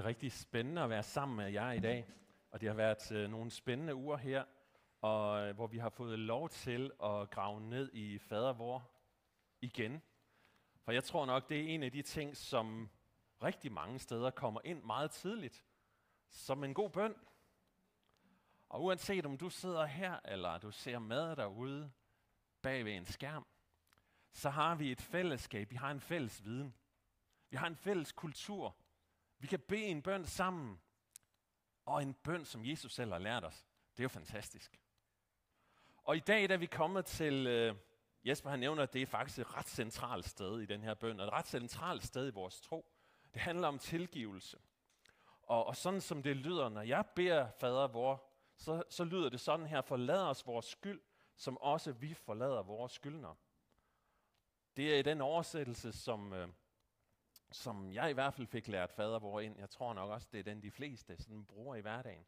Det 0.00 0.04
er 0.04 0.08
rigtig 0.08 0.32
spændende 0.32 0.82
at 0.82 0.90
være 0.90 1.02
sammen 1.02 1.36
med 1.36 1.52
jer 1.52 1.72
i 1.72 1.80
dag. 1.80 2.06
Og 2.50 2.60
det 2.60 2.68
har 2.68 2.76
været 2.76 3.12
øh, 3.12 3.30
nogle 3.30 3.50
spændende 3.50 3.94
uger 3.94 4.16
her, 4.16 4.44
og, 5.00 5.48
øh, 5.48 5.54
hvor 5.54 5.66
vi 5.66 5.78
har 5.78 5.88
fået 5.88 6.18
lov 6.18 6.48
til 6.48 6.92
at 7.02 7.30
grave 7.30 7.60
ned 7.60 7.90
i 7.92 8.18
fadervor 8.18 8.90
igen. 9.60 10.02
For 10.84 10.92
jeg 10.92 11.04
tror 11.04 11.26
nok, 11.26 11.48
det 11.48 11.60
er 11.60 11.74
en 11.74 11.82
af 11.82 11.92
de 11.92 12.02
ting, 12.02 12.36
som 12.36 12.90
rigtig 13.42 13.72
mange 13.72 13.98
steder 13.98 14.30
kommer 14.30 14.60
ind 14.64 14.82
meget 14.82 15.10
tidligt, 15.10 15.64
som 16.28 16.64
en 16.64 16.74
god 16.74 16.90
bøn. 16.90 17.14
Og 18.68 18.84
uanset 18.84 19.26
om 19.26 19.38
du 19.38 19.50
sidder 19.50 19.86
her, 19.86 20.18
eller 20.24 20.58
du 20.58 20.70
ser 20.70 20.98
med 20.98 21.36
derude 21.36 21.92
bag 22.62 22.84
ved 22.84 22.92
en 22.92 23.06
skærm, 23.06 23.46
så 24.32 24.50
har 24.50 24.74
vi 24.74 24.92
et 24.92 25.00
fællesskab, 25.00 25.70
vi 25.70 25.76
har 25.76 25.90
en 25.90 26.00
fælles 26.00 26.44
viden. 26.44 26.74
Vi 27.50 27.56
har 27.56 27.66
en 27.66 27.76
fælles 27.76 28.12
kultur. 28.12 28.76
Vi 29.40 29.46
kan 29.46 29.60
bede 29.60 29.84
en 29.84 30.02
bøn 30.02 30.24
sammen, 30.24 30.80
og 31.84 32.02
en 32.02 32.14
bøn, 32.14 32.44
som 32.44 32.64
Jesus 32.64 32.94
selv 32.94 33.12
har 33.12 33.18
lært 33.18 33.44
os. 33.44 33.66
Det 33.92 34.00
er 34.00 34.04
jo 34.04 34.08
fantastisk. 34.08 34.80
Og 35.96 36.16
i 36.16 36.20
dag 36.20 36.48
da 36.48 36.56
vi 36.56 36.66
kommer 36.66 37.02
til, 37.02 37.46
øh, 37.46 37.76
Jesper 38.24 38.50
han 38.50 38.58
nævner, 38.58 38.82
at 38.82 38.92
det 38.92 39.02
er 39.02 39.06
faktisk 39.06 39.38
et 39.38 39.56
ret 39.56 39.68
centralt 39.68 40.28
sted 40.28 40.60
i 40.60 40.66
den 40.66 40.82
her 40.82 40.94
bøn, 40.94 41.20
og 41.20 41.26
et 41.26 41.32
ret 41.32 41.46
centralt 41.46 42.04
sted 42.04 42.28
i 42.28 42.34
vores 42.34 42.60
tro. 42.60 42.92
Det 43.34 43.42
handler 43.42 43.68
om 43.68 43.78
tilgivelse. 43.78 44.58
Og, 45.42 45.66
og 45.66 45.76
sådan 45.76 46.00
som 46.00 46.22
det 46.22 46.36
lyder, 46.36 46.68
når 46.68 46.82
jeg 46.82 47.04
beder 47.14 47.50
fader 47.60 47.88
vor, 47.88 48.30
så, 48.56 48.82
så 48.88 49.04
lyder 49.04 49.28
det 49.28 49.40
sådan 49.40 49.66
her, 49.66 49.80
forlad 49.80 50.22
os 50.22 50.46
vores 50.46 50.66
skyld, 50.66 51.00
som 51.36 51.58
også 51.58 51.92
vi 51.92 52.14
forlader 52.14 52.62
vores 52.62 52.92
skyldner. 52.92 53.34
Det 54.76 54.94
er 54.94 54.98
i 54.98 55.02
den 55.02 55.20
oversættelse, 55.20 55.92
som, 55.92 56.32
øh, 56.32 56.48
som 57.52 57.92
jeg 57.92 58.10
i 58.10 58.12
hvert 58.12 58.34
fald 58.34 58.46
fik 58.46 58.68
lært 58.68 58.90
fader 58.90 59.18
hvor 59.18 59.40
ind. 59.40 59.58
Jeg 59.58 59.70
tror 59.70 59.92
nok 59.92 60.10
også, 60.10 60.28
det 60.32 60.38
er 60.38 60.44
den, 60.44 60.62
de 60.62 60.70
fleste 60.70 61.16
sådan 61.16 61.44
bruger 61.44 61.76
i 61.76 61.80
hverdagen. 61.80 62.26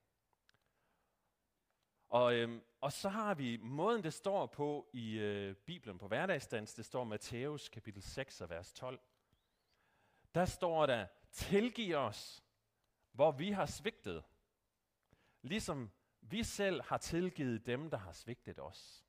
Og, 2.09 2.35
øhm, 2.35 2.63
og 2.81 2.93
så 2.93 3.09
har 3.09 3.35
vi 3.35 3.57
måden, 3.57 4.03
det 4.03 4.15
står 4.15 4.47
på 4.47 4.91
i 4.93 5.19
øh, 5.19 5.55
Bibelen 5.55 5.99
på 5.99 6.09
hverdagsdans. 6.09 6.75
Det 6.75 6.85
står 6.85 7.05
Matthæus 7.05 7.69
kapitel 7.69 8.03
6 8.03 8.41
og 8.41 8.51
vers 8.51 8.73
12. 8.73 9.01
Der 10.35 10.45
står 10.45 10.87
der, 10.87 11.07
tilgiv 11.31 11.95
os, 11.97 12.45
hvor 13.13 13.33
vi 13.33 13.51
har 13.51 13.67
svigtet, 13.67 14.25
ligesom 15.43 15.91
vi 16.21 16.43
selv 16.43 16.83
har 16.83 16.99
tilgivet 16.99 17.67
dem, 17.67 17.91
der 17.91 17.97
har 17.97 18.13
svigtet 18.13 18.61
os. 18.61 19.05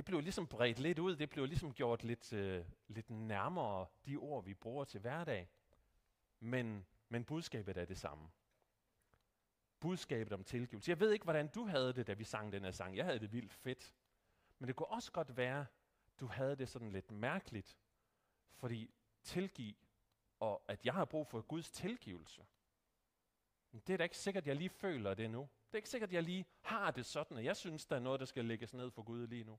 Det 0.00 0.04
blev 0.04 0.20
ligesom 0.20 0.46
bredt 0.46 0.78
lidt 0.78 0.98
ud, 0.98 1.16
det 1.16 1.30
blev 1.30 1.46
ligesom 1.46 1.74
gjort 1.74 2.04
lidt, 2.04 2.32
øh, 2.32 2.64
lidt 2.88 3.10
nærmere 3.10 3.86
de 4.06 4.16
ord, 4.16 4.44
vi 4.44 4.54
bruger 4.54 4.84
til 4.84 5.00
hverdag. 5.00 5.48
Men, 6.38 6.86
men 7.08 7.24
budskabet 7.24 7.76
er 7.76 7.84
det 7.84 7.98
samme. 7.98 8.28
Budskabet 9.80 10.32
om 10.32 10.44
tilgivelse. 10.44 10.90
Jeg 10.90 11.00
ved 11.00 11.12
ikke, 11.12 11.24
hvordan 11.24 11.48
du 11.48 11.66
havde 11.66 11.92
det, 11.92 12.06
da 12.06 12.12
vi 12.12 12.24
sang 12.24 12.52
den 12.52 12.64
her 12.64 12.70
sang. 12.70 12.96
Jeg 12.96 13.04
havde 13.04 13.18
det 13.18 13.32
vildt 13.32 13.52
fedt. 13.52 13.94
Men 14.58 14.68
det 14.68 14.76
kunne 14.76 14.86
også 14.86 15.12
godt 15.12 15.36
være, 15.36 15.66
du 16.20 16.26
havde 16.26 16.56
det 16.56 16.68
sådan 16.68 16.92
lidt 16.92 17.10
mærkeligt, 17.10 17.78
fordi 18.54 18.94
tilgiv, 19.22 19.74
og 20.38 20.62
at 20.68 20.84
jeg 20.84 20.94
har 20.94 21.04
brug 21.04 21.26
for 21.26 21.40
Guds 21.40 21.70
tilgivelse. 21.70 22.46
Men 23.70 23.82
det 23.86 23.92
er 23.92 23.96
da 23.96 24.04
ikke 24.04 24.18
sikkert, 24.18 24.46
jeg 24.46 24.56
lige 24.56 24.70
føler 24.70 25.14
det 25.14 25.30
nu. 25.30 25.40
Det 25.40 25.74
er 25.74 25.78
ikke 25.78 25.88
sikkert, 25.88 26.12
jeg 26.12 26.22
lige 26.22 26.46
har 26.60 26.90
det 26.90 27.06
sådan, 27.06 27.36
at 27.36 27.44
jeg 27.44 27.56
synes, 27.56 27.86
der 27.86 27.96
er 27.96 28.00
noget, 28.00 28.20
der 28.20 28.26
skal 28.26 28.44
lægges 28.44 28.74
ned 28.74 28.90
for 28.90 29.02
Gud 29.02 29.26
lige 29.26 29.44
nu. 29.44 29.58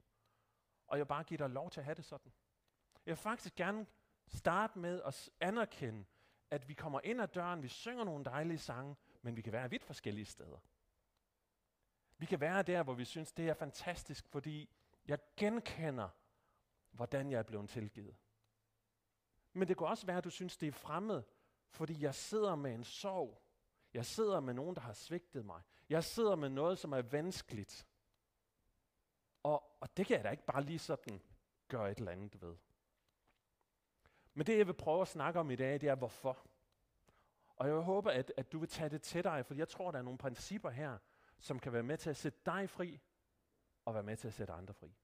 Og 0.91 0.97
jeg 0.97 1.07
bare 1.07 1.23
giver 1.23 1.37
dig 1.37 1.49
lov 1.49 1.69
til 1.69 1.79
at 1.79 1.85
have 1.85 1.95
det 1.95 2.05
sådan. 2.05 2.31
Jeg 3.05 3.11
vil 3.11 3.17
faktisk 3.17 3.55
gerne 3.55 3.85
starte 4.27 4.79
med 4.79 5.01
at 5.01 5.29
anerkende, 5.39 6.05
at 6.49 6.69
vi 6.69 6.73
kommer 6.73 6.99
ind 7.03 7.21
ad 7.21 7.27
døren, 7.27 7.63
vi 7.63 7.67
synger 7.67 8.03
nogle 8.03 8.25
dejlige 8.25 8.57
sange, 8.57 8.95
men 9.21 9.35
vi 9.35 9.41
kan 9.41 9.53
være 9.53 9.69
vidt 9.69 9.83
forskellige 9.83 10.25
steder. 10.25 10.57
Vi 12.17 12.25
kan 12.25 12.39
være 12.39 12.63
der, 12.63 12.83
hvor 12.83 12.93
vi 12.93 13.05
synes, 13.05 13.31
det 13.31 13.49
er 13.49 13.53
fantastisk, 13.53 14.27
fordi 14.27 14.69
jeg 15.07 15.19
genkender, 15.37 16.09
hvordan 16.91 17.31
jeg 17.31 17.39
er 17.39 17.43
blevet 17.43 17.69
tilgivet. 17.69 18.15
Men 19.53 19.67
det 19.67 19.77
kan 19.77 19.87
også 19.87 20.05
være, 20.05 20.17
at 20.17 20.23
du 20.23 20.29
synes, 20.29 20.57
det 20.57 20.67
er 20.67 20.71
fremmed, 20.71 21.23
fordi 21.69 22.03
jeg 22.03 22.15
sidder 22.15 22.55
med 22.55 22.73
en 22.73 22.83
sorg. 22.83 23.41
Jeg 23.93 24.05
sidder 24.05 24.39
med 24.39 24.53
nogen, 24.53 24.75
der 24.75 24.81
har 24.81 24.93
svigtet 24.93 25.45
mig. 25.45 25.61
Jeg 25.89 26.03
sidder 26.03 26.35
med 26.35 26.49
noget, 26.49 26.79
som 26.79 26.91
er 26.91 27.01
vanskeligt. 27.01 27.87
Og, 29.43 29.77
og 29.79 29.97
det 29.97 30.05
kan 30.05 30.15
jeg 30.15 30.23
da 30.23 30.29
ikke 30.29 30.45
bare 30.45 30.63
lige 30.63 30.79
sådan 30.79 31.21
gøre 31.67 31.91
et 31.91 31.97
eller 31.97 32.11
andet 32.11 32.41
ved. 32.41 32.55
Men 34.33 34.47
det, 34.47 34.57
jeg 34.57 34.67
vil 34.67 34.73
prøve 34.73 35.01
at 35.01 35.07
snakke 35.07 35.39
om 35.39 35.51
i 35.51 35.55
dag, 35.55 35.81
det 35.81 35.89
er 35.89 35.95
hvorfor. 35.95 36.47
Og 37.55 37.67
jeg 37.67 37.75
håber, 37.75 38.11
at, 38.11 38.33
at 38.37 38.51
du 38.51 38.59
vil 38.59 38.69
tage 38.69 38.89
det 38.89 39.01
til 39.01 39.23
dig, 39.23 39.45
for 39.45 39.53
jeg 39.53 39.67
tror, 39.67 39.91
der 39.91 39.99
er 39.99 40.03
nogle 40.03 40.17
principper 40.17 40.69
her, 40.69 40.97
som 41.39 41.59
kan 41.59 41.73
være 41.73 41.83
med 41.83 41.97
til 41.97 42.09
at 42.09 42.17
sætte 42.17 42.39
dig 42.45 42.69
fri, 42.69 42.99
og 43.85 43.93
være 43.93 44.03
med 44.03 44.17
til 44.17 44.27
at 44.27 44.33
sætte 44.33 44.53
andre 44.53 44.73
fri. 44.73 44.95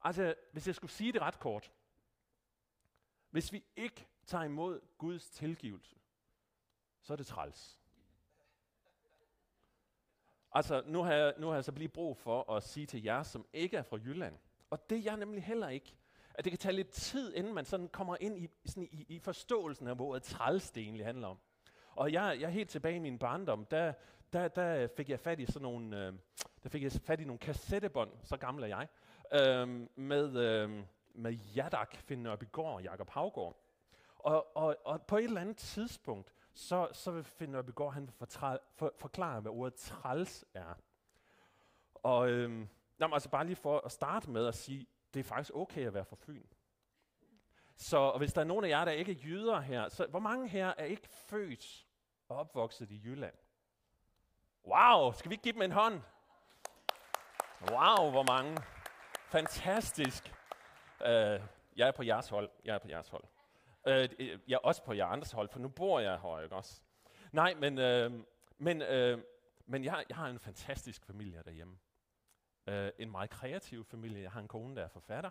Altså, 0.00 0.34
hvis 0.52 0.66
jeg 0.66 0.74
skulle 0.74 0.90
sige 0.90 1.12
det 1.12 1.20
ret 1.20 1.38
kort. 1.38 1.72
Hvis 3.30 3.52
vi 3.52 3.64
ikke 3.76 4.08
tager 4.26 4.44
imod 4.44 4.80
Guds 4.98 5.30
tilgivelse, 5.30 5.96
så 7.00 7.12
er 7.12 7.16
det 7.16 7.26
træls. 7.26 7.81
Altså, 10.54 10.82
nu 10.86 11.02
har, 11.02 11.12
jeg, 11.12 11.34
nu 11.38 11.46
har 11.46 11.54
jeg 11.54 11.64
så 11.64 11.72
lige 11.72 11.88
brug 11.88 12.16
for 12.16 12.52
at 12.52 12.62
sige 12.62 12.86
til 12.86 13.02
jer, 13.02 13.22
som 13.22 13.46
ikke 13.52 13.76
er 13.76 13.82
fra 13.82 13.96
Jylland, 13.96 14.34
og 14.70 14.90
det 14.90 14.98
er 14.98 15.02
jeg 15.02 15.16
nemlig 15.16 15.44
heller 15.44 15.68
ikke, 15.68 15.94
at 16.34 16.44
det 16.44 16.50
kan 16.50 16.58
tage 16.58 16.72
lidt 16.72 16.90
tid, 16.90 17.34
inden 17.34 17.54
man 17.54 17.64
sådan 17.64 17.88
kommer 17.88 18.16
ind 18.20 18.38
i, 18.38 18.48
sådan 18.66 18.88
i, 18.92 19.06
i 19.08 19.18
forståelsen 19.18 19.88
af, 19.88 19.94
hvor 19.94 20.16
et 20.16 20.22
træls 20.22 20.70
det 20.70 20.82
egentlig 20.82 21.06
handler 21.06 21.28
om. 21.28 21.38
Og 21.94 22.12
jeg, 22.12 22.36
jeg 22.40 22.50
helt 22.50 22.70
tilbage 22.70 22.96
i 22.96 22.98
min 22.98 23.18
barndom, 23.18 23.64
der, 23.64 23.92
der, 24.32 24.48
der 24.48 24.88
fik 24.96 25.08
jeg 25.08 25.20
fat 25.20 25.40
i 25.40 25.46
sådan 25.46 25.62
nogle, 25.62 26.06
øh, 26.06 26.12
der 26.62 26.68
fik 26.68 26.82
jeg 26.82 26.92
fat 26.92 27.20
i 27.20 27.24
nogle 27.24 27.38
kassettebånd, 27.38 28.10
så 28.22 28.36
gammel 28.36 28.64
er 28.64 28.68
jeg, 28.68 28.88
øh, 29.32 29.88
med, 29.96 30.36
øh, 30.36 30.70
med 31.14 31.32
Jadak 31.32 31.96
Finn 31.96 32.22
Nørbygård 32.22 32.74
og 32.74 32.82
Jakob 32.82 33.10
Havgård. 33.10 33.56
Og, 34.18 34.56
og, 34.56 34.76
og 34.84 35.02
på 35.02 35.16
et 35.16 35.24
eller 35.24 35.40
andet 35.40 35.56
tidspunkt, 35.56 36.34
så, 36.54 36.88
så 36.92 37.10
vil 37.10 37.24
Finn 37.24 37.52
Nørbegaard, 37.52 37.92
han 37.92 38.10
for, 38.18 38.26
for, 38.74 38.92
forklare, 38.98 39.40
hvad 39.40 39.52
ordet 39.52 39.74
træls 39.74 40.44
er. 40.54 40.74
Og 41.94 42.30
øhm, 42.30 42.68
jamen, 43.00 43.14
altså 43.14 43.28
bare 43.28 43.46
lige 43.46 43.56
for 43.56 43.80
at 43.80 43.92
starte 43.92 44.30
med 44.30 44.46
at 44.46 44.54
sige, 44.54 44.86
det 45.14 45.20
er 45.20 45.24
faktisk 45.24 45.50
okay 45.54 45.86
at 45.86 45.94
være 45.94 46.04
for 46.04 46.16
Fyn. 46.16 46.46
Så 47.76 47.96
og 47.96 48.18
hvis 48.18 48.32
der 48.32 48.40
er 48.40 48.44
nogen 48.44 48.64
af 48.64 48.68
jer, 48.68 48.84
der 48.84 48.92
ikke 48.92 49.12
er 49.12 49.16
jyder 49.24 49.60
her, 49.60 49.88
så 49.88 50.06
hvor 50.06 50.18
mange 50.18 50.48
her 50.48 50.74
er 50.78 50.84
ikke 50.84 51.08
født 51.08 51.86
og 52.28 52.36
opvokset 52.36 52.90
i 52.90 53.00
Jylland? 53.04 53.34
Wow, 54.66 55.12
skal 55.12 55.30
vi 55.30 55.34
ikke 55.34 55.42
give 55.42 55.54
dem 55.54 55.62
en 55.62 55.72
hånd? 55.72 56.00
Wow, 57.70 58.10
hvor 58.10 58.22
mange. 58.22 58.58
Fantastisk. 59.26 60.34
Uh, 61.00 61.06
jeg 61.76 61.88
er 61.88 61.92
på 61.92 62.02
jeres 62.02 62.28
hold. 62.28 62.50
Jeg 62.64 62.74
er 62.74 62.78
på 62.78 62.88
jeres 62.88 63.08
hold. 63.08 63.24
Øh, 63.86 64.08
øh 64.18 64.38
jeg 64.48 64.54
er 64.54 64.58
også 64.58 64.84
på 64.84 64.92
jer 64.92 65.06
andres 65.06 65.32
hold, 65.32 65.48
for 65.48 65.58
nu 65.58 65.68
bor 65.68 66.00
jeg 66.00 66.20
her, 66.20 66.40
ikke 66.40 66.56
også? 66.56 66.82
Nej, 67.32 67.54
men, 67.54 67.78
øh, 67.78 68.12
men, 68.58 68.82
øh, 68.82 69.22
men 69.66 69.84
jeg, 69.84 70.04
jeg 70.08 70.16
har 70.16 70.28
en 70.28 70.38
fantastisk 70.38 71.04
familie 71.04 71.42
derhjemme. 71.44 71.78
Øh, 72.66 72.92
en 72.98 73.10
meget 73.10 73.30
kreativ 73.30 73.84
familie. 73.84 74.22
Jeg 74.22 74.30
har 74.30 74.40
en 74.40 74.48
kone, 74.48 74.76
der 74.76 74.82
er 74.82 74.88
forfatter. 74.88 75.30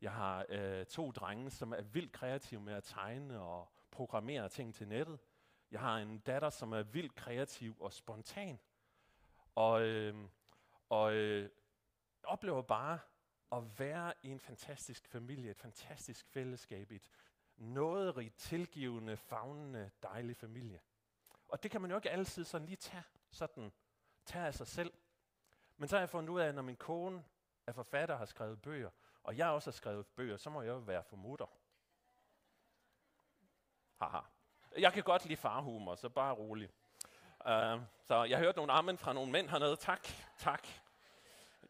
Jeg 0.00 0.12
har 0.12 0.46
øh, 0.48 0.86
to 0.86 1.10
drenge, 1.10 1.50
som 1.50 1.72
er 1.72 1.82
vildt 1.82 2.12
kreative 2.12 2.60
med 2.60 2.74
at 2.74 2.84
tegne 2.84 3.40
og 3.40 3.72
programmere 3.90 4.48
ting 4.48 4.74
til 4.74 4.88
nettet. 4.88 5.18
Jeg 5.70 5.80
har 5.80 5.96
en 5.96 6.18
datter, 6.18 6.50
som 6.50 6.72
er 6.72 6.82
vildt 6.82 7.14
kreativ 7.14 7.76
og 7.80 7.92
spontan. 7.92 8.58
Og, 9.54 9.82
øh, 9.82 10.14
og 10.88 11.14
øh, 11.14 11.50
oplever 12.24 12.62
bare 12.62 12.98
at 13.52 13.78
være 13.78 14.12
i 14.22 14.28
en 14.28 14.40
fantastisk 14.40 15.06
familie, 15.06 15.50
et 15.50 15.58
fantastisk 15.58 16.26
fællesskab, 16.26 16.92
et 16.92 17.10
nåderig, 17.58 18.32
tilgivende, 18.32 19.16
fagnende, 19.16 19.90
dejlig 20.02 20.36
familie. 20.36 20.80
Og 21.48 21.62
det 21.62 21.70
kan 21.70 21.80
man 21.80 21.90
jo 21.90 21.96
ikke 21.96 22.10
altid 22.10 22.44
sådan 22.44 22.66
lige 22.66 22.76
tage, 22.76 23.04
sådan, 23.30 23.72
tage 24.24 24.46
af 24.46 24.54
sig 24.54 24.66
selv. 24.66 24.92
Men 25.76 25.88
så 25.88 25.96
har 25.96 26.00
jeg 26.00 26.10
fundet 26.10 26.28
ud 26.28 26.40
af, 26.40 26.48
at 26.48 26.54
når 26.54 26.62
min 26.62 26.76
kone 26.76 27.24
er 27.66 27.72
forfatter 27.72 28.14
og 28.14 28.18
har 28.18 28.26
skrevet 28.26 28.62
bøger, 28.62 28.90
og 29.22 29.36
jeg 29.36 29.48
også 29.48 29.70
har 29.70 29.72
skrevet 29.72 30.06
bøger, 30.06 30.36
så 30.36 30.50
må 30.50 30.62
jeg 30.62 30.70
jo 30.70 30.78
være 30.78 31.02
formutter. 31.02 31.46
Haha. 33.96 34.20
Jeg 34.78 34.92
kan 34.92 35.02
godt 35.02 35.24
lide 35.24 35.36
farhumor, 35.36 35.94
så 35.94 36.08
bare 36.08 36.34
rolig. 36.34 36.70
Uh, 37.40 37.82
så 38.04 38.24
jeg 38.28 38.38
hørte 38.38 38.58
nogle 38.58 38.72
armen 38.72 38.98
fra 38.98 39.12
nogle 39.12 39.32
mænd 39.32 39.48
hernede. 39.48 39.76
Tak, 39.76 40.08
tak. 40.38 40.66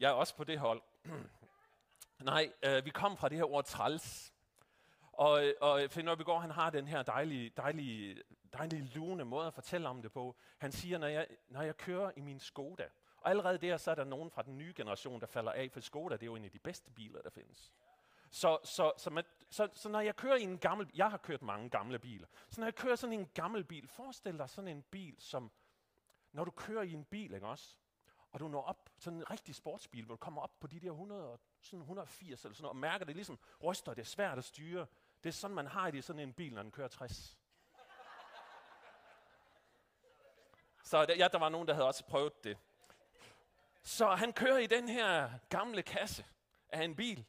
Jeg 0.00 0.08
er 0.08 0.14
også 0.14 0.37
på 0.37 0.44
det 0.44 0.58
hold. 0.58 0.82
Nej, 2.19 2.52
uh, 2.67 2.84
vi 2.84 2.91
kom 2.91 3.17
fra 3.17 3.29
det 3.29 3.38
her 3.38 3.44
ord 3.44 3.64
træls. 3.64 4.34
Og, 5.19 5.55
og 5.61 5.81
Finn 5.91 6.06
går, 6.06 6.38
han 6.38 6.50
har 6.50 6.70
den 6.70 6.88
her 6.88 7.03
dejlige, 7.03 7.50
dejlige, 7.56 8.23
dejlige 8.53 8.82
lune 8.94 9.25
måde 9.25 9.47
at 9.47 9.55
fortælle 9.55 9.88
om 9.88 10.03
det 10.03 10.12
på. 10.12 10.37
Han 10.59 10.73
siger, 10.73 10.99
når 10.99 11.06
jeg, 11.06 11.26
når 11.49 11.62
jeg 11.62 11.76
kører 11.76 12.11
i 12.17 12.20
min 12.20 12.41
Skoda, 12.41 12.88
og 13.17 13.31
allerede 13.31 13.59
der, 13.59 13.76
så 13.76 13.91
er 13.91 13.94
der 13.94 14.05
nogen 14.05 14.31
fra 14.31 14.43
den 14.43 14.59
nye 14.59 14.73
generation, 14.76 15.20
der 15.20 15.26
falder 15.26 15.53
af, 15.53 15.70
for 15.73 15.81
Skoda 15.81 16.15
det 16.15 16.23
er 16.23 16.26
jo 16.26 16.35
en 16.35 16.44
af 16.44 16.50
de 16.50 16.59
bedste 16.59 16.91
biler, 16.91 17.23
der 17.23 17.31
findes. 17.31 17.73
Så, 18.31 18.59
så, 18.65 18.93
så, 18.97 19.11
man, 19.11 19.25
så, 19.50 19.69
så 19.75 19.88
når 19.88 20.00
jeg 20.00 20.17
kører 20.17 20.37
i 20.37 20.43
en 20.43 20.59
gammel 20.59 20.91
jeg 20.94 21.11
har 21.11 21.19
kørt 21.19 21.43
mange 21.43 21.70
gamle 21.70 21.99
biler, 21.99 22.26
så 22.50 22.61
når 22.61 22.67
jeg 22.67 22.75
kører 22.75 22.97
sådan 22.97 23.19
en 23.19 23.29
gammel 23.35 23.65
bil, 23.65 23.88
forestil 23.88 24.38
dig 24.38 24.50
sådan 24.50 24.69
en 24.69 24.82
bil, 24.82 25.15
som 25.19 25.50
når 26.32 26.44
du 26.44 26.50
kører 26.50 26.82
i 26.82 26.93
en 26.93 27.05
bil, 27.05 27.35
ikke 27.35 27.47
også? 27.47 27.76
Og 28.31 28.41
du 28.41 28.49
når 28.49 28.62
op, 28.62 28.91
sådan 28.99 29.19
en 29.19 29.31
rigtig 29.31 29.55
sportsbil, 29.55 30.05
hvor 30.05 30.15
du 30.15 30.19
kommer 30.19 30.43
op 30.43 30.61
på 30.61 30.67
de 30.67 30.81
der 30.81 30.91
100, 30.91 31.38
sådan 31.61 31.81
180 31.81 32.44
eller 32.44 32.55
sådan 32.55 32.62
noget, 32.62 32.70
og 32.70 32.76
mærker 32.76 33.05
det 33.05 33.15
ligesom 33.15 33.38
ryster, 33.65 33.94
det 33.94 34.03
er 34.03 34.06
svært 34.06 34.38
at 34.38 34.44
styre. 34.44 34.87
Det 35.23 35.29
er 35.29 35.32
sådan, 35.32 35.55
man 35.55 35.67
har 35.67 35.91
det 35.91 35.99
i 35.99 36.03
sådan 36.03 36.20
en 36.20 36.32
bil, 36.32 36.55
når 36.55 36.62
den 36.62 36.70
kører 36.70 36.88
60. 36.88 37.38
Så 40.82 41.06
der, 41.06 41.15
ja, 41.15 41.29
der 41.32 41.38
var 41.38 41.49
nogen, 41.49 41.69
der 41.69 41.75
havde 41.75 41.87
også 41.87 42.05
prøvet 42.05 42.44
det. 42.44 42.59
Så 43.82 44.15
han 44.15 44.32
kører 44.32 44.59
i 44.59 44.67
den 44.67 44.88
her 44.88 45.31
gamle 45.49 45.82
kasse 45.82 46.26
af 46.69 46.85
en 46.85 46.97
bil, 46.97 47.26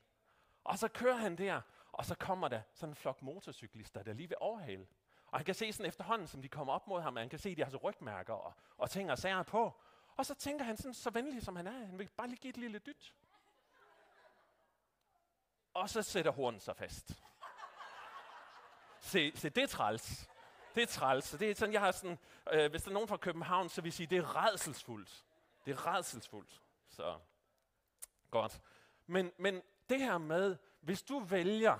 og 0.63 0.79
så 0.79 0.87
kører 0.87 1.15
han 1.15 1.37
der, 1.37 1.61
og 1.91 2.05
så 2.05 2.15
kommer 2.15 2.47
der 2.47 2.61
sådan 2.73 2.91
en 2.91 2.95
flok 2.95 3.21
motorcyklister, 3.21 4.03
der 4.03 4.13
lige 4.13 4.27
vil 4.27 4.37
overhale. 4.39 4.87
Og 5.27 5.39
han 5.39 5.45
kan 5.45 5.55
se 5.55 5.73
sådan 5.73 5.85
efterhånden, 5.85 6.27
som 6.27 6.41
de 6.41 6.49
kommer 6.49 6.73
op 6.73 6.87
mod 6.87 7.01
ham, 7.01 7.15
han 7.15 7.29
kan 7.29 7.39
se, 7.39 7.49
at 7.49 7.57
de 7.57 7.63
har 7.63 7.71
så 7.71 7.77
rygmærker 7.77 8.33
og, 8.33 8.53
og 8.77 8.89
ting 8.89 9.11
og 9.11 9.17
sager 9.17 9.43
på. 9.43 9.81
Og 10.17 10.25
så 10.25 10.33
tænker 10.35 10.65
han 10.65 10.77
sådan, 10.77 10.93
så 10.93 11.09
venlig 11.09 11.43
som 11.43 11.55
han 11.55 11.67
er, 11.67 11.85
han 11.85 11.99
vil 11.99 12.09
bare 12.17 12.27
lige 12.27 12.39
give 12.39 12.49
et 12.49 12.57
lille 12.57 12.79
dyt. 12.79 13.15
Og 15.73 15.89
så 15.89 16.01
sætter 16.01 16.31
hornen 16.31 16.59
sig 16.59 16.75
fast 16.75 17.11
se, 19.09 19.31
se, 19.35 19.49
det 19.49 19.63
er 19.63 19.67
træls. 19.67 20.29
Det 20.75 20.83
er 20.83 20.87
træls. 20.87 21.31
Det 21.31 21.51
er 21.51 21.55
sådan, 21.55 21.73
jeg 21.73 21.81
har 21.81 21.91
sådan, 21.91 22.19
øh, 22.51 22.71
hvis 22.71 22.83
der 22.83 22.89
er 22.89 22.93
nogen 22.93 23.07
fra 23.07 23.17
København, 23.17 23.69
så 23.69 23.81
vil 23.81 23.89
jeg 23.89 23.93
sige, 23.93 24.07
det 24.07 24.17
er 24.17 24.45
redselsfuldt. 24.45 25.25
Det 25.65 25.71
er 25.71 25.87
redselsfuldt. 25.87 26.61
Så, 26.87 27.19
godt. 28.31 28.61
Men, 29.07 29.31
men 29.37 29.61
det 29.89 29.99
her 29.99 30.17
med, 30.17 30.57
hvis 30.79 31.01
du 31.01 31.19
vælger 31.19 31.77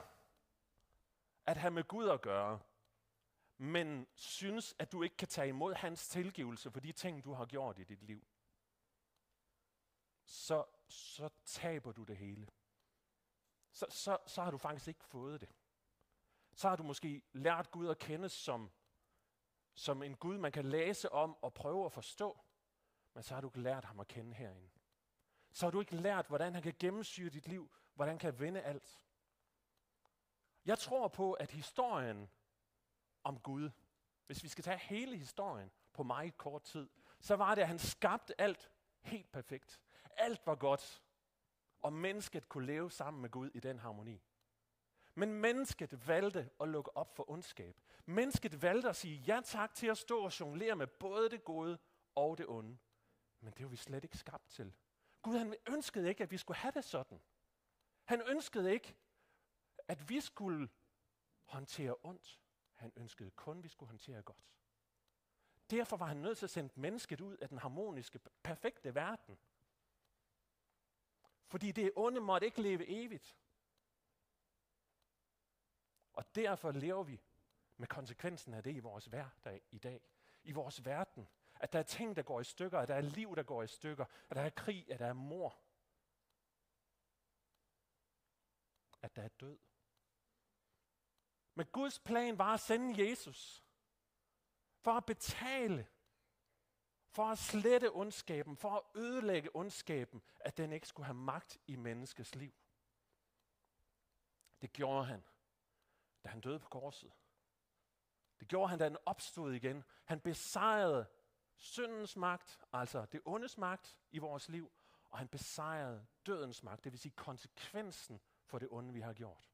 at 1.46 1.58
have 1.58 1.72
med 1.72 1.84
Gud 1.84 2.10
at 2.10 2.22
gøre, 2.22 2.60
men 3.58 4.08
synes, 4.14 4.76
at 4.80 4.92
du 4.92 5.04
ikke 5.04 5.18
kan 5.18 5.28
tage 5.28 5.48
imod 5.48 5.74
hans 5.74 6.08
tilgivelse 6.08 6.72
for 6.72 6.80
de 6.80 6.92
ting, 6.92 7.24
du 7.24 7.34
har 7.34 7.46
gjort 7.46 7.80
i 7.80 7.84
dit 7.84 8.04
liv, 8.04 8.28
så, 10.26 10.66
så 10.88 11.30
taber 11.46 11.92
du 11.92 12.04
det 12.04 12.18
hele. 12.18 12.48
Så, 13.72 13.86
så, 13.90 14.18
så 14.26 14.42
har 14.42 14.52
du 14.52 14.58
faktisk 14.58 14.88
ikke 14.88 15.04
fået 15.04 15.42
det. 15.42 15.50
Så 16.60 16.70
har 16.70 16.76
du 16.76 16.84
måske 16.84 17.22
lært 17.34 17.72
Gud 17.72 17.88
at 17.88 18.00
kende 18.00 18.30
som, 18.30 18.72
som 19.74 20.04
en 20.04 20.16
Gud, 20.16 20.38
man 20.38 20.52
kan 20.52 20.66
læse 20.66 21.12
om 21.12 21.38
og 21.42 21.54
prøve 21.54 21.86
at 21.86 21.92
forstå, 21.92 22.40
men 23.14 23.24
så 23.24 23.34
har 23.34 23.42
du 23.42 23.48
ikke 23.48 23.62
lært 23.62 23.86
ham 23.86 24.00
at 24.00 24.08
kende 24.08 24.34
herinde. 24.34 24.70
Så 25.52 25.66
har 25.66 25.72
du 25.72 25.80
ikke 25.80 25.96
lært, 25.96 26.28
hvordan 26.28 26.54
han 26.54 26.64
kan 26.64 26.76
gennemsyre 26.80 27.30
dit 27.30 27.48
liv, 27.48 27.72
hvordan 27.94 28.12
han 28.12 28.20
kan 28.20 28.40
vende 28.40 28.62
alt. 28.62 29.06
Jeg 30.66 30.80
tror 30.80 31.08
på, 31.08 31.34
at 31.34 31.52
historien 31.52 32.30
om 33.24 33.40
Gud, 33.40 33.70
hvis 34.26 34.44
vi 34.44 34.48
skal 34.48 34.64
tage 34.64 34.78
hele 34.80 35.18
historien 35.18 35.72
på 35.94 36.04
meget 36.04 36.38
kort 36.38 36.64
tid, 36.64 36.90
så 37.20 37.36
var 37.36 37.56
det, 37.56 37.62
at 37.62 37.68
han 37.68 37.80
skabte 37.80 38.42
alt 38.42 38.72
helt 39.00 39.32
perfekt. 39.32 39.82
Alt 40.18 40.46
var 40.46 40.56
godt, 40.56 41.04
og 41.82 41.94
mennesket 41.94 42.50
kunne 42.50 42.66
leve 42.66 42.92
sammen 42.92 43.22
med 43.22 43.30
Gud 43.30 43.52
i 43.54 43.60
den 43.60 43.80
harmoni. 43.80 44.22
Men 45.20 45.34
mennesket 45.34 46.08
valgte 46.08 46.50
at 46.62 46.70
lukke 46.70 46.98
op 46.98 47.16
for 47.16 47.30
ondskab. 47.30 47.82
Mennesket 48.06 48.62
valgte 48.62 48.90
at 48.90 48.96
sige 48.96 49.24
ja 49.28 49.42
tak 49.46 49.76
til 49.76 49.88
at 49.88 49.98
stå 49.98 50.24
og 50.24 50.40
jonglere 50.40 50.76
med 50.76 50.88
både 50.88 51.30
det 51.30 51.44
gode 51.44 51.78
og 52.16 52.38
det 52.38 52.46
onde. 52.48 52.78
Men 53.40 53.54
det 53.54 53.64
var 53.64 53.70
vi 53.70 53.76
slet 53.76 54.04
ikke 54.04 54.18
skabt 54.18 54.50
til. 54.50 54.74
Gud 55.22 55.38
han 55.38 55.56
ønskede 55.70 56.10
ikke, 56.10 56.24
at 56.24 56.32
vi 56.32 56.38
skulle 56.38 56.58
have 56.58 56.72
det 56.72 56.84
sådan. 56.84 57.22
Han 58.04 58.22
ønskede 58.28 58.74
ikke, 58.74 58.96
at 59.88 60.10
vi 60.10 60.22
skulle 60.22 60.70
håndtere 61.46 61.96
ondt. 62.04 62.40
Han 62.74 62.92
ønskede 62.96 63.32
kun, 63.32 63.58
at 63.58 63.64
vi 63.64 63.70
skulle 63.70 63.90
håndtere 63.90 64.22
godt. 64.22 64.46
Derfor 65.70 65.98
var 65.98 66.06
han 66.06 66.18
nødt 66.18 66.38
til 66.38 66.46
at 66.46 66.50
sende 66.50 66.74
mennesket 66.76 67.22
ud 67.22 67.38
af 67.38 67.50
den 67.50 67.58
harmoniske, 67.58 68.20
perfekte 68.44 68.96
verden. 68.96 69.38
Fordi 71.48 71.72
det 71.72 71.92
onde 71.96 72.22
måtte 72.22 72.46
ikke 72.48 72.62
leve 72.62 72.88
evigt. 72.88 73.38
Og 76.14 76.36
derfor 76.36 76.72
lever 76.72 77.04
vi 77.04 77.22
med 77.78 77.88
konsekvensen 77.88 78.54
af 78.54 78.64
det 78.64 78.76
i 78.76 78.80
vores 78.80 79.06
hverdag 79.06 79.62
i 79.72 79.78
dag. 79.78 80.02
I 80.44 80.52
vores 80.52 80.86
verden. 80.86 81.28
At 81.56 81.74
der 81.74 81.80
er 81.80 81.84
ting, 81.84 82.16
der 82.16 82.22
går 82.22 82.40
i 82.40 82.44
stykker, 82.44 82.80
at 82.80 82.88
der 82.88 82.96
er 82.96 83.02
liv, 83.02 83.36
der 83.36 83.44
går 83.44 83.64
i 83.64 83.68
stykker, 83.68 84.06
at 84.30 84.36
der 84.36 84.42
er 84.42 84.50
krig, 84.50 84.92
at 84.92 85.00
der 85.00 85.06
er 85.06 85.14
mor. 85.14 85.58
At 89.02 89.16
der 89.16 89.22
er 89.22 89.28
død. 89.28 89.60
Men 91.56 91.66
Guds 91.66 92.00
plan 92.00 92.38
var 92.38 92.54
at 92.54 92.60
sende 92.60 93.10
Jesus 93.10 93.64
for 94.82 94.92
at 94.92 95.06
betale, 95.06 95.88
for 97.10 97.24
at 97.24 97.38
slette 97.38 97.92
ondskaben, 97.92 98.58
for 98.58 98.70
at 98.70 98.84
ødelægge 98.96 99.56
ondskaben, 99.56 100.22
at 100.40 100.58
den 100.58 100.74
ikke 100.74 100.88
skulle 100.88 101.06
have 101.06 101.16
magt 101.16 101.58
i 101.68 101.76
menneskets 101.76 102.36
liv. 102.36 102.54
Det 104.62 104.74
gjorde 104.74 105.06
han, 105.06 105.24
da 106.24 106.30
han 106.30 106.42
døde 106.42 106.60
på 106.60 106.70
korset. 106.70 107.12
Det 108.40 108.48
gjorde 108.48 108.70
han, 108.70 108.80
da 108.80 108.84
han 108.84 108.98
opstod 109.06 109.54
igen. 109.54 109.84
Han 110.06 110.20
besejrede 110.20 111.06
syndens 111.58 112.16
magt, 112.16 112.60
altså 112.74 113.06
det 113.06 113.22
ondes 113.26 113.58
magt 113.58 113.98
i 114.12 114.18
vores 114.18 114.50
liv, 114.50 114.72
og 115.10 115.18
han 115.18 115.28
besejrede 115.28 116.08
dødens 116.26 116.64
magt, 116.64 116.84
det 116.84 116.92
vil 116.92 117.00
sige 117.00 117.14
konsekvensen 117.16 118.22
for 118.46 118.60
det 118.60 118.68
onde, 118.72 118.94
vi 118.94 119.02
har 119.02 119.14
gjort. 119.14 119.50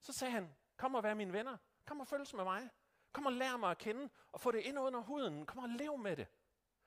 Så 0.00 0.12
sagde 0.12 0.32
han, 0.32 0.54
kom 0.76 0.94
og 0.94 1.02
vær 1.02 1.14
mine 1.14 1.32
venner. 1.32 1.56
Kom 1.84 2.00
og 2.00 2.06
følges 2.06 2.34
med 2.34 2.44
mig. 2.44 2.70
Kom 3.12 3.26
og 3.26 3.32
lær 3.32 3.56
mig 3.56 3.70
at 3.70 3.78
kende 3.78 4.10
og 4.32 4.40
få 4.40 4.50
det 4.50 4.60
ind 4.60 4.78
under 4.78 5.00
huden. 5.00 5.46
Kom 5.46 5.62
og 5.62 5.68
lev 5.68 5.98
med 5.98 6.16
det. 6.16 6.26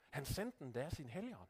Han 0.10 0.26
sendte 0.26 0.60
den 0.60 0.74
der 0.74 0.90
sin 0.90 1.10
helligånd. 1.10 1.50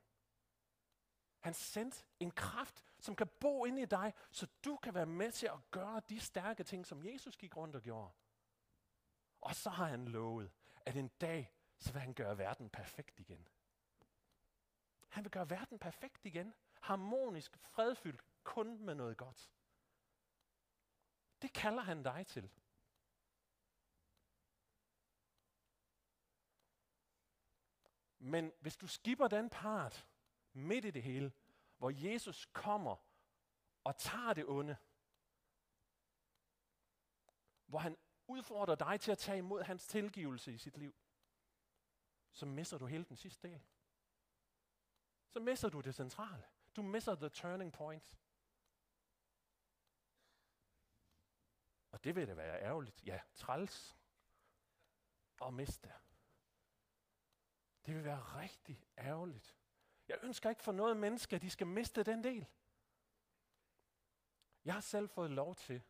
Han 1.47 1.53
sendte 1.53 2.05
en 2.19 2.31
kraft, 2.31 2.83
som 2.99 3.15
kan 3.15 3.27
bo 3.39 3.65
inde 3.65 3.81
i 3.81 3.85
dig, 3.85 4.13
så 4.31 4.47
du 4.65 4.75
kan 4.75 4.93
være 4.93 5.05
med 5.05 5.31
til 5.31 5.47
at 5.47 5.71
gøre 5.71 6.01
de 6.09 6.19
stærke 6.19 6.63
ting, 6.63 6.85
som 6.85 7.03
Jesus 7.03 7.37
gik 7.37 7.57
rundt 7.57 7.75
og 7.75 7.81
gjorde. 7.81 8.11
Og 9.41 9.55
så 9.55 9.69
har 9.69 9.85
han 9.85 10.07
lovet, 10.07 10.51
at 10.85 10.95
en 10.95 11.07
dag, 11.07 11.53
så 11.79 11.91
vil 11.91 12.01
han 12.01 12.13
gøre 12.13 12.37
verden 12.37 12.69
perfekt 12.69 13.19
igen. 13.19 13.47
Han 15.07 15.23
vil 15.23 15.31
gøre 15.31 15.49
verden 15.49 15.79
perfekt 15.79 16.25
igen. 16.25 16.53
Harmonisk, 16.81 17.57
fredfyldt, 17.57 18.21
kun 18.43 18.85
med 18.85 18.95
noget 18.95 19.17
godt. 19.17 19.51
Det 21.41 21.53
kalder 21.53 21.83
han 21.83 22.03
dig 22.03 22.27
til. 22.27 22.49
Men 28.19 28.51
hvis 28.59 28.77
du 28.77 28.87
skipper 28.87 29.27
den 29.27 29.49
part 29.49 30.07
midt 30.57 30.85
i 30.85 30.91
det 30.91 31.03
hele, 31.03 31.31
hvor 31.77 31.89
Jesus 31.89 32.45
kommer 32.45 32.95
og 33.83 33.97
tager 33.97 34.33
det 34.33 34.45
onde, 34.45 34.77
hvor 37.65 37.79
han 37.79 37.97
udfordrer 38.27 38.75
dig 38.75 38.99
til 38.99 39.11
at 39.11 39.17
tage 39.17 39.37
imod 39.37 39.63
hans 39.63 39.87
tilgivelse 39.87 40.53
i 40.53 40.57
sit 40.57 40.77
liv, 40.77 40.95
så 42.31 42.45
mister 42.45 42.77
du 42.77 42.85
hele 42.85 43.03
den 43.03 43.17
sidste 43.17 43.47
del. 43.47 43.61
Så 45.29 45.39
mister 45.39 45.69
du 45.69 45.81
det 45.81 45.95
centrale. 45.95 46.45
Du 46.75 46.81
mister 46.81 47.15
the 47.15 47.29
turning 47.29 47.73
point. 47.73 48.17
Og 51.91 52.03
det 52.03 52.15
vil 52.15 52.27
da 52.27 52.33
være 52.33 52.61
ærgerligt. 52.61 53.03
Ja, 53.05 53.21
træls 53.35 53.97
at 55.41 55.53
miste. 55.53 55.93
Det 57.85 57.95
vil 57.95 58.03
være 58.03 58.19
rigtig 58.19 58.85
ærgerligt. 58.97 59.57
Jeg 60.07 60.17
ønsker 60.23 60.49
ikke 60.49 60.63
for 60.63 60.71
noget 60.71 60.97
menneske, 60.97 61.35
at 61.35 61.41
de 61.41 61.49
skal 61.49 61.67
miste 61.67 62.03
den 62.03 62.23
del. 62.23 62.45
Jeg 64.65 64.73
har 64.73 64.81
selv 64.81 65.09
fået 65.09 65.31
lov 65.31 65.55
til 65.55 65.81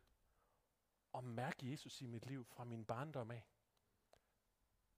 at 1.14 1.24
mærke 1.24 1.70
Jesus 1.70 2.00
i 2.00 2.06
mit 2.06 2.26
liv 2.26 2.44
fra 2.44 2.64
min 2.64 2.84
barndom 2.84 3.30
af. 3.30 3.46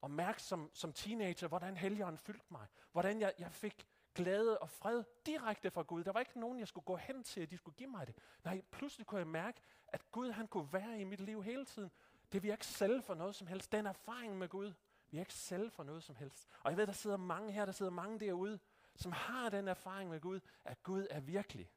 Og 0.01 0.11
mærke 0.11 0.43
som, 0.43 0.71
som 0.75 0.93
teenager, 0.93 1.49
hvordan 1.49 1.77
helgeren 1.77 2.19
fyldte 2.19 2.47
mig. 2.51 2.67
Hvordan 2.93 3.21
jeg, 3.21 3.35
jeg 3.39 3.53
fik 3.53 3.87
glæde 4.15 4.59
og 4.59 4.71
fred 4.71 5.05
direkte 5.27 5.71
fra 5.71 5.83
Gud. 5.83 6.05
Der 6.05 6.13
var 6.13 6.21
ikke 6.21 6.41
nogen, 6.41 6.59
jeg 6.59 6.69
skulle 6.69 6.85
gå 6.85 6.97
hen 6.97 7.25
til, 7.25 7.41
at 7.41 7.51
de 7.51 7.57
skulle 7.57 7.77
give 7.77 7.89
mig 7.89 8.07
det. 8.07 8.17
Nej, 8.45 8.63
pludselig 8.71 9.07
kunne 9.07 9.19
jeg 9.19 9.27
mærke, 9.27 9.61
at 9.89 10.11
Gud 10.11 10.31
han 10.31 10.49
kunne 10.49 10.73
være 10.73 11.01
i 11.01 11.05
mit 11.05 11.21
liv 11.21 11.43
hele 11.43 11.65
tiden. 11.65 11.91
Det 12.33 12.43
vil 12.43 12.49
jeg 12.49 12.55
ikke 12.55 12.67
sælge 12.67 13.03
for 13.03 13.15
noget 13.15 13.35
som 13.35 13.47
helst. 13.47 13.73
Den 13.73 13.87
erfaring 13.87 14.39
med 14.39 14.49
Gud, 14.49 14.73
vi 15.11 15.17
jeg 15.17 15.21
ikke 15.21 15.35
sælge 15.35 15.71
for 15.71 15.83
noget 15.83 16.03
som 16.03 16.17
helst. 16.17 16.49
Og 16.63 16.71
jeg 16.71 16.77
ved, 16.79 16.87
der 16.87 16.93
sidder 16.93 17.17
mange 17.17 17.53
her, 17.53 17.65
der 17.65 17.73
sidder 17.73 17.93
mange 17.93 18.21
derude, 18.21 18.59
som 18.97 19.13
har 19.13 19.49
den 19.49 19.69
erfaring 19.69 20.11
med 20.11 20.21
Gud, 20.21 20.41
at 20.65 20.83
Gud 20.83 21.07
er 21.11 21.21
virkelig. 21.21 21.71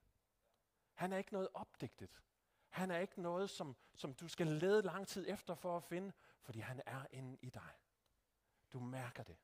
Han 0.94 1.14
er 1.14 1.18
ikke 1.18 1.34
noget 1.34 1.50
opdigtet. 1.54 2.22
Han 2.70 2.92
er 2.92 2.98
ikke 2.98 3.22
noget, 3.22 3.50
som, 3.50 3.76
som 3.96 4.14
du 4.14 4.28
skal 4.28 4.48
lede 4.48 4.82
lang 4.82 5.08
tid 5.08 5.26
efter 5.30 5.56
for 5.56 5.78
at 5.78 5.84
finde, 5.84 6.14
fordi 6.42 6.60
han 6.60 6.82
er 6.86 7.06
inde 7.12 7.38
i 7.42 7.50
dig. 7.50 7.72
Du 8.74 8.80
mærker 8.80 9.24
det. 9.24 9.38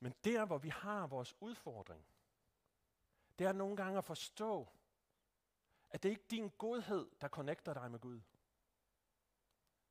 Men 0.00 0.14
der, 0.24 0.44
hvor 0.44 0.58
vi 0.58 0.68
har 0.68 1.06
vores 1.06 1.34
udfordring, 1.40 2.06
det 3.38 3.46
er 3.46 3.52
nogle 3.52 3.76
gange 3.76 3.98
at 3.98 4.04
forstå, 4.04 4.68
at 5.90 6.02
det 6.02 6.08
ikke 6.08 6.22
er 6.22 6.28
din 6.28 6.48
godhed, 6.58 7.10
der 7.20 7.28
connecter 7.28 7.74
dig 7.74 7.90
med 7.90 7.98
Gud. 7.98 8.20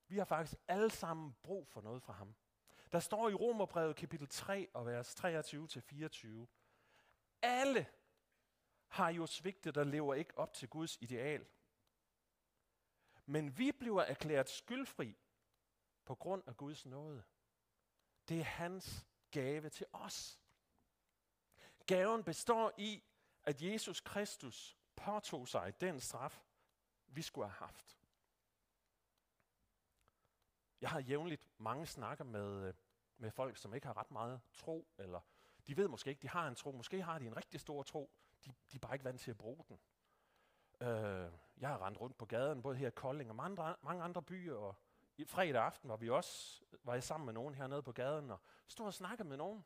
Vi 0.07 0.17
har 0.17 0.25
faktisk 0.25 0.61
alle 0.67 0.89
sammen 0.89 1.35
brug 1.43 1.67
for 1.67 1.81
noget 1.81 2.03
fra 2.03 2.13
ham. 2.13 2.35
Der 2.91 2.99
står 2.99 3.29
i 3.29 3.33
Romerbrevet 3.33 3.95
kapitel 3.95 4.27
3 4.27 4.67
og 4.73 4.85
vers 4.85 5.15
23-24. 5.25 6.27
Alle 7.41 7.87
har 8.87 9.09
jo 9.09 9.25
svigtet 9.25 9.77
og 9.77 9.85
lever 9.85 10.13
ikke 10.13 10.37
op 10.37 10.53
til 10.53 10.69
Guds 10.69 10.97
ideal. 11.01 11.47
Men 13.25 13.57
vi 13.57 13.71
bliver 13.71 14.01
erklæret 14.01 14.49
skyldfri 14.49 15.17
på 16.05 16.15
grund 16.15 16.43
af 16.47 16.57
Guds 16.57 16.85
nåde. 16.85 17.23
Det 18.29 18.39
er 18.39 18.43
hans 18.43 19.07
gave 19.31 19.69
til 19.69 19.85
os. 19.93 20.39
Gaven 21.87 22.23
består 22.23 22.73
i, 22.77 23.03
at 23.43 23.61
Jesus 23.61 24.01
Kristus 24.01 24.77
påtog 24.95 25.47
sig 25.47 25.81
den 25.81 25.99
straf, 25.99 26.41
vi 27.07 27.21
skulle 27.21 27.47
have 27.47 27.67
haft. 27.67 27.97
Jeg 30.85 30.91
har 30.91 30.99
jævnligt 30.99 31.49
mange 31.57 31.85
snakker 31.85 32.23
med, 32.23 32.67
øh, 32.67 32.73
med 33.17 33.31
folk, 33.31 33.57
som 33.57 33.73
ikke 33.73 33.87
har 33.87 33.97
ret 33.97 34.11
meget 34.11 34.41
tro, 34.53 34.87
eller 34.97 35.19
de 35.67 35.77
ved 35.77 35.87
måske 35.87 36.09
ikke, 36.09 36.21
de 36.21 36.29
har 36.29 36.47
en 36.47 36.55
tro. 36.55 36.71
Måske 36.71 37.01
har 37.01 37.19
de 37.19 37.27
en 37.27 37.37
rigtig 37.37 37.59
stor 37.59 37.83
tro. 37.83 38.11
De, 38.45 38.53
de 38.71 38.75
er 38.75 38.79
bare 38.79 38.95
ikke 38.95 39.05
vant 39.05 39.21
til 39.21 39.31
at 39.31 39.37
bruge 39.37 39.65
den. 39.69 39.79
Øh, 40.87 41.31
jeg 41.57 41.69
har 41.69 41.85
rendt 41.85 42.01
rundt 42.01 42.17
på 42.17 42.25
gaden, 42.25 42.61
både 42.61 42.75
her 42.75 42.87
i 42.87 42.91
Kolding 42.91 43.29
og 43.29 43.35
mange 43.35 43.63
andre, 43.63 43.75
mange 43.83 44.03
andre 44.03 44.21
byer, 44.23 44.55
og 44.55 44.75
i 45.17 45.25
fredag 45.25 45.61
aften 45.61 45.89
var 45.89 45.97
vi 45.97 46.09
også 46.09 46.63
var 46.83 46.93
jeg 46.93 47.03
sammen 47.03 47.25
med 47.25 47.33
nogen 47.33 47.55
hernede 47.55 47.83
på 47.83 47.91
gaden, 47.91 48.31
og 48.31 48.39
stod 48.67 48.85
og 48.85 48.93
snakkede 48.93 49.27
med 49.27 49.37
nogen. 49.37 49.65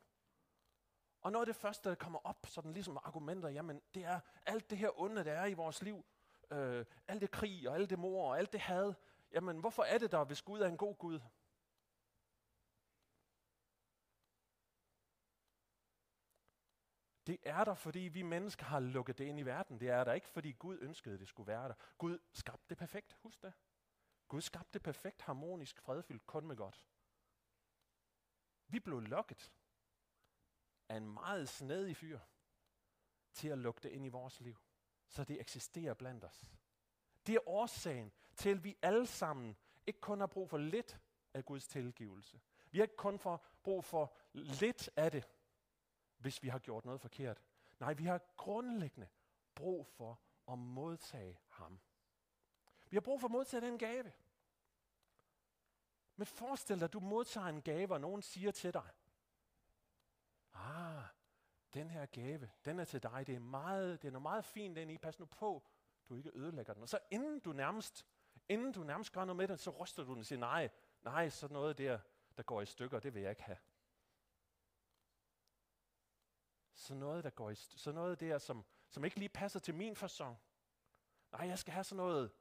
Og 1.20 1.32
noget 1.32 1.48
af 1.48 1.54
det 1.54 1.62
første, 1.62 1.88
der 1.88 1.94
kommer 1.94 2.18
op, 2.24 2.46
sådan 2.46 2.72
ligesom 2.72 2.96
argumenter, 2.96 3.48
jamen 3.48 3.82
det 3.94 4.04
er 4.04 4.20
alt 4.46 4.70
det 4.70 4.78
her 4.78 5.00
onde, 5.00 5.24
der 5.24 5.32
er 5.32 5.46
i 5.46 5.54
vores 5.54 5.82
liv, 5.82 6.04
øh, 6.50 6.84
alt 7.08 7.20
det 7.20 7.30
krig 7.30 7.68
og 7.68 7.74
alt 7.74 7.90
det 7.90 7.98
mor 7.98 8.28
og 8.28 8.38
alt 8.38 8.52
det 8.52 8.60
had, 8.60 8.94
jamen 9.32 9.60
hvorfor 9.60 9.82
er 9.82 9.98
det 9.98 10.12
der, 10.12 10.24
hvis 10.24 10.42
Gud 10.42 10.60
er 10.60 10.68
en 10.68 10.76
god 10.76 10.96
Gud? 10.96 11.20
Det 17.26 17.38
er 17.42 17.64
der, 17.64 17.74
fordi 17.74 17.98
vi 17.98 18.22
mennesker 18.22 18.64
har 18.64 18.80
lukket 18.80 19.18
det 19.18 19.24
ind 19.24 19.40
i 19.40 19.42
verden. 19.42 19.80
Det 19.80 19.88
er 19.88 20.04
der 20.04 20.12
ikke, 20.12 20.28
fordi 20.28 20.52
Gud 20.52 20.78
ønskede, 20.80 21.18
det 21.18 21.28
skulle 21.28 21.46
være 21.46 21.68
der. 21.68 21.74
Gud 21.98 22.18
skabte 22.32 22.64
det 22.68 22.78
perfekt, 22.78 23.12
husk 23.22 23.42
det. 23.42 23.52
Gud 24.28 24.40
skabte 24.40 24.72
det 24.72 24.82
perfekt, 24.82 25.22
harmonisk, 25.22 25.80
fredfyldt, 25.80 26.26
kun 26.26 26.46
med 26.46 26.56
godt. 26.56 26.84
Vi 28.68 28.80
blev 28.80 29.00
lukket 29.00 29.52
af 30.88 30.96
en 30.96 31.08
meget 31.14 31.48
snedig 31.48 31.96
fyr 31.96 32.20
til 33.32 33.48
at 33.48 33.58
lukke 33.58 33.80
det 33.80 33.88
ind 33.88 34.06
i 34.06 34.08
vores 34.08 34.40
liv, 34.40 34.56
så 35.08 35.24
det 35.24 35.40
eksisterer 35.40 35.94
blandt 35.94 36.24
os. 36.24 36.52
Det 37.26 37.34
er 37.34 37.48
årsagen 37.48 38.12
til, 38.40 38.50
at 38.50 38.64
vi 38.64 38.76
alle 38.82 39.06
sammen 39.06 39.56
ikke 39.86 40.00
kun 40.00 40.20
har 40.20 40.26
brug 40.26 40.50
for 40.50 40.58
lidt 40.58 41.00
af 41.34 41.44
Guds 41.44 41.68
tilgivelse. 41.68 42.40
Vi 42.70 42.78
har 42.78 42.82
ikke 42.82 42.96
kun 42.96 43.18
for 43.18 43.44
brug 43.62 43.84
for 43.84 44.16
lidt 44.32 44.90
af 44.96 45.10
det, 45.10 45.28
hvis 46.18 46.42
vi 46.42 46.48
har 46.48 46.58
gjort 46.58 46.84
noget 46.84 47.00
forkert. 47.00 47.42
Nej, 47.80 47.92
vi 47.92 48.04
har 48.04 48.20
grundlæggende 48.36 49.08
brug 49.54 49.86
for 49.86 50.20
at 50.48 50.58
modtage 50.58 51.38
ham. 51.48 51.80
Vi 52.90 52.96
har 52.96 53.00
brug 53.00 53.20
for 53.20 53.28
at 53.28 53.32
modtage 53.32 53.66
den 53.66 53.78
gave. 53.78 54.12
Men 56.16 56.26
forestil 56.26 56.78
dig, 56.78 56.84
at 56.84 56.92
du 56.92 57.00
modtager 57.00 57.46
en 57.46 57.62
gave, 57.62 57.92
og 57.92 58.00
nogen 58.00 58.22
siger 58.22 58.50
til 58.50 58.74
dig, 58.74 58.88
ah, 60.54 61.02
den 61.74 61.90
her 61.90 62.06
gave, 62.06 62.50
den 62.64 62.78
er 62.78 62.84
til 62.84 63.02
dig, 63.02 63.26
det 63.26 63.34
er 63.34 63.40
meget, 63.40 64.02
det 64.02 64.14
er 64.14 64.18
meget 64.18 64.44
fint 64.44 64.76
den 64.76 64.90
i, 64.90 64.98
pas 64.98 65.18
nu 65.18 65.26
på, 65.26 65.62
du 66.08 66.14
ikke 66.14 66.30
ødelægger 66.34 66.74
den. 66.74 66.82
Og 66.82 66.88
så 66.88 66.98
inden 67.10 67.40
du 67.40 67.52
nærmest, 67.52 68.06
inden 68.48 68.72
du 68.72 68.82
nærmest 68.82 69.12
gør 69.12 69.24
noget 69.24 69.36
med 69.36 69.48
den, 69.48 69.58
så 69.58 69.70
ryster 69.70 70.04
du 70.04 70.10
den 70.10 70.18
og 70.18 70.26
siger, 70.26 70.38
nej, 70.38 70.70
nej, 71.02 71.28
så 71.28 71.48
noget 71.48 71.78
der, 71.78 71.98
der 72.36 72.42
går 72.42 72.60
i 72.60 72.66
stykker, 72.66 73.00
det 73.00 73.14
vil 73.14 73.22
jeg 73.22 73.30
ikke 73.30 73.42
have. 73.42 73.58
Så 76.74 76.94
noget, 76.94 77.24
der 77.24 77.30
går 77.30 77.50
i 77.50 77.54
så 77.54 77.92
noget 77.92 78.20
der, 78.20 78.38
som, 78.38 78.64
som 78.88 79.04
ikke 79.04 79.18
lige 79.18 79.28
passer 79.28 79.60
til 79.60 79.74
min 79.74 79.96
fasong. 79.96 80.38
Nej, 81.32 81.48
jeg 81.48 81.58
skal 81.58 81.72
have 81.72 81.84
sådan 81.84 81.96
noget, 81.96 82.32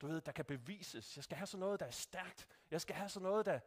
du 0.00 0.06
ved, 0.06 0.20
der 0.20 0.32
kan 0.32 0.44
bevises. 0.44 1.16
Jeg 1.16 1.24
skal 1.24 1.36
have 1.36 1.46
sådan 1.46 1.60
noget, 1.60 1.80
der 1.80 1.86
er 1.86 1.90
stærkt. 1.90 2.48
Jeg 2.70 2.80
skal 2.80 2.96
have 2.96 3.08
sådan 3.08 3.28
noget, 3.28 3.46
der... 3.46 3.60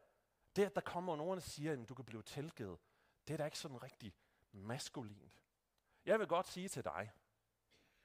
Det, 0.56 0.66
at 0.66 0.76
der 0.76 0.82
kommer 0.82 1.16
nogen 1.16 1.38
og 1.38 1.44
siger, 1.44 1.74
at 1.74 1.90
du 1.90 1.96
kan 1.96 2.06
blive 2.06 2.22
tilgivet, 2.22 2.80
det 3.28 3.34
er 3.34 3.38
da 3.38 3.46
ikke 3.46 3.60
sådan 3.60 3.84
rigtig 3.84 4.14
maskulint. 4.52 5.44
Jeg 6.06 6.20
vil 6.20 6.28
godt 6.28 6.48
sige 6.48 6.70
til 6.70 6.84
dig, 6.84 7.12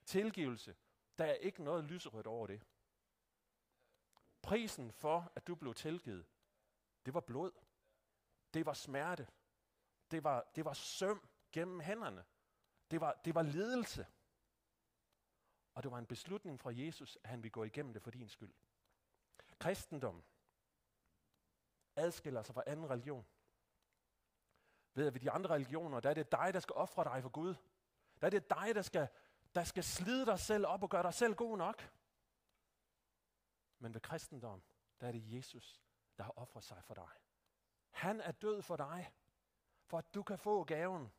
tilgivelse, 0.05 0.77
der 1.19 1.25
er 1.25 1.33
ikke 1.35 1.62
noget 1.62 1.85
lyserødt 1.85 2.27
over 2.27 2.47
det. 2.47 2.62
Prisen 4.43 4.93
for, 4.93 5.33
at 5.37 5.47
du 5.47 5.55
blev 5.55 5.75
tilgivet, 5.75 6.27
det 7.07 7.15
var 7.15 7.21
blod. 7.21 7.51
Det 8.55 8.67
var 8.67 8.73
smerte. 8.73 9.29
Det 10.11 10.25
var, 10.25 10.51
det 10.57 10.65
var 10.65 10.73
søm 10.73 11.29
gennem 11.53 11.81
hænderne. 11.81 12.25
Det 12.91 13.01
var, 13.01 13.21
det 13.25 13.35
var 13.35 13.43
lidelse. 13.43 14.07
Og 15.75 15.83
det 15.83 15.91
var 15.91 15.99
en 15.99 16.07
beslutning 16.07 16.61
fra 16.61 16.71
Jesus, 16.75 17.19
at 17.25 17.31
han 17.31 17.43
ville 17.43 17.51
gå 17.51 17.65
igennem 17.65 17.93
det 17.93 18.03
for 18.03 18.11
din 18.11 18.29
skyld. 18.29 18.53
Kristendom 19.59 20.23
adskiller 21.97 22.43
sig 22.43 22.55
fra 22.55 22.63
anden 22.67 22.91
religion. 22.91 23.27
Ved 24.95 25.07
at 25.07 25.15
ved 25.15 25.21
de 25.21 25.31
andre 25.31 25.51
religioner, 25.51 26.01
der 26.01 26.11
er 26.11 26.15
det 26.15 26.33
dig, 26.33 26.55
der 26.55 26.61
skal 26.61 26.75
ofre 26.75 27.05
dig 27.05 27.23
for 27.23 27.29
Gud. 27.29 27.55
Der 28.21 28.27
er 28.27 28.31
det 28.31 28.51
dig, 28.51 28.75
der 28.75 28.83
skal, 28.83 29.09
der 29.55 29.65
skal 29.65 29.85
slide 29.85 30.27
dig 30.27 30.39
selv 30.39 30.67
op 30.67 30.83
og 30.83 30.91
gøre 30.91 31.03
dig 31.03 31.15
selv 31.15 31.35
god 31.35 31.59
nok. 31.59 31.91
Men 33.83 33.95
ved 33.95 34.01
kristendom, 34.01 34.62
der 35.01 35.07
er 35.07 35.12
det 35.12 35.33
Jesus, 35.33 35.83
der 36.17 36.25
har 36.25 36.39
offret 36.39 36.65
sig 36.65 36.85
for 36.85 36.95
dig. 36.95 37.11
Han 37.91 38.21
er 38.21 38.33
død 38.33 38.62
for 38.62 38.77
dig, 38.77 39.15
for 39.85 39.99
at 39.99 40.15
du 40.15 40.23
kan 40.23 40.39
få 40.39 40.65
gaven. 40.65 41.12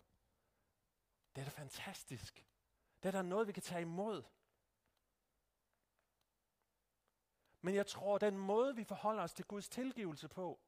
Det 1.36 1.42
er 1.42 1.46
da 1.46 1.50
fantastisk. 1.50 2.48
Det 3.04 3.10
er 3.10 3.12
da 3.12 3.22
noget, 3.22 3.48
vi 3.48 3.52
kan 3.52 3.64
tage 3.64 3.82
imod. 3.82 4.24
Men 7.62 7.76
jeg 7.76 7.88
tror, 7.88 8.18
den 8.18 8.38
måde, 8.38 8.76
vi 8.76 8.84
forholder 8.84 9.24
os 9.24 9.34
til 9.34 9.46
Guds 9.46 9.70
tilgivelse 9.70 10.28
på, 10.28 10.60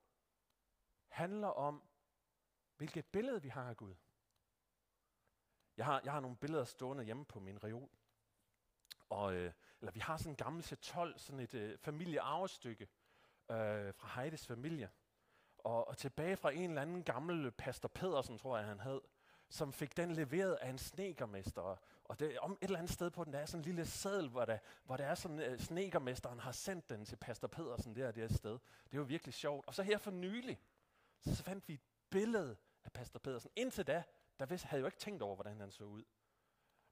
handler 1.08 1.48
om, 1.48 1.84
hvilket 2.78 3.06
billede 3.06 3.42
vi 3.42 3.50
har 3.50 3.70
af 3.70 3.78
Gud. 3.78 3.96
Jeg 5.78 5.86
har, 5.86 6.02
jeg 6.04 6.14
har 6.14 6.20
nogle 6.20 6.38
billeder 6.38 6.64
stående 6.64 7.04
hjemme 7.04 7.26
på 7.26 7.40
min 7.40 7.64
reol. 7.64 7.90
Og, 9.10 9.34
øh, 9.34 9.54
eller 9.86 9.94
vi 9.94 10.00
har 10.00 10.18
sådan 10.18 10.32
en 10.32 10.36
gammel 10.36 10.64
C12, 10.64 11.18
sådan 11.18 11.40
et 11.40 11.54
øh, 11.54 11.78
familiearvestykke 11.78 12.88
øh, 13.52 13.94
fra 13.94 14.22
Heides 14.22 14.48
familie. 14.48 14.90
Og, 15.58 15.88
og 15.88 15.98
tilbage 15.98 16.38
fra 16.38 16.52
en 16.52 16.70
eller 16.70 16.82
anden 16.82 17.04
gammel 17.04 17.52
Pastor 17.52 17.90
Pedersen, 17.90 18.38
tror 18.38 18.58
jeg 18.58 18.68
han 18.68 18.80
hed, 18.80 19.02
som 19.50 19.74
fik 19.74 19.98
den 19.98 20.12
leveret 20.12 20.54
af 20.54 20.70
en 20.70 20.78
snekermester. 20.78 21.62
Og 22.04 22.20
det, 22.20 22.40
om 22.40 22.52
et 22.52 22.58
eller 22.62 22.80
andet 22.80 22.94
sted 22.94 23.10
på 23.10 23.24
den, 23.24 23.34
der 23.34 23.40
er 23.40 23.46
sådan 23.46 23.60
en 23.60 23.66
lille 23.66 23.86
seddel, 23.86 24.30
hvor 24.30 24.46
der, 24.46 24.58
hvor 24.84 24.98
der 24.98 25.06
er 25.06 25.16
sådan, 25.16 25.40
øh, 25.40 25.60
snekermesteren 25.60 26.40
har 26.40 26.52
sendt 26.52 26.90
den 26.90 27.06
til 27.06 27.16
Pastor 27.16 27.48
Pedersen 27.48 27.96
der, 27.96 28.12
det 28.12 28.36
sted. 28.36 28.60
Det 28.92 29.00
var 29.00 29.06
virkelig 29.06 29.34
sjovt. 29.34 29.68
Og 29.68 29.76
så 29.76 29.84
her 29.84 29.98
for 29.98 30.12
nylig, 30.12 30.60
så 31.22 31.44
fandt 31.44 31.68
vi 31.68 31.74
et 31.74 31.82
billede 32.10 32.58
af 32.84 32.92
Pastor 32.92 33.20
Pedersen. 33.20 33.52
Indtil 33.56 33.88
da, 33.88 34.04
der 34.40 34.46
vidste, 34.46 34.68
havde 34.68 34.80
jeg 34.80 34.82
jo 34.82 34.88
ikke 34.88 34.98
tænkt 34.98 35.22
over, 35.22 35.36
hvordan 35.36 35.60
han 35.60 35.72
så 35.72 35.84
ud. 35.84 36.04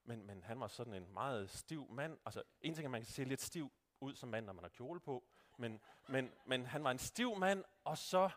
Men, 0.03 0.25
men 0.25 0.43
han 0.43 0.59
var 0.59 0.67
sådan 0.67 0.93
en 0.93 1.13
meget 1.13 1.49
stiv 1.49 1.91
mand. 1.91 2.17
Altså, 2.25 2.43
en 2.61 2.73
ting 2.73 2.85
er, 2.85 2.87
at 2.87 2.91
man 2.91 3.01
kan 3.01 3.11
se 3.11 3.23
lidt 3.23 3.41
stiv 3.41 3.71
ud 3.99 4.15
som 4.15 4.29
mand, 4.29 4.45
når 4.45 4.53
man 4.53 4.63
har 4.63 4.69
kjole 4.69 4.99
på. 4.99 5.27
Men, 5.57 5.81
men, 6.07 6.31
men 6.45 6.65
han 6.65 6.83
var 6.83 6.91
en 6.91 6.97
stiv 6.97 7.35
mand, 7.37 7.63
og 7.83 7.97
så, 7.97 8.29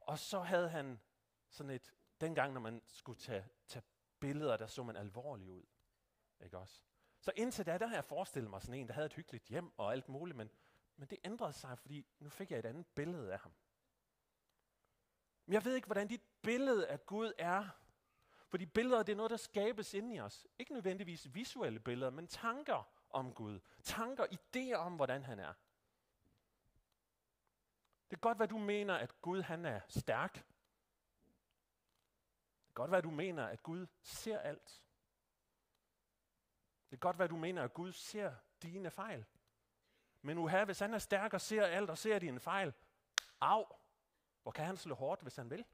og 0.00 0.18
så 0.18 0.40
havde 0.40 0.68
han 0.68 1.00
sådan 1.48 1.70
et 1.70 1.94
dengang, 2.20 2.52
når 2.52 2.60
man 2.60 2.82
skulle 2.86 3.18
tage, 3.18 3.48
tage 3.66 3.82
billeder, 4.20 4.56
der 4.56 4.66
så 4.66 4.82
man 4.82 4.96
alvorlig 4.96 5.50
ud. 5.50 5.62
Ikke 6.40 6.58
også? 6.58 6.80
Så 7.20 7.32
indtil 7.36 7.66
da, 7.66 7.78
der 7.78 7.86
har 7.86 7.94
jeg 7.94 8.04
forestillet 8.04 8.50
mig 8.50 8.62
sådan 8.62 8.80
en, 8.80 8.88
der 8.88 8.94
havde 8.94 9.06
et 9.06 9.12
hyggeligt 9.12 9.44
hjem 9.44 9.78
og 9.78 9.92
alt 9.92 10.08
muligt, 10.08 10.36
men, 10.36 10.50
men 10.96 11.08
det 11.08 11.18
ændrede 11.24 11.52
sig, 11.52 11.78
fordi 11.78 12.06
nu 12.18 12.28
fik 12.28 12.50
jeg 12.50 12.58
et 12.58 12.66
andet 12.66 12.86
billede 12.86 13.32
af 13.32 13.38
ham. 13.38 13.52
Men 15.46 15.54
jeg 15.54 15.64
ved 15.64 15.74
ikke, 15.74 15.86
hvordan 15.86 16.08
dit 16.08 16.22
billede 16.42 16.88
af 16.88 17.06
Gud 17.06 17.32
er. 17.38 17.68
Fordi 18.54 18.66
billeder, 18.66 19.02
det 19.02 19.12
er 19.12 19.16
noget, 19.16 19.30
der 19.30 19.36
skabes 19.36 19.94
inde 19.94 20.14
i 20.14 20.20
os. 20.20 20.46
Ikke 20.58 20.72
nødvendigvis 20.72 21.34
visuelle 21.34 21.80
billeder, 21.80 22.10
men 22.10 22.26
tanker 22.26 22.88
om 23.10 23.34
Gud. 23.34 23.60
Tanker, 23.82 24.24
idéer 24.24 24.76
om, 24.76 24.96
hvordan 24.96 25.24
han 25.24 25.38
er. 25.38 25.52
Det 28.10 28.10
kan 28.10 28.18
godt 28.18 28.38
være, 28.38 28.48
du 28.48 28.58
mener, 28.58 28.94
at 28.94 29.22
Gud 29.22 29.42
han 29.42 29.64
er 29.64 29.80
stærk 29.88 30.34
Det 30.34 30.42
kan 32.66 32.74
godt 32.74 32.90
være, 32.90 33.00
du 33.00 33.10
mener, 33.10 33.46
at 33.46 33.62
Gud 33.62 33.86
ser 34.02 34.38
alt. 34.38 34.82
Det 36.90 36.90
kan 36.90 36.98
godt 36.98 37.18
være, 37.18 37.28
du 37.28 37.36
mener, 37.36 37.62
at 37.62 37.74
Gud 37.74 37.92
ser 37.92 38.34
dine 38.62 38.90
fejl. 38.90 39.24
Men 40.22 40.38
uha, 40.38 40.64
hvis 40.64 40.78
han 40.78 40.94
er 40.94 40.98
stærk 40.98 41.34
og 41.34 41.40
ser 41.40 41.66
alt 41.66 41.90
og 41.90 41.98
ser 41.98 42.18
dine 42.18 42.40
fejl, 42.40 42.72
af, 43.40 43.64
hvor 44.42 44.52
kan 44.52 44.64
han 44.64 44.76
slå 44.76 44.94
hårdt, 44.94 45.22
hvis 45.22 45.36
han 45.36 45.50
vil? 45.50 45.64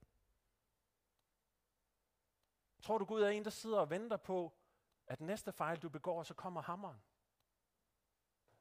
Tror 2.83 2.99
du, 2.99 3.05
Gud 3.05 3.23
er 3.23 3.29
en, 3.29 3.45
der 3.45 3.51
sidder 3.51 3.79
og 3.79 3.91
venter 3.91 4.17
på, 4.17 4.53
at 5.07 5.21
næste 5.21 5.53
fejl, 5.53 5.79
du 5.79 5.89
begår, 5.89 6.23
så 6.23 6.35
kommer 6.35 6.63
hammeren? 6.63 7.03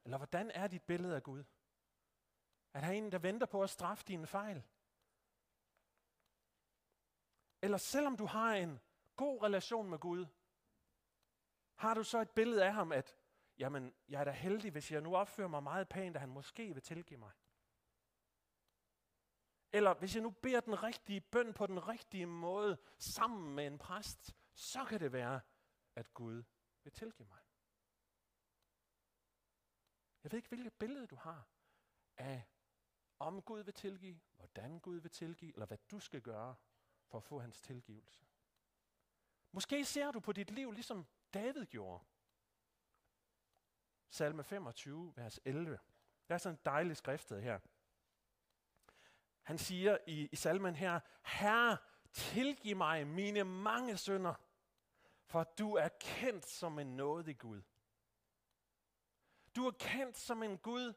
Eller 0.04 0.16
hvordan 0.16 0.50
er 0.50 0.66
dit 0.66 0.82
billede 0.82 1.16
af 1.16 1.22
Gud? 1.22 1.44
Er 2.74 2.80
der 2.80 2.88
en, 2.88 3.12
der 3.12 3.18
venter 3.18 3.46
på 3.46 3.62
at 3.62 3.70
straffe 3.70 4.04
dine 4.04 4.26
fejl? 4.26 4.62
Eller 7.62 7.78
selvom 7.78 8.16
du 8.16 8.26
har 8.26 8.54
en 8.54 8.80
god 9.16 9.42
relation 9.42 9.90
med 9.90 9.98
Gud, 9.98 10.26
har 11.74 11.94
du 11.94 12.04
så 12.04 12.20
et 12.20 12.30
billede 12.30 12.64
af 12.64 12.72
ham, 12.72 12.92
at 12.92 13.16
jamen, 13.58 13.94
jeg 14.08 14.20
er 14.20 14.24
da 14.24 14.30
heldig, 14.30 14.70
hvis 14.70 14.92
jeg 14.92 15.00
nu 15.00 15.16
opfører 15.16 15.48
mig 15.48 15.62
meget 15.62 15.88
pænt, 15.88 16.16
at 16.16 16.20
han 16.20 16.28
måske 16.28 16.74
vil 16.74 16.82
tilgive 16.82 17.18
mig. 17.18 17.30
Eller 19.72 19.94
hvis 19.94 20.14
jeg 20.14 20.22
nu 20.22 20.30
beder 20.30 20.60
den 20.60 20.82
rigtige 20.82 21.20
bøn 21.20 21.54
på 21.54 21.66
den 21.66 21.88
rigtige 21.88 22.26
måde, 22.26 22.78
sammen 22.98 23.54
med 23.54 23.66
en 23.66 23.78
præst, 23.78 24.36
så 24.54 24.84
kan 24.84 25.00
det 25.00 25.12
være, 25.12 25.40
at 25.94 26.14
Gud 26.14 26.42
vil 26.82 26.92
tilgive 26.92 27.28
mig. 27.28 27.38
Jeg 30.24 30.32
ved 30.32 30.38
ikke, 30.38 30.48
hvilket 30.48 30.72
billede 30.72 31.06
du 31.06 31.16
har 31.16 31.48
af, 32.16 32.42
om 33.18 33.42
Gud 33.42 33.60
vil 33.60 33.74
tilgive, 33.74 34.20
hvordan 34.32 34.80
Gud 34.80 34.96
vil 34.96 35.10
tilgive, 35.10 35.52
eller 35.52 35.66
hvad 35.66 35.78
du 35.90 36.00
skal 36.00 36.22
gøre 36.22 36.56
for 37.06 37.18
at 37.18 37.24
få 37.24 37.38
hans 37.38 37.60
tilgivelse. 37.60 38.26
Måske 39.52 39.84
ser 39.84 40.10
du 40.10 40.20
på 40.20 40.32
dit 40.32 40.50
liv, 40.50 40.72
ligesom 40.72 41.06
David 41.34 41.66
gjorde. 41.66 42.04
Salme 44.10 44.44
25, 44.44 45.12
vers 45.16 45.40
11. 45.44 45.78
Der 46.28 46.34
er 46.34 46.38
sådan 46.38 46.54
en 46.56 46.62
dejlig 46.64 46.96
skriftet 46.96 47.42
her. 47.42 47.58
Han 49.50 49.58
siger 49.58 49.98
i, 50.06 50.28
i 50.32 50.36
salmen 50.36 50.74
her, 50.74 51.00
Herre, 51.24 51.76
tilgiv 52.12 52.76
mig 52.76 53.06
mine 53.06 53.44
mange 53.44 53.96
synder, 53.96 54.34
for 55.24 55.44
du 55.44 55.74
er 55.74 55.88
kendt 56.00 56.46
som 56.46 56.78
en 56.78 56.96
nådig 56.96 57.38
Gud. 57.38 57.62
Du 59.56 59.66
er 59.66 59.70
kendt 59.70 60.18
som 60.18 60.42
en 60.42 60.58
Gud, 60.58 60.94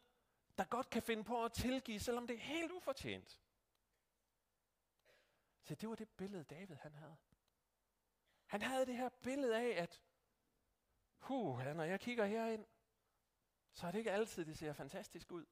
der 0.58 0.64
godt 0.64 0.90
kan 0.90 1.02
finde 1.02 1.24
på 1.24 1.46
at 1.46 1.54
tilgive, 1.54 2.00
selvom 2.00 2.28
det 2.28 2.34
er 2.36 2.40
helt 2.40 2.72
ufortjent. 2.72 3.42
Så 5.64 5.76
det 5.76 5.90
var 5.90 5.96
det 5.96 6.10
billede, 6.10 6.44
David 6.44 6.76
han 6.76 6.94
havde. 6.94 7.18
Han 8.46 8.62
havde 8.62 8.86
det 8.86 8.98
her 8.98 9.10
billede 9.10 9.58
af, 9.58 9.84
at 9.84 10.02
huh, 11.18 11.66
når 11.66 11.84
jeg 11.84 12.00
kigger 12.00 12.26
herind, 12.26 12.66
så 13.72 13.88
er 13.88 13.92
det 13.92 14.00
ikke 14.00 14.12
altid, 14.12 14.46
det 14.46 14.58
ser 14.58 14.74
fantastisk 14.74 15.32
ud. 15.32 15.46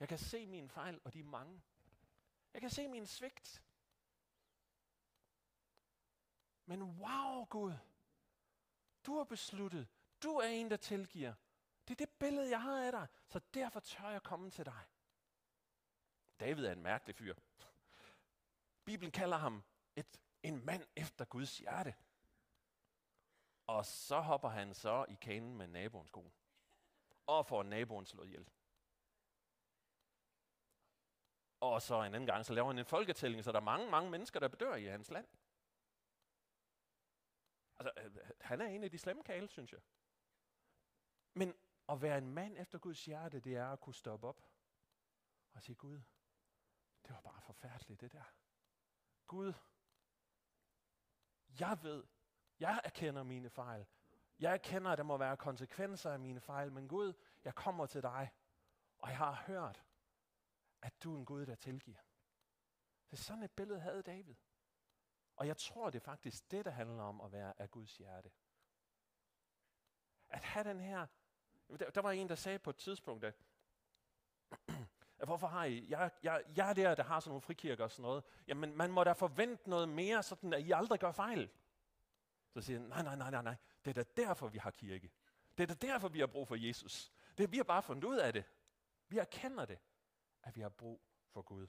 Jeg 0.00 0.08
kan 0.08 0.18
se 0.18 0.46
mine 0.46 0.68
fejl, 0.68 1.00
og 1.04 1.14
de 1.14 1.20
er 1.20 1.24
mange. 1.24 1.62
Jeg 2.54 2.60
kan 2.60 2.70
se 2.70 2.88
min 2.88 3.06
svigt. 3.06 3.62
Men 6.66 6.82
wow, 6.82 7.44
Gud, 7.44 7.74
du 9.06 9.16
har 9.16 9.24
besluttet, 9.24 9.88
du 10.22 10.36
er 10.36 10.46
en, 10.46 10.70
der 10.70 10.76
tilgiver. 10.76 11.34
Det 11.88 12.00
er 12.00 12.06
det 12.06 12.18
billede, 12.18 12.50
jeg 12.50 12.62
har 12.62 12.86
af 12.86 12.92
dig, 12.92 13.08
så 13.28 13.40
derfor 13.54 13.80
tør 13.80 14.08
jeg 14.08 14.22
komme 14.22 14.50
til 14.50 14.64
dig. 14.64 14.80
David 16.40 16.64
er 16.64 16.72
en 16.72 16.82
mærkelig 16.82 17.16
fyr. 17.16 17.34
Bibelen 18.84 19.12
kalder 19.12 19.36
ham 19.36 19.62
et, 19.96 20.20
en 20.42 20.64
mand 20.64 20.86
efter 20.96 21.24
Guds 21.24 21.58
hjerte. 21.58 21.94
Og 23.66 23.86
så 23.86 24.20
hopper 24.20 24.48
han 24.48 24.74
så 24.74 25.04
i 25.08 25.14
kanen 25.14 25.56
med 25.56 25.66
naboens 25.66 26.10
kone. 26.10 26.30
Og 27.26 27.46
får 27.46 27.62
naboen 27.62 28.06
slået 28.06 28.26
ihjel. 28.26 28.48
Og 31.72 31.82
så 31.82 32.02
en 32.02 32.14
anden 32.14 32.26
gang, 32.26 32.46
så 32.46 32.52
laver 32.52 32.66
han 32.66 32.78
en 32.78 32.84
folketælling, 32.84 33.44
så 33.44 33.52
der 33.52 33.60
er 33.60 33.64
mange, 33.64 33.90
mange 33.90 34.10
mennesker, 34.10 34.40
der 34.40 34.48
bedør 34.48 34.74
i 34.74 34.84
hans 34.84 35.10
land. 35.10 35.26
Altså, 37.76 37.92
øh, 37.96 38.04
øh, 38.04 38.30
han 38.40 38.60
er 38.60 38.66
en 38.66 38.84
af 38.84 38.90
de 38.90 38.98
slemme 38.98 39.22
kale, 39.22 39.48
synes 39.48 39.72
jeg. 39.72 39.80
Men 41.34 41.54
at 41.88 42.02
være 42.02 42.18
en 42.18 42.30
mand 42.30 42.58
efter 42.58 42.78
Guds 42.78 43.04
hjerte, 43.04 43.40
det 43.40 43.56
er 43.56 43.66
at 43.66 43.80
kunne 43.80 43.94
stoppe 43.94 44.26
op 44.26 44.42
og 45.52 45.62
sige, 45.62 45.76
Gud, 45.76 46.00
det 47.06 47.14
var 47.14 47.20
bare 47.20 47.40
forfærdeligt 47.40 48.00
det 48.00 48.12
der. 48.12 48.24
Gud, 49.26 49.52
jeg 51.60 51.78
ved, 51.82 52.04
jeg 52.60 52.80
erkender 52.84 53.22
mine 53.22 53.50
fejl. 53.50 53.86
Jeg 54.38 54.52
erkender, 54.52 54.90
at 54.90 54.98
der 54.98 55.04
må 55.04 55.16
være 55.16 55.36
konsekvenser 55.36 56.10
af 56.10 56.18
mine 56.18 56.40
fejl, 56.40 56.72
men 56.72 56.88
Gud, 56.88 57.12
jeg 57.44 57.54
kommer 57.54 57.86
til 57.86 58.02
dig, 58.02 58.30
og 58.98 59.08
jeg 59.08 59.18
har 59.18 59.34
hørt, 59.46 59.84
at 60.84 61.02
du 61.02 61.14
er 61.14 61.18
en 61.18 61.24
Gud, 61.24 61.46
der 61.46 61.54
tilgiver. 61.54 61.98
Det 63.10 63.18
sådan 63.18 63.42
et 63.42 63.50
billede 63.50 63.80
havde 63.80 64.02
David. 64.02 64.34
Og 65.36 65.46
jeg 65.46 65.56
tror, 65.56 65.90
det 65.90 65.98
er 65.98 66.04
faktisk 66.04 66.50
det, 66.50 66.64
der 66.64 66.70
handler 66.70 67.02
om 67.02 67.20
at 67.20 67.32
være 67.32 67.60
af 67.60 67.70
Guds 67.70 67.96
hjerte. 67.96 68.30
At 70.28 70.44
have 70.44 70.68
den 70.68 70.80
her... 70.80 71.06
Der, 71.78 71.90
der 71.90 72.00
var 72.00 72.10
en, 72.10 72.28
der 72.28 72.34
sagde 72.34 72.58
på 72.58 72.70
et 72.70 72.76
tidspunkt, 72.76 73.24
at 73.24 73.34
Hvorfor 75.24 75.46
har 75.46 75.64
I? 75.64 75.86
Jeg, 75.88 76.10
jeg, 76.22 76.42
jeg 76.56 76.68
er 76.70 76.72
der, 76.72 76.94
der 76.94 77.02
har 77.02 77.20
sådan 77.20 77.30
nogle 77.30 77.42
frikirker 77.42 77.84
og 77.84 77.90
sådan 77.90 78.02
noget. 78.02 78.24
Jamen, 78.46 78.76
man 78.76 78.90
må 78.90 79.04
da 79.04 79.12
forvente 79.12 79.70
noget 79.70 79.88
mere, 79.88 80.22
sådan 80.22 80.52
at 80.52 80.60
I 80.60 80.70
aldrig 80.70 81.00
gør 81.00 81.12
fejl. 81.12 81.50
Så 82.50 82.60
siger 82.60 82.78
han, 82.78 82.88
nej, 82.88 83.02
nej, 83.02 83.16
nej, 83.16 83.30
nej, 83.30 83.42
nej. 83.42 83.56
Det 83.84 83.98
er 83.98 84.02
da 84.02 84.22
derfor, 84.22 84.48
vi 84.48 84.58
har 84.58 84.70
kirke. 84.70 85.10
Det 85.58 85.70
er 85.70 85.74
da 85.74 85.86
derfor, 85.86 86.08
vi 86.08 86.20
har 86.20 86.26
brug 86.26 86.48
for 86.48 86.54
Jesus. 86.54 87.12
Det, 87.38 87.52
vi 87.52 87.56
har 87.56 87.64
bare 87.64 87.82
fundet 87.82 88.04
ud 88.04 88.16
af 88.16 88.32
det. 88.32 88.44
Vi 89.08 89.18
erkender 89.18 89.64
det, 89.64 89.78
at 90.44 90.56
vi 90.56 90.60
har 90.60 90.68
brug 90.68 91.00
for 91.28 91.42
Gud. 91.42 91.66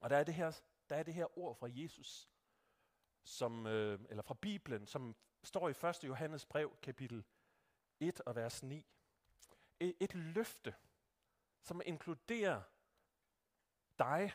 Og 0.00 0.10
der 0.10 0.16
er 0.16 0.24
det 0.24 0.34
her, 0.34 0.60
der 0.88 0.96
er 0.96 1.02
det 1.02 1.14
her 1.14 1.38
ord 1.38 1.56
fra 1.56 1.68
Jesus, 1.70 2.28
som, 3.22 3.66
øh, 3.66 4.00
eller 4.08 4.22
fra 4.22 4.34
Bibelen, 4.34 4.86
som 4.86 5.16
står 5.42 5.68
i 5.68 5.86
1. 5.88 6.04
Johannes 6.04 6.46
brev, 6.46 6.76
kapitel 6.82 7.24
1 8.00 8.20
og 8.20 8.34
vers 8.34 8.62
9. 8.62 8.86
Et, 9.80 9.96
et 10.00 10.14
løfte, 10.14 10.74
som 11.60 11.82
inkluderer 11.84 12.62
dig 13.98 14.32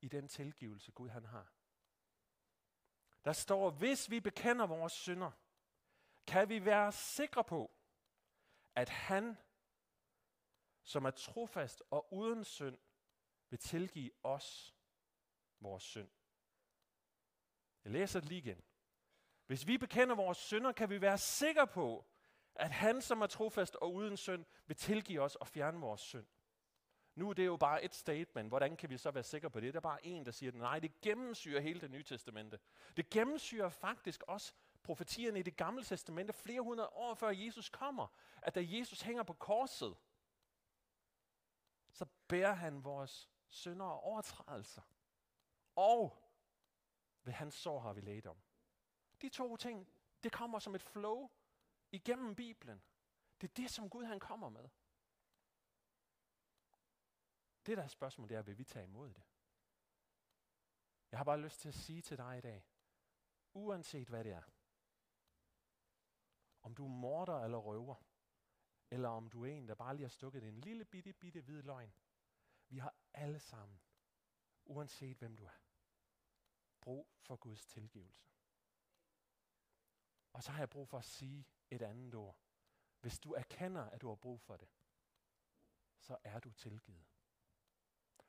i 0.00 0.08
den 0.08 0.28
tilgivelse, 0.28 0.92
Gud 0.92 1.08
han 1.08 1.24
har. 1.24 1.52
Der 3.24 3.32
står, 3.32 3.70
hvis 3.70 4.10
vi 4.10 4.20
bekender 4.20 4.66
vores 4.66 4.92
synder, 4.92 5.30
kan 6.26 6.48
vi 6.48 6.64
være 6.64 6.92
sikre 6.92 7.44
på, 7.44 7.70
at 8.74 8.88
han, 8.88 9.36
som 10.82 11.04
er 11.04 11.10
trofast 11.10 11.82
og 11.90 12.12
uden 12.12 12.44
synd, 12.44 12.78
vil 13.50 13.58
tilgive 13.58 14.10
os 14.22 14.74
vores 15.60 15.82
synd. 15.82 16.08
Jeg 17.84 17.92
læser 17.92 18.20
det 18.20 18.28
lige 18.28 18.38
igen. 18.38 18.62
Hvis 19.46 19.66
vi 19.66 19.78
bekender 19.78 20.14
vores 20.14 20.38
synder, 20.38 20.72
kan 20.72 20.90
vi 20.90 21.00
være 21.00 21.18
sikre 21.18 21.66
på, 21.66 22.04
at 22.54 22.70
han, 22.70 23.02
som 23.02 23.20
er 23.20 23.26
trofast 23.26 23.76
og 23.76 23.94
uden 23.94 24.16
synd, 24.16 24.44
vil 24.66 24.76
tilgive 24.76 25.20
os 25.20 25.36
og 25.36 25.46
fjerne 25.46 25.80
vores 25.80 26.00
synd. 26.00 26.26
Nu 27.14 27.30
er 27.30 27.34
det 27.34 27.46
jo 27.46 27.56
bare 27.56 27.84
et 27.84 27.94
statement. 27.94 28.48
Hvordan 28.48 28.76
kan 28.76 28.90
vi 28.90 28.96
så 28.96 29.10
være 29.10 29.22
sikre 29.22 29.50
på 29.50 29.60
det? 29.60 29.74
Der 29.74 29.78
er 29.78 29.82
bare 29.82 30.06
en, 30.06 30.26
der 30.26 30.32
siger, 30.32 30.52
nej, 30.52 30.78
det 30.78 31.00
gennemsyrer 31.00 31.60
hele 31.60 31.80
det 31.80 31.90
nye 31.90 32.02
testamente. 32.02 32.58
Det 32.96 33.10
gennemsyrer 33.10 33.68
faktisk 33.68 34.22
også 34.22 34.54
profetierne 34.84 35.38
i 35.38 35.42
det 35.42 35.56
gamle 35.56 35.84
testamente 35.84 36.32
flere 36.32 36.60
hundrede 36.60 36.88
år 36.88 37.14
før 37.14 37.30
Jesus 37.30 37.68
kommer. 37.68 38.06
At 38.42 38.54
da 38.54 38.60
Jesus 38.64 39.00
hænger 39.00 39.22
på 39.22 39.32
korset, 39.32 39.96
så 41.92 42.06
bærer 42.28 42.52
han 42.52 42.84
vores 42.84 43.30
synder 43.48 43.86
og 43.86 44.00
overtrædelser. 44.00 44.82
Og 45.76 46.18
ved 47.22 47.32
hans 47.32 47.54
sår 47.54 47.80
har 47.80 47.92
vi 47.92 48.00
læget 48.00 48.26
om. 48.26 48.42
De 49.22 49.28
to 49.28 49.56
ting, 49.56 49.88
det 50.22 50.32
kommer 50.32 50.58
som 50.58 50.74
et 50.74 50.82
flow 50.82 51.30
igennem 51.90 52.34
Bibelen. 52.34 52.82
Det 53.40 53.50
er 53.50 53.54
det, 53.54 53.70
som 53.70 53.90
Gud 53.90 54.04
han 54.04 54.20
kommer 54.20 54.48
med. 54.48 54.68
Det 57.66 57.76
der 57.76 57.82
er 57.82 57.88
spørgsmålet, 57.88 58.30
det 58.30 58.36
er, 58.36 58.42
vil 58.42 58.58
vi 58.58 58.64
tage 58.64 58.84
imod 58.84 59.12
det? 59.12 59.22
Jeg 61.10 61.18
har 61.18 61.24
bare 61.24 61.40
lyst 61.40 61.60
til 61.60 61.68
at 61.68 61.74
sige 61.74 62.02
til 62.02 62.18
dig 62.18 62.38
i 62.38 62.40
dag, 62.40 62.64
uanset 63.52 64.08
hvad 64.08 64.24
det 64.24 64.32
er, 64.32 64.42
om 66.64 66.74
du 66.74 66.84
er 66.84 66.88
morder 66.88 67.44
eller 67.44 67.58
røver, 67.58 68.04
eller 68.90 69.08
om 69.08 69.30
du 69.30 69.44
er 69.44 69.48
en, 69.48 69.68
der 69.68 69.74
bare 69.74 69.94
lige 69.96 70.04
har 70.04 70.08
stukket 70.08 70.44
en 70.48 70.60
lille 70.60 70.84
bitte, 70.84 71.12
bitte 71.12 71.40
hvid 71.40 71.62
løgn, 71.62 71.94
vi 72.68 72.78
har 72.78 72.94
alle 73.12 73.38
sammen, 73.38 73.80
uanset 74.64 75.18
hvem 75.18 75.36
du 75.36 75.44
er, 75.44 75.60
brug 76.80 77.08
for 77.20 77.36
Guds 77.36 77.66
tilgivelse. 77.66 78.28
Og 80.32 80.42
så 80.42 80.52
har 80.52 80.58
jeg 80.58 80.70
brug 80.70 80.88
for 80.88 80.98
at 80.98 81.04
sige 81.04 81.46
et 81.70 81.82
andet 81.82 82.14
ord. 82.14 82.38
Hvis 83.00 83.18
du 83.18 83.32
erkender, 83.32 83.82
at 83.82 84.00
du 84.00 84.08
har 84.08 84.14
brug 84.14 84.40
for 84.40 84.56
det, 84.56 84.68
så 85.98 86.16
er 86.24 86.38
du 86.38 86.52
tilgivet. 86.52 87.13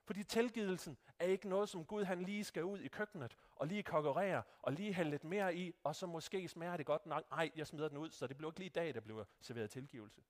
Fordi 0.06 0.24
tilgivelsen 0.24 0.98
er 1.20 1.26
ikke 1.26 1.50
noget, 1.50 1.70
som 1.70 1.86
Gud 1.86 2.04
han 2.04 2.22
lige 2.22 2.44
skal 2.44 2.64
ud 2.64 2.80
i 2.80 2.88
køkkenet 2.88 3.38
og 3.56 3.68
lige 3.68 3.84
konkurrere 3.84 4.44
og 4.62 4.74
lige 4.74 4.94
hælde 4.94 5.12
lidt 5.12 5.24
mere 5.24 5.56
i, 5.56 5.74
og 5.84 5.96
så 5.96 6.08
måske 6.08 6.48
smager 6.48 6.78
det 6.78 6.86
godt 6.86 7.06
nok. 7.06 7.30
Nej, 7.30 7.52
jeg 7.56 7.68
smider 7.68 7.88
den 7.88 7.98
ud, 7.98 8.12
så 8.12 8.28
det 8.28 8.38
bliver 8.38 8.52
ikke 8.52 8.60
lige 8.60 8.70
i 8.70 8.74
dag, 8.74 8.94
der 8.94 9.00
bliver 9.00 9.26
serveret 9.40 9.70
tilgivelse. 9.70 10.24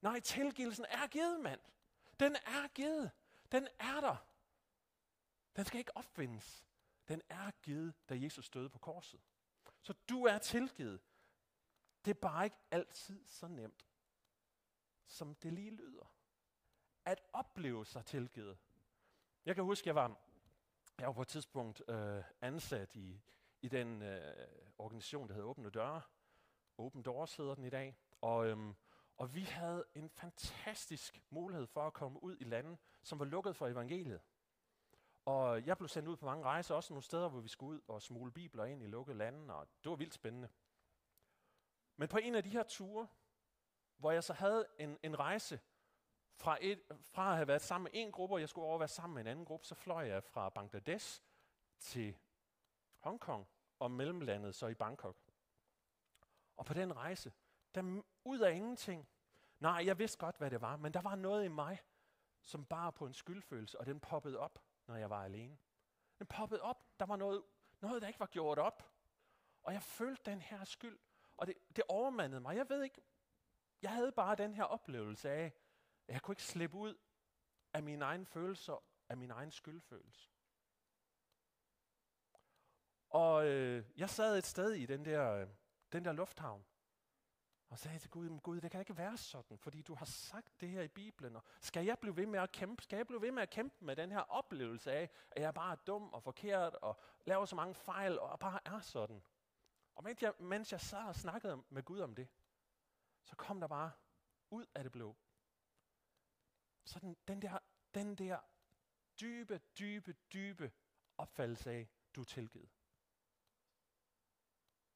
Nej, 0.00 0.20
tilgivelsen 0.20 0.84
er 0.88 1.06
givet, 1.06 1.40
mand. 1.40 1.60
Den 2.20 2.36
er 2.36 2.68
givet. 2.68 3.10
Den 3.52 3.68
er 3.78 4.00
der. 4.00 4.16
Den 5.56 5.64
skal 5.64 5.78
ikke 5.78 5.96
opfindes. 5.96 6.64
Den 7.08 7.22
er 7.28 7.50
givet, 7.62 7.94
da 8.08 8.14
Jesus 8.22 8.50
døde 8.50 8.68
på 8.68 8.78
korset. 8.78 9.20
Så 9.82 9.94
du 10.08 10.24
er 10.24 10.38
tilgivet. 10.38 11.00
Det 12.04 12.10
er 12.10 12.20
bare 12.20 12.44
ikke 12.44 12.56
altid 12.70 13.24
så 13.26 13.48
nemt, 13.48 13.86
som 15.06 15.34
det 15.34 15.52
lige 15.52 15.70
lyder. 15.70 16.12
At 17.04 17.20
opleve 17.32 17.86
sig 17.86 18.04
tilgivet. 18.04 18.58
Jeg 19.46 19.54
kan 19.54 19.64
huske, 19.64 19.88
jeg 19.88 19.94
var, 19.94 20.16
jeg 20.98 21.06
var 21.06 21.12
på 21.12 21.22
et 21.22 21.28
tidspunkt 21.28 21.82
øh, 21.88 22.24
ansat 22.40 22.94
i, 22.94 23.20
i 23.62 23.68
den 23.68 24.02
øh, 24.02 24.48
organisation, 24.78 25.28
der 25.28 25.34
hedder 25.34 25.48
Åbne 25.48 25.70
Døre. 25.70 26.02
Open 26.78 27.02
Doors 27.02 27.36
hedder 27.36 27.54
den 27.54 27.64
i 27.64 27.70
dag. 27.70 27.96
Og, 28.20 28.46
øhm, 28.46 28.74
og 29.16 29.34
vi 29.34 29.40
havde 29.40 29.84
en 29.94 30.10
fantastisk 30.10 31.22
mulighed 31.30 31.66
for 31.66 31.86
at 31.86 31.92
komme 31.92 32.22
ud 32.22 32.36
i 32.40 32.44
lande, 32.44 32.76
som 33.02 33.18
var 33.18 33.24
lukket 33.24 33.56
for 33.56 33.66
evangeliet. 33.66 34.20
Og 35.24 35.66
jeg 35.66 35.78
blev 35.78 35.88
sendt 35.88 36.08
ud 36.08 36.16
på 36.16 36.26
mange 36.26 36.44
rejser, 36.44 36.74
også 36.74 36.92
nogle 36.92 37.02
steder, 37.02 37.28
hvor 37.28 37.40
vi 37.40 37.48
skulle 37.48 37.76
ud 37.76 37.80
og 37.88 38.02
smule 38.02 38.32
bibler 38.32 38.64
ind 38.64 38.82
i 38.82 38.86
lukkede 38.86 39.18
lande, 39.18 39.54
og 39.54 39.68
det 39.84 39.90
var 39.90 39.96
vildt 39.96 40.14
spændende. 40.14 40.48
Men 41.96 42.08
på 42.08 42.18
en 42.18 42.34
af 42.34 42.42
de 42.42 42.50
her 42.50 42.62
ture, 42.62 43.06
hvor 43.96 44.10
jeg 44.10 44.24
så 44.24 44.32
havde 44.32 44.66
en, 44.78 44.98
en 45.02 45.18
rejse 45.18 45.60
fra, 46.42 46.58
et, 46.60 46.82
fra 47.02 47.30
at 47.30 47.36
have 47.36 47.48
været 47.48 47.62
sammen 47.62 47.84
med 47.84 47.90
en 48.02 48.12
gruppe, 48.12 48.34
og 48.34 48.40
jeg 48.40 48.48
skulle 48.48 48.66
over 48.66 48.78
være 48.78 48.88
sammen 48.88 49.14
med 49.14 49.22
en 49.22 49.26
anden 49.26 49.44
gruppe, 49.44 49.66
så 49.66 49.74
fløj 49.74 50.06
jeg 50.06 50.24
fra 50.24 50.48
Bangladesh 50.48 51.22
til 51.78 52.16
Hongkong 52.98 53.48
og 53.78 53.90
mellemlandet 53.90 54.54
så 54.54 54.66
i 54.66 54.74
Bangkok. 54.74 55.16
Og 56.56 56.66
på 56.66 56.74
den 56.74 56.96
rejse, 56.96 57.32
der 57.74 58.02
ud 58.24 58.38
af 58.38 58.54
ingenting, 58.54 59.08
nej, 59.58 59.82
jeg 59.86 59.98
vidste 59.98 60.18
godt, 60.18 60.36
hvad 60.36 60.50
det 60.50 60.60
var, 60.60 60.76
men 60.76 60.94
der 60.94 61.00
var 61.00 61.14
noget 61.14 61.44
i 61.44 61.48
mig, 61.48 61.78
som 62.40 62.64
bare 62.64 62.92
på 62.92 63.06
en 63.06 63.14
skyldfølelse, 63.14 63.80
og 63.80 63.86
den 63.86 64.00
poppede 64.00 64.38
op, 64.38 64.62
når 64.86 64.96
jeg 64.96 65.10
var 65.10 65.24
alene. 65.24 65.58
Den 66.18 66.26
poppede 66.26 66.62
op, 66.62 67.00
der 67.00 67.06
var 67.06 67.16
noget, 67.16 67.42
noget 67.80 68.02
der 68.02 68.08
ikke 68.08 68.20
var 68.20 68.26
gjort 68.26 68.58
op. 68.58 68.92
Og 69.62 69.72
jeg 69.72 69.82
følte 69.82 70.30
den 70.30 70.40
her 70.40 70.64
skyld, 70.64 70.98
og 71.36 71.46
det, 71.46 71.54
det 71.76 71.84
overmandede 71.88 72.40
mig. 72.40 72.56
Jeg 72.56 72.68
ved 72.68 72.82
ikke, 72.82 73.02
jeg 73.82 73.90
havde 73.90 74.12
bare 74.12 74.36
den 74.36 74.54
her 74.54 74.64
oplevelse 74.64 75.30
af, 75.30 75.44
at 75.44 75.61
jeg 76.12 76.22
kunne 76.22 76.32
ikke 76.32 76.42
slippe 76.42 76.76
ud 76.76 76.94
af 77.72 77.82
mine 77.82 78.04
egne 78.04 78.26
følelser, 78.26 78.84
af 79.08 79.16
min 79.16 79.30
egen 79.30 79.50
skyldfølelse. 79.50 80.30
Og 83.08 83.46
øh, 83.46 83.84
jeg 83.96 84.10
sad 84.10 84.38
et 84.38 84.46
sted 84.46 84.72
i 84.72 84.86
den 84.86 85.04
der, 85.04 85.32
øh, 85.32 85.48
den 85.92 86.04
der 86.04 86.12
lufthavn, 86.12 86.64
og 87.68 87.78
sagde 87.78 87.98
til 87.98 88.10
Gud, 88.10 88.40
Gud, 88.40 88.60
det 88.60 88.70
kan 88.70 88.80
ikke 88.80 88.96
være 88.96 89.16
sådan, 89.16 89.58
fordi 89.58 89.82
du 89.82 89.94
har 89.94 90.04
sagt 90.04 90.60
det 90.60 90.68
her 90.68 90.82
i 90.82 90.88
Bibelen. 90.88 91.36
Og 91.36 91.42
skal 91.60 91.84
jeg 91.84 91.98
blive 91.98 92.16
ved 92.16 92.26
med 92.26 92.40
at 92.40 92.52
kæmpe? 92.52 92.82
Skal 92.82 92.96
jeg 92.96 93.06
blive 93.06 93.22
ved 93.22 93.30
med 93.30 93.42
at 93.42 93.50
kæmpe 93.50 93.84
med 93.84 93.96
den 93.96 94.12
her 94.12 94.20
oplevelse 94.20 94.92
af, 94.92 95.10
at 95.30 95.42
jeg 95.42 95.54
bare 95.54 95.72
er 95.72 95.76
dum 95.76 96.12
og 96.12 96.22
forkert 96.22 96.74
og 96.74 97.00
laver 97.26 97.44
så 97.44 97.56
mange 97.56 97.74
fejl 97.74 98.18
og 98.18 98.38
bare 98.38 98.60
er 98.64 98.80
sådan? 98.80 99.22
Og 99.94 100.04
mens 100.04 100.22
jeg, 100.22 100.32
mens 100.38 100.72
jeg 100.72 100.80
sad 100.80 101.04
og 101.04 101.14
snakkede 101.14 101.62
med 101.68 101.82
Gud 101.82 102.00
om 102.00 102.14
det, 102.14 102.28
så 103.24 103.36
kom 103.36 103.60
der 103.60 103.66
bare 103.66 103.90
ud 104.50 104.66
af 104.74 104.82
det 104.82 104.92
blå. 104.92 105.16
Så 106.92 106.98
den, 106.98 107.16
den, 107.28 107.42
der, 107.42 107.58
den 107.94 108.14
der 108.14 108.38
dybe, 109.20 109.60
dybe, 109.78 110.14
dybe 110.32 110.72
opfattelse 111.18 111.70
af, 111.70 111.88
du 112.16 112.20
er 112.20 112.24
tilgivet. 112.24 112.68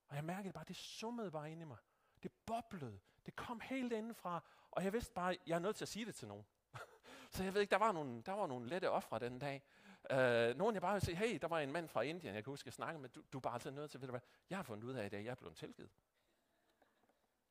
Og 0.09 0.16
jeg 0.16 0.24
mærkede 0.24 0.52
bare, 0.52 0.64
det 0.68 0.76
summede 0.76 1.30
bare 1.30 1.52
ind 1.52 1.61
i 1.62 1.64
mig. 1.64 1.76
Det 2.22 2.32
boblede. 2.46 3.00
Det 3.26 3.37
kom 3.37 3.61
helt 3.61 3.92
indenfra. 3.92 4.44
Og 4.70 4.85
jeg 4.85 4.92
vidste 4.92 5.12
bare, 5.14 5.37
jeg 5.46 5.54
er 5.54 5.59
nødt 5.59 5.76
til 5.76 5.85
at 5.85 5.88
sige 5.88 6.06
det 6.06 6.14
til 6.14 6.28
nogen. 6.28 6.46
så 7.35 7.44
jeg 7.44 7.54
ved 7.54 7.61
ikke, 7.61 7.70
der 7.70 7.78
var 7.78 7.92
nogle, 7.92 8.22
der 8.22 8.32
var 8.32 8.46
nogle 8.46 8.68
lette 8.68 8.90
ofre 8.90 9.18
den 9.18 9.38
dag. 9.38 9.62
Uh, 10.11 10.59
nogen 10.59 10.74
jeg 10.74 10.82
bare 10.82 10.92
ville 10.92 11.04
sige, 11.04 11.16
hey, 11.16 11.38
der 11.40 11.48
var 11.48 11.61
en 11.61 11.72
mand 11.72 11.88
fra 11.88 12.02
Indien, 12.02 12.35
jeg 12.35 12.44
kan 12.44 12.50
huske, 12.50 12.66
jeg 12.66 12.72
snakkede 12.72 13.02
med, 13.02 13.09
du, 13.09 13.22
du 13.32 13.38
er 13.38 13.42
bare 13.42 13.54
altid 13.54 13.70
nødt 13.70 13.90
til, 13.90 14.00
ved 14.00 14.09
du 14.09 14.12
hvad, 14.12 14.20
jeg 14.50 14.59
har 14.59 14.62
fundet 14.62 14.85
ud 14.85 14.94
af 14.94 15.06
i 15.06 15.09
dag, 15.09 15.24
jeg 15.24 15.30
er 15.30 15.35
blevet 15.35 15.56
tilgivet. 15.56 15.90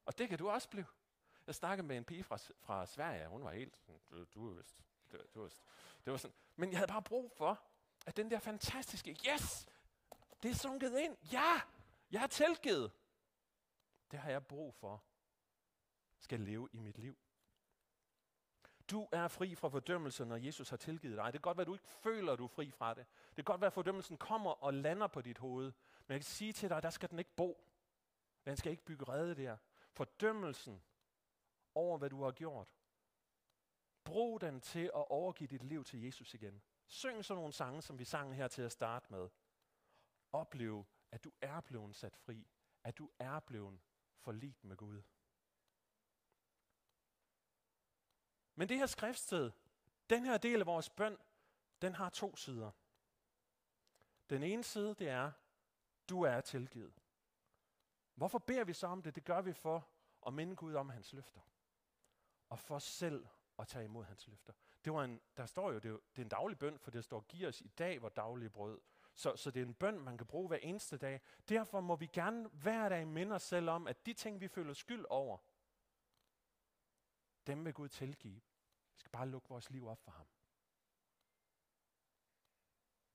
Og 0.05 0.17
det 0.17 0.29
kan 0.29 0.37
du 0.37 0.49
også 0.49 0.69
blive. 0.69 0.85
Jeg 1.47 1.55
snakkede 1.55 1.87
med 1.87 1.97
en 1.97 2.05
pige 2.05 2.23
fra, 2.23 2.37
fra 2.59 2.85
Sverige, 2.85 3.27
hun 3.27 3.43
var 3.43 3.51
helt, 3.51 3.79
du, 4.09 4.23
du 4.23 4.49
er 4.49 4.53
vist, 4.53 4.81
du, 5.11 5.17
du 5.35 5.39
er 5.39 5.43
vist. 5.43 5.63
Det 6.05 6.11
var 6.11 6.17
sådan. 6.17 6.35
Men 6.55 6.71
jeg 6.71 6.79
havde 6.79 6.87
bare 6.87 7.01
brug 7.01 7.31
for, 7.31 7.61
at 8.05 8.17
den 8.17 8.31
der 8.31 8.39
fantastiske, 8.39 9.17
yes, 9.33 9.67
det 10.43 10.51
er 10.51 10.55
sunket 10.55 10.97
ind, 10.97 11.17
ja, 11.31 11.61
jeg 12.11 12.19
har 12.19 12.27
tilgivet. 12.27 12.91
Det 14.11 14.19
har 14.19 14.29
jeg 14.29 14.47
brug 14.47 14.73
for, 14.73 15.03
skal 16.19 16.39
leve 16.39 16.69
i 16.71 16.79
mit 16.79 16.97
liv. 16.97 17.17
Du 18.91 19.07
er 19.11 19.27
fri 19.27 19.55
fra 19.55 19.69
fordømmelse, 19.69 20.25
når 20.25 20.35
Jesus 20.35 20.69
har 20.69 20.77
tilgivet 20.77 21.17
dig. 21.17 21.25
Det 21.25 21.33
kan 21.33 21.41
godt 21.41 21.57
være, 21.57 21.61
at 21.61 21.67
du 21.67 21.73
ikke 21.73 21.87
føler, 21.87 22.33
at 22.33 22.39
du 22.39 22.43
er 22.43 22.47
fri 22.47 22.71
fra 22.71 22.93
det. 22.93 23.05
Det 23.27 23.35
kan 23.35 23.43
godt 23.43 23.61
være, 23.61 23.67
at 23.67 23.73
fordømmelsen 23.73 24.17
kommer 24.17 24.63
og 24.63 24.73
lander 24.73 25.07
på 25.07 25.21
dit 25.21 25.37
hoved. 25.37 25.65
Men 26.07 26.13
jeg 26.13 26.19
kan 26.19 26.23
sige 26.23 26.53
til 26.53 26.69
dig, 26.69 26.77
at 26.77 26.83
der 26.83 26.89
skal 26.89 27.09
den 27.09 27.19
ikke 27.19 27.35
bo. 27.35 27.67
Den 28.45 28.57
skal 28.57 28.71
ikke 28.71 28.85
bygge 28.85 29.05
redde 29.05 29.43
der. 29.43 29.57
Fordømmelsen 29.91 30.81
over, 31.75 31.97
hvad 31.97 32.09
du 32.09 32.23
har 32.23 32.31
gjort. 32.31 32.75
Brug 34.03 34.41
den 34.41 34.61
til 34.61 34.85
at 34.85 35.07
overgive 35.07 35.47
dit 35.47 35.63
liv 35.63 35.83
til 35.83 36.03
Jesus 36.03 36.33
igen. 36.33 36.61
Syng 36.87 37.25
sådan 37.25 37.37
nogle 37.37 37.53
sange, 37.53 37.81
som 37.81 37.99
vi 37.99 38.05
sang 38.05 38.35
her 38.35 38.47
til 38.47 38.61
at 38.61 38.71
starte 38.71 39.07
med. 39.11 39.29
Oplev, 40.31 40.85
at 41.11 41.23
du 41.23 41.31
er 41.41 41.61
blevet 41.61 41.95
sat 41.95 42.15
fri. 42.15 42.47
At 42.83 42.97
du 42.97 43.09
er 43.19 43.39
blevet 43.39 43.79
forlit 44.17 44.63
med 44.63 44.77
Gud. 44.77 45.01
Men 48.55 48.69
det 48.69 48.77
her 48.77 48.85
skriftsted, 48.85 49.51
den 50.09 50.25
her 50.25 50.37
del 50.37 50.59
af 50.59 50.65
vores 50.65 50.89
bøn, 50.89 51.17
den 51.81 51.95
har 51.95 52.09
to 52.09 52.35
sider. 52.35 52.71
Den 54.29 54.43
ene 54.43 54.63
side, 54.63 54.95
det 54.95 55.09
er, 55.09 55.31
du 56.09 56.21
er 56.21 56.41
tilgivet. 56.41 57.01
Hvorfor 58.15 58.39
beder 58.39 58.63
vi 58.63 58.73
så 58.73 58.87
om 58.87 59.01
det? 59.01 59.15
Det 59.15 59.25
gør 59.25 59.41
vi 59.41 59.53
for 59.53 59.87
at 60.27 60.33
minde 60.33 60.55
Gud 60.55 60.73
om 60.73 60.89
hans 60.89 61.13
løfter. 61.13 61.41
Og 62.49 62.59
for 62.59 62.79
selv 62.79 63.27
at 63.59 63.67
tage 63.67 63.85
imod 63.85 64.03
hans 64.03 64.27
løfter. 64.27 64.53
Det 64.85 64.93
var 64.93 65.03
en, 65.03 65.21
der 65.37 65.45
står 65.45 65.71
jo, 65.71 65.79
det 65.79 65.91
er, 65.91 65.97
det 66.15 66.17
er 66.17 66.21
en 66.21 66.29
daglig 66.29 66.59
bøn, 66.59 66.79
for 66.79 66.91
det 66.91 67.03
står, 67.03 67.21
giv 67.21 67.47
os 67.47 67.61
i 67.61 67.67
dag 67.67 68.01
vores 68.01 68.13
daglige 68.13 68.49
brød. 68.49 68.81
Så, 69.13 69.35
så 69.35 69.51
det 69.51 69.61
er 69.61 69.65
en 69.65 69.73
bøn, 69.73 69.99
man 69.99 70.17
kan 70.17 70.27
bruge 70.27 70.47
hver 70.47 70.57
eneste 70.57 70.97
dag. 70.97 71.21
Derfor 71.49 71.81
må 71.81 71.95
vi 71.95 72.07
gerne 72.07 72.47
hver 72.47 72.89
dag 72.89 73.07
minde 73.07 73.35
os 73.35 73.43
selv 73.43 73.69
om, 73.69 73.87
at 73.87 74.05
de 74.05 74.13
ting, 74.13 74.41
vi 74.41 74.47
føler 74.47 74.73
skyld 74.73 75.05
over, 75.09 75.37
dem 77.47 77.65
vil 77.65 77.73
Gud 77.73 77.89
tilgive. 77.89 78.41
Vi 78.93 78.99
skal 78.99 79.11
bare 79.11 79.29
lukke 79.29 79.49
vores 79.49 79.69
liv 79.69 79.87
op 79.87 79.99
for 79.99 80.11
ham. 80.11 80.27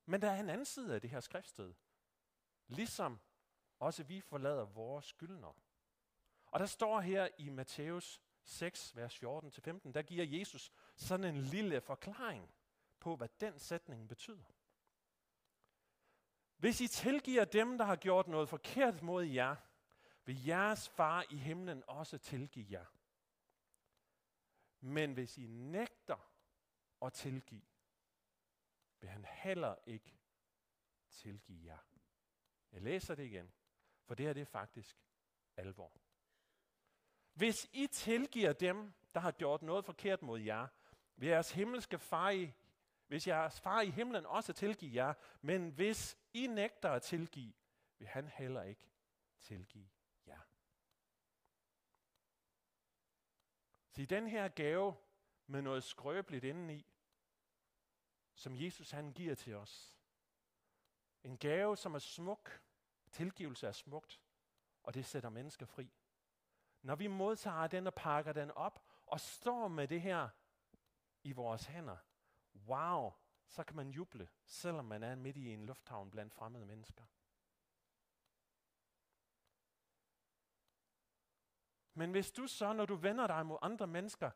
Men 0.06 0.22
der 0.22 0.30
er 0.30 0.40
en 0.40 0.48
anden 0.50 0.66
side 0.66 0.94
af 0.94 1.00
det 1.00 1.10
her 1.10 1.20
skriftsted. 1.20 1.74
Ligesom 2.66 3.20
også 3.78 4.02
vi 4.02 4.20
forlader 4.20 4.64
vores 4.64 5.04
skyldner. 5.04 5.56
Og 6.46 6.60
der 6.60 6.66
står 6.66 7.00
her 7.00 7.28
i 7.38 7.48
Matthæus 7.48 8.20
6, 8.50 8.96
vers 8.96 9.24
14-15, 9.24 9.92
der 9.92 10.02
giver 10.02 10.24
Jesus 10.24 10.72
sådan 10.96 11.34
en 11.34 11.42
lille 11.42 11.80
forklaring 11.80 12.54
på, 13.00 13.16
hvad 13.16 13.28
den 13.40 13.58
sætning 13.58 14.08
betyder. 14.08 14.44
Hvis 16.56 16.80
I 16.80 16.88
tilgiver 16.88 17.44
dem, 17.44 17.78
der 17.78 17.84
har 17.84 17.96
gjort 17.96 18.28
noget 18.28 18.48
forkert 18.48 19.02
mod 19.02 19.24
jer, 19.24 19.56
vil 20.24 20.44
jeres 20.44 20.88
far 20.88 21.24
i 21.30 21.36
himlen 21.36 21.82
også 21.86 22.18
tilgive 22.18 22.66
jer. 22.70 22.86
Men 24.80 25.12
hvis 25.12 25.38
I 25.38 25.46
nægter 25.46 26.32
at 27.02 27.12
tilgive, 27.12 27.66
vil 29.00 29.10
han 29.10 29.24
heller 29.24 29.76
ikke 29.86 30.18
tilgive 31.08 31.66
jer. 31.66 31.78
Jeg 32.72 32.82
læser 32.82 33.14
det 33.14 33.24
igen, 33.24 33.52
for 34.04 34.14
det 34.14 34.26
her 34.26 34.32
det 34.32 34.40
er 34.40 34.44
faktisk 34.44 34.96
alvor. 35.56 36.00
Hvis 37.40 37.68
I 37.72 37.86
tilgiver 37.86 38.52
dem, 38.52 38.92
der 39.14 39.20
har 39.20 39.30
gjort 39.30 39.62
noget 39.62 39.84
forkert 39.84 40.22
mod 40.22 40.40
jer, 40.40 40.66
vil 41.16 41.28
jeres 41.28 41.52
himmelske 41.52 41.98
far 41.98 42.30
i, 42.30 42.52
hvis 43.06 43.26
jeres 43.26 43.60
far 43.60 43.80
i 43.80 43.90
himlen 43.90 44.26
også 44.26 44.52
tilgive 44.52 44.94
jer, 44.94 45.14
men 45.40 45.70
hvis 45.70 46.18
I 46.34 46.46
nægter 46.46 46.90
at 46.90 47.02
tilgive, 47.02 47.52
vil 47.98 48.08
han 48.08 48.28
heller 48.28 48.62
ikke 48.62 48.90
tilgive 49.38 49.88
jer. 50.26 50.40
Så 53.90 54.02
i 54.02 54.06
den 54.06 54.26
her 54.26 54.48
gave 54.48 54.94
med 55.46 55.62
noget 55.62 55.84
skrøbeligt 55.84 56.44
indeni, 56.44 56.86
som 58.34 58.56
Jesus 58.56 58.90
han 58.90 59.12
giver 59.12 59.34
til 59.34 59.54
os. 59.54 59.96
En 61.24 61.38
gave, 61.38 61.76
som 61.76 61.94
er 61.94 61.98
smuk. 61.98 62.60
Tilgivelse 63.10 63.66
er 63.66 63.72
smukt, 63.72 64.20
og 64.82 64.94
det 64.94 65.06
sætter 65.06 65.28
mennesker 65.28 65.66
fri. 65.66 65.90
Når 66.82 66.94
vi 66.96 67.06
modtager 67.06 67.66
den 67.66 67.86
og 67.86 67.94
pakker 67.94 68.32
den 68.32 68.50
op, 68.50 68.84
og 69.06 69.20
står 69.20 69.68
med 69.68 69.88
det 69.88 70.00
her 70.00 70.28
i 71.22 71.32
vores 71.32 71.64
hænder, 71.64 71.96
wow, 72.66 73.12
så 73.48 73.64
kan 73.64 73.76
man 73.76 73.90
juble, 73.90 74.28
selvom 74.44 74.84
man 74.84 75.02
er 75.02 75.14
midt 75.14 75.36
i 75.36 75.52
en 75.52 75.66
lufthavn 75.66 76.10
blandt 76.10 76.34
fremmede 76.34 76.66
mennesker. 76.66 77.04
Men 81.94 82.10
hvis 82.10 82.32
du 82.32 82.46
så, 82.46 82.72
når 82.72 82.86
du 82.86 82.94
vender 82.94 83.26
dig 83.26 83.46
mod 83.46 83.58
andre 83.62 83.86
mennesker, 83.86 84.30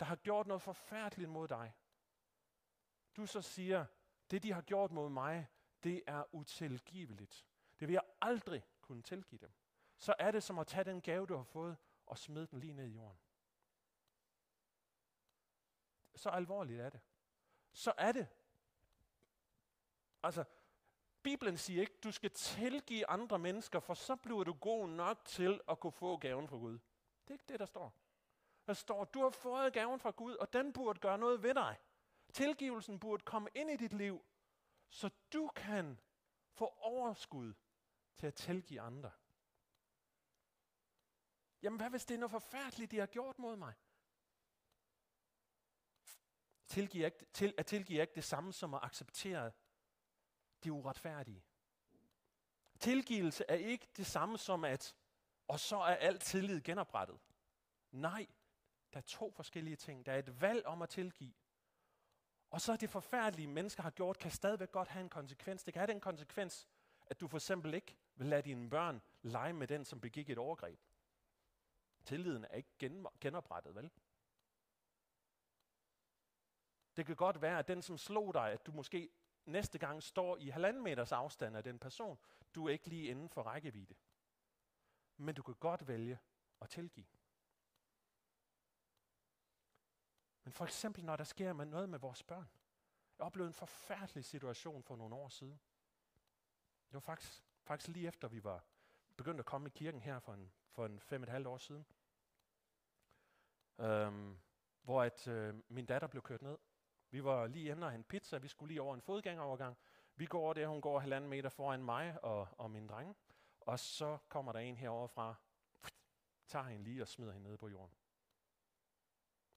der 0.00 0.04
har 0.04 0.16
gjort 0.16 0.46
noget 0.46 0.62
forfærdeligt 0.62 1.30
mod 1.30 1.48
dig, 1.48 1.74
du 3.16 3.26
så 3.26 3.42
siger, 3.42 3.86
Det, 4.30 4.42
de 4.42 4.52
har 4.52 4.62
gjort 4.62 4.92
mod 4.92 5.08
mig, 5.08 5.46
det 5.82 6.02
er 6.06 6.34
utilgiveligt. 6.34 7.46
Det 7.80 7.88
vil 7.88 7.92
jeg 7.92 8.02
aldrig 8.20 8.66
kunne 8.80 9.02
tilgive 9.02 9.38
dem. 9.38 9.52
Så 9.98 10.14
er 10.18 10.30
det 10.30 10.42
som 10.42 10.58
at 10.58 10.66
tage 10.66 10.84
den 10.84 11.00
gave, 11.00 11.26
du 11.26 11.36
har 11.36 11.42
fået, 11.42 11.76
og 12.08 12.18
smide 12.18 12.46
den 12.46 12.60
lige 12.60 12.72
ned 12.72 12.86
i 12.86 12.94
jorden. 12.94 13.18
Så 16.14 16.28
alvorligt 16.28 16.80
er 16.80 16.90
det. 16.90 17.00
Så 17.72 17.92
er 17.98 18.12
det. 18.12 18.28
Altså, 20.22 20.44
Bibelen 21.22 21.58
siger 21.58 21.80
ikke, 21.80 21.98
du 22.04 22.12
skal 22.12 22.30
tilgive 22.30 23.10
andre 23.10 23.38
mennesker, 23.38 23.80
for 23.80 23.94
så 23.94 24.16
bliver 24.16 24.44
du 24.44 24.52
god 24.52 24.88
nok 24.88 25.24
til 25.24 25.60
at 25.68 25.80
kunne 25.80 25.92
få 25.92 26.16
gaven 26.16 26.48
fra 26.48 26.56
Gud. 26.56 26.72
Det 26.72 27.30
er 27.30 27.32
ikke 27.32 27.44
det, 27.48 27.60
der 27.60 27.66
står. 27.66 27.94
Der 28.66 28.72
står, 28.72 29.04
du 29.04 29.22
har 29.22 29.30
fået 29.30 29.72
gaven 29.72 30.00
fra 30.00 30.10
Gud, 30.10 30.34
og 30.34 30.52
den 30.52 30.72
burde 30.72 31.00
gøre 31.00 31.18
noget 31.18 31.42
ved 31.42 31.54
dig. 31.54 31.76
Tilgivelsen 32.32 32.98
burde 32.98 33.24
komme 33.24 33.48
ind 33.54 33.70
i 33.70 33.76
dit 33.76 33.92
liv, 33.92 34.24
så 34.88 35.10
du 35.32 35.50
kan 35.56 36.00
få 36.52 36.74
overskud 36.78 37.54
til 38.16 38.26
at 38.26 38.34
tilgive 38.34 38.80
andre. 38.80 39.10
Jamen 41.62 41.80
hvad 41.80 41.90
hvis 41.90 42.04
det 42.04 42.14
er 42.14 42.18
noget 42.18 42.30
forfærdeligt, 42.30 42.90
de 42.90 42.98
har 42.98 43.06
gjort 43.06 43.38
mod 43.38 43.56
mig? 43.56 43.74
Tilgive 46.66 47.04
ikke, 47.04 47.26
til, 47.32 47.54
at 47.58 47.66
tilgive 47.66 48.00
ikke 48.00 48.14
det 48.14 48.24
samme 48.24 48.52
som 48.52 48.74
at 48.74 48.80
acceptere 48.82 49.52
det 50.64 50.70
uretfærdige. 50.70 51.42
Tilgivelse 52.78 53.44
er 53.48 53.54
ikke 53.54 53.88
det 53.96 54.06
samme 54.06 54.38
som 54.38 54.64
at, 54.64 54.96
og 55.48 55.60
så 55.60 55.76
er 55.76 55.94
alt 55.94 56.22
tillid 56.22 56.60
genoprettet. 56.60 57.18
Nej, 57.90 58.26
der 58.92 58.98
er 58.98 59.02
to 59.02 59.30
forskellige 59.30 59.76
ting. 59.76 60.06
Der 60.06 60.12
er 60.12 60.18
et 60.18 60.40
valg 60.40 60.66
om 60.66 60.82
at 60.82 60.88
tilgive. 60.88 61.34
Og 62.50 62.60
så 62.60 62.72
er 62.72 62.76
det 62.76 62.90
forfærdelige, 62.90 63.46
mennesker 63.48 63.82
har 63.82 63.90
gjort, 63.90 64.18
kan 64.18 64.30
stadigvæk 64.30 64.72
godt 64.72 64.88
have 64.88 65.00
en 65.02 65.08
konsekvens. 65.08 65.64
Det 65.64 65.74
kan 65.74 65.80
have 65.80 65.92
den 65.92 66.00
konsekvens, 66.00 66.68
at 67.06 67.20
du 67.20 67.28
for 67.28 67.36
eksempel 67.36 67.74
ikke 67.74 67.96
vil 68.14 68.26
lade 68.26 68.42
dine 68.42 68.70
børn 68.70 69.02
lege 69.22 69.52
med 69.52 69.66
den, 69.66 69.84
som 69.84 70.00
begik 70.00 70.30
et 70.30 70.38
overgreb. 70.38 70.80
Tilliden 72.08 72.44
er 72.44 72.54
ikke 72.54 73.02
genoprettet, 73.20 73.74
vel? 73.74 73.90
Det 76.96 77.06
kan 77.06 77.16
godt 77.16 77.42
være, 77.42 77.58
at 77.58 77.68
den, 77.68 77.82
som 77.82 77.98
slog 77.98 78.34
dig, 78.34 78.52
at 78.52 78.66
du 78.66 78.72
måske 78.72 79.10
næste 79.44 79.78
gang 79.78 80.02
står 80.02 80.36
i 80.36 80.48
halvanden 80.48 80.82
meters 80.82 81.12
afstand 81.12 81.56
af 81.56 81.64
den 81.64 81.78
person, 81.78 82.18
du 82.54 82.66
er 82.66 82.72
ikke 82.72 82.88
lige 82.88 83.10
inden 83.10 83.28
for 83.28 83.42
rækkevidde. 83.42 83.94
Men 85.16 85.34
du 85.34 85.42
kan 85.42 85.54
godt 85.54 85.88
vælge 85.88 86.18
at 86.60 86.68
tilgive. 86.70 87.06
Men 90.44 90.52
for 90.52 90.64
eksempel, 90.64 91.04
når 91.04 91.16
der 91.16 91.24
sker 91.24 91.52
noget 91.52 91.88
med 91.88 91.98
vores 91.98 92.22
børn. 92.22 92.48
Jeg 93.18 93.26
oplevede 93.26 93.48
en 93.48 93.54
forfærdelig 93.54 94.24
situation 94.24 94.82
for 94.82 94.96
nogle 94.96 95.14
år 95.14 95.28
siden. 95.28 95.60
Det 96.88 96.94
var 96.94 97.00
faktisk, 97.00 97.42
faktisk 97.62 97.88
lige 97.88 98.08
efter, 98.08 98.28
vi 98.28 98.44
var 98.44 98.64
begyndt 99.16 99.40
at 99.40 99.46
komme 99.46 99.68
i 99.68 99.72
kirken 99.74 100.02
her 100.02 100.18
for 100.18 100.34
en, 100.34 100.52
for 100.70 100.86
en 100.86 101.00
fem 101.00 101.22
et 101.22 101.28
halvt 101.28 101.46
år 101.46 101.58
siden. 101.58 101.86
Øhm, 103.78 104.38
hvor 104.82 105.02
at 105.02 105.28
øh, 105.28 105.54
min 105.68 105.86
datter 105.86 106.08
blev 106.08 106.22
kørt 106.22 106.42
ned. 106.42 106.58
Vi 107.10 107.24
var 107.24 107.46
lige 107.46 107.70
inde 107.70 107.86
og 107.86 107.94
en 107.94 108.04
pizza, 108.04 108.38
vi 108.38 108.48
skulle 108.48 108.68
lige 108.68 108.82
over 108.82 108.94
en 108.94 109.02
fodgængerovergang. 109.02 109.76
Vi 110.16 110.26
går 110.26 110.52
der, 110.52 110.66
hun 110.66 110.80
går 110.80 110.98
halvanden 110.98 111.30
meter 111.30 111.48
foran 111.48 111.84
mig 111.84 112.24
og, 112.24 112.48
og 112.58 112.70
min 112.70 112.86
dreng. 112.86 113.16
Og 113.60 113.78
så 113.78 114.18
kommer 114.28 114.52
der 114.52 114.58
en 114.58 114.76
herover 114.76 115.06
fra, 115.06 115.34
tager 116.46 116.64
hende 116.64 116.84
lige 116.84 117.02
og 117.02 117.08
smider 117.08 117.32
hende 117.32 117.48
ned 117.48 117.58
på 117.58 117.68
jorden. 117.68 117.94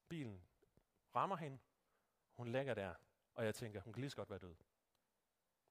Bilen 0.10 0.46
rammer 1.16 1.36
hende, 1.36 1.60
hun 2.36 2.48
ligger 2.48 2.74
der, 2.74 2.96
og 3.34 3.46
jeg 3.46 3.56
tænker, 3.56 3.82
hun 3.82 3.94
kan 3.94 4.02
lige 4.02 4.10
så 4.10 4.16
godt 4.16 4.30
være 4.30 4.40
død. 4.40 4.56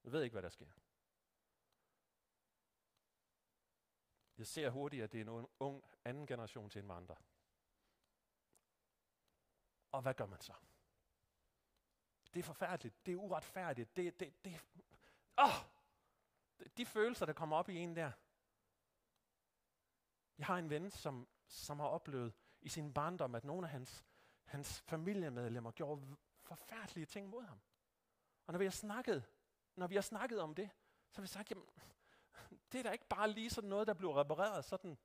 Jeg 0.04 0.12
ved 0.12 0.22
ikke, 0.22 0.34
hvad 0.34 0.42
der 0.42 0.48
sker. 0.48 0.70
Jeg 4.38 4.46
ser 4.46 4.70
hurtigt, 4.70 5.02
at 5.02 5.12
det 5.12 5.20
er 5.20 5.38
en 5.38 5.46
ung 5.60 5.84
anden 6.04 6.26
generation 6.26 6.70
til 6.70 6.78
indvandrer. 6.78 7.16
Og 9.92 10.02
hvad 10.02 10.14
gør 10.14 10.26
man 10.26 10.40
så? 10.40 10.52
Det 12.34 12.40
er 12.40 12.44
forfærdeligt. 12.44 13.06
Det 13.06 13.12
er 13.12 13.16
uretfærdigt. 13.16 13.96
Det, 13.96 14.20
det, 14.20 14.44
det, 14.44 14.66
oh! 15.36 15.54
De 16.76 16.86
følelser, 16.86 17.26
der 17.26 17.32
kommer 17.32 17.56
op 17.56 17.68
i 17.68 17.76
en 17.76 17.96
der. 17.96 18.12
Jeg 20.38 20.46
har 20.46 20.58
en 20.58 20.70
ven, 20.70 20.90
som, 20.90 21.28
som 21.46 21.80
har 21.80 21.86
oplevet 21.86 22.32
i 22.60 22.68
sin 22.68 22.94
barndom, 22.94 23.34
at 23.34 23.44
nogle 23.44 23.66
af 23.66 23.70
hans, 23.70 24.04
hans 24.44 24.80
familiemedlemmer 24.80 25.70
gjorde 25.70 26.16
forfærdelige 26.40 27.06
ting 27.06 27.28
mod 27.28 27.42
ham. 27.42 27.60
Og 28.46 28.52
når 28.52 28.58
vi 28.58 28.64
har 28.64 28.70
snakket, 28.70 29.24
når 29.76 29.86
vi 29.86 29.94
har 29.94 30.02
snakket 30.02 30.40
om 30.40 30.54
det, 30.54 30.70
så 31.10 31.16
har 31.16 31.22
vi 31.22 31.28
sagt, 31.28 31.50
jamen, 31.50 31.66
det 32.72 32.78
er 32.78 32.82
da 32.82 32.90
ikke 32.90 33.08
bare 33.08 33.30
lige 33.30 33.50
sådan 33.50 33.70
noget, 33.70 33.86
der 33.86 33.94
bliver 33.94 34.20
repareret 34.20 34.64
sådan. 34.64 34.98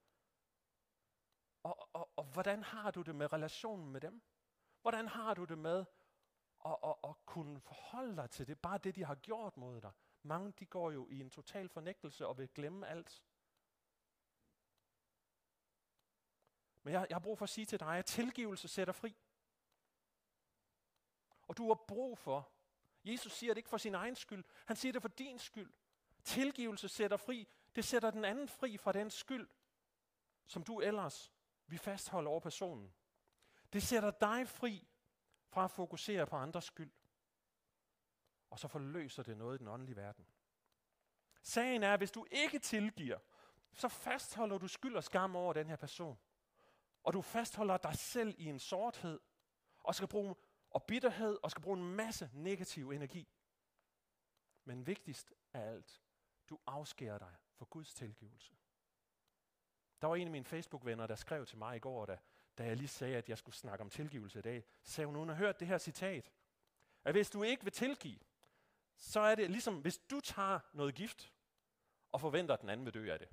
Og, 1.64 1.90
og, 1.94 2.10
og 2.16 2.24
hvordan 2.24 2.64
har 2.64 2.92
du 2.92 3.02
det 3.02 3.16
med 3.16 3.34
relationen 3.34 3.92
med 3.92 4.02
dem? 4.02 4.22
Hvordan 4.86 5.08
har 5.08 5.34
du 5.34 5.44
det 5.44 5.58
med 5.58 5.86
at, 6.66 6.78
at, 6.84 6.96
at 7.04 7.26
kunne 7.26 7.60
forholde 7.60 8.16
dig 8.16 8.30
til 8.30 8.48
det, 8.48 8.60
bare 8.60 8.78
det, 8.78 8.96
de 8.96 9.06
har 9.06 9.16
gjort 9.16 9.58
mod 9.58 9.82
dig? 9.82 9.92
Mange 10.24 10.54
de 10.60 10.66
går 10.66 10.92
jo 10.92 11.08
i 11.10 11.20
en 11.20 11.30
total 11.30 11.70
fornægtelse 11.70 12.28
og 12.28 12.38
vil 12.38 12.50
glemme 12.50 12.88
alt. 12.88 13.24
Men 16.84 16.94
jeg, 16.94 17.08
jeg 17.10 17.16
har 17.16 17.20
brug 17.20 17.38
for 17.38 17.44
at 17.44 17.50
sige 17.50 17.66
til 17.66 17.80
dig, 17.80 17.98
at 17.98 18.06
tilgivelse 18.06 18.68
sætter 18.68 18.94
fri. 18.94 19.16
Og 21.48 21.58
du 21.58 21.68
har 21.68 21.86
brug 21.88 22.18
for, 22.18 22.52
Jesus 23.04 23.34
siger 23.34 23.54
det 23.54 23.58
ikke 23.58 23.70
for 23.70 23.78
sin 23.78 23.96
egen 23.96 24.16
skyld, 24.16 24.44
han 24.66 24.76
siger 24.76 24.94
det 24.94 25.02
for 25.02 25.10
din 25.10 25.40
skyld. 25.40 25.74
Tilgivelse 26.24 26.90
sætter 26.90 27.18
fri, 27.18 27.48
det 27.76 27.86
sætter 27.86 28.12
den 28.12 28.26
anden 28.26 28.48
fri 28.48 28.78
fra 28.78 28.92
den 28.92 29.10
skyld, 29.10 29.48
som 30.46 30.64
du 30.64 30.80
ellers 30.80 31.32
vi 31.68 31.78
fastholder 31.78 32.32
over 32.32 32.40
personen. 32.40 32.94
Det 33.76 33.84
sætter 33.84 34.12
dig 34.12 34.48
fri 34.48 34.88
fra 35.48 35.64
at 35.64 35.72
fokusere 35.72 36.28
på 36.28 36.36
andres 36.36 36.66
skyld. 36.66 36.92
Og 38.50 38.60
så 38.60 38.68
forløser 38.68 39.24
det 39.24 39.38
noget 39.38 39.56
i 39.56 39.60
den 39.60 39.68
åndelige 39.68 39.96
verden. 39.96 40.26
Sagen 41.42 41.84
er, 41.84 41.94
at 41.94 42.00
hvis 42.00 42.12
du 42.12 42.26
ikke 42.32 42.60
tilgiver, 42.60 43.20
så 43.74 43.88
fastholder 43.88 44.58
du 44.58 44.68
skyld 44.68 44.96
og 44.96 45.04
skam 45.04 45.36
over 45.36 45.54
den 45.54 45.68
her 45.68 45.76
person. 45.76 46.20
Og 47.04 47.14
du 47.14 47.22
fastholder 47.22 47.78
dig 47.78 47.96
selv 47.96 48.36
i 48.38 48.46
en 48.46 48.60
sorthed, 48.60 49.20
og 49.78 49.96
skal 49.96 50.08
bruge 50.08 50.36
og 50.70 50.84
bitterhed, 50.84 51.38
og 51.44 51.52
skal 51.52 51.64
bruge 51.64 51.78
en 51.78 51.96
masse 51.96 52.30
negativ 52.34 52.92
energi. 52.92 53.28
Men 54.64 54.88
vigtigst 54.88 55.34
af 55.54 55.62
alt, 55.62 56.02
du 56.50 56.60
afskærer 56.66 57.18
dig 57.18 57.36
for 57.54 57.66
Guds 57.66 57.94
tilgivelse. 57.94 58.56
Der 60.02 60.08
var 60.08 60.16
en 60.16 60.28
af 60.28 60.32
mine 60.32 60.46
Facebook-venner, 60.46 61.08
der 61.08 61.16
skrev 61.16 61.46
til 61.46 61.58
mig 61.58 61.76
i 61.76 61.80
går, 61.80 62.06
da, 62.06 62.18
da 62.58 62.64
jeg 62.64 62.78
lige 62.78 62.88
sagde, 62.88 63.18
at 63.18 63.30
jeg 63.30 63.38
skulle 63.38 63.56
snakke 63.56 63.82
om 63.84 63.90
tilgivelse 63.90 64.40
i 64.40 64.42
dag, 64.42 64.66
sagde 64.84 65.06
hun, 65.06 65.16
hun 65.16 65.30
har 65.30 65.36
hørt 65.36 65.60
det 65.60 65.68
her 65.68 65.78
citat, 65.78 66.32
at 67.04 67.14
hvis 67.14 67.30
du 67.30 67.44
ikke 67.44 67.64
vil 67.64 67.74
tilgive, 67.74 68.20
så 68.98 69.20
er 69.20 69.36
det 69.36 69.52
ligesom, 69.52 69.82
hvis 69.82 69.98
du 69.98 70.20
tager 70.20 70.60
noget 70.74 70.96
gift, 70.96 71.32
og 72.12 72.22
forventer, 72.22 72.54
at 72.54 72.62
den 72.62 72.70
anden 72.70 72.86
vil 72.86 72.94
dø 72.94 73.14
af 73.14 73.20
det. 73.20 73.28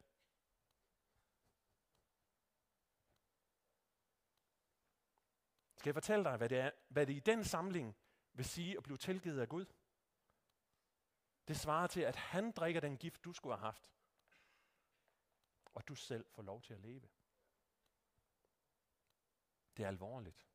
Skal 5.77 5.91
jeg 5.91 5.95
fortælle 5.95 6.25
dig, 6.25 6.37
hvad 6.37 6.49
det, 6.49 6.59
er, 6.59 6.71
hvad 6.89 7.07
det 7.07 7.13
i 7.13 7.21
den 7.21 7.45
samling 7.45 7.97
vil 8.33 8.45
sige 8.45 8.77
at 8.77 8.83
blive 8.83 8.97
tilgivet 8.97 9.41
af 9.41 9.49
Gud? 9.49 9.65
Det 11.49 11.57
svarer 11.57 11.87
til, 11.87 12.01
at 12.01 12.17
han 12.17 12.53
drikker 12.53 12.81
den 12.81 12.97
gift, 12.97 13.25
du 13.25 13.33
skulle 13.33 13.57
have 13.57 13.65
haft, 13.65 13.93
og 15.75 15.89
du 15.89 15.95
selv 15.95 16.27
får 16.31 16.43
lov 16.43 16.63
til 16.63 16.75
at 16.75 16.81
leve. 16.81 17.09
Det 19.77 19.83
er 19.83 19.89
alvorligt. 19.89 20.49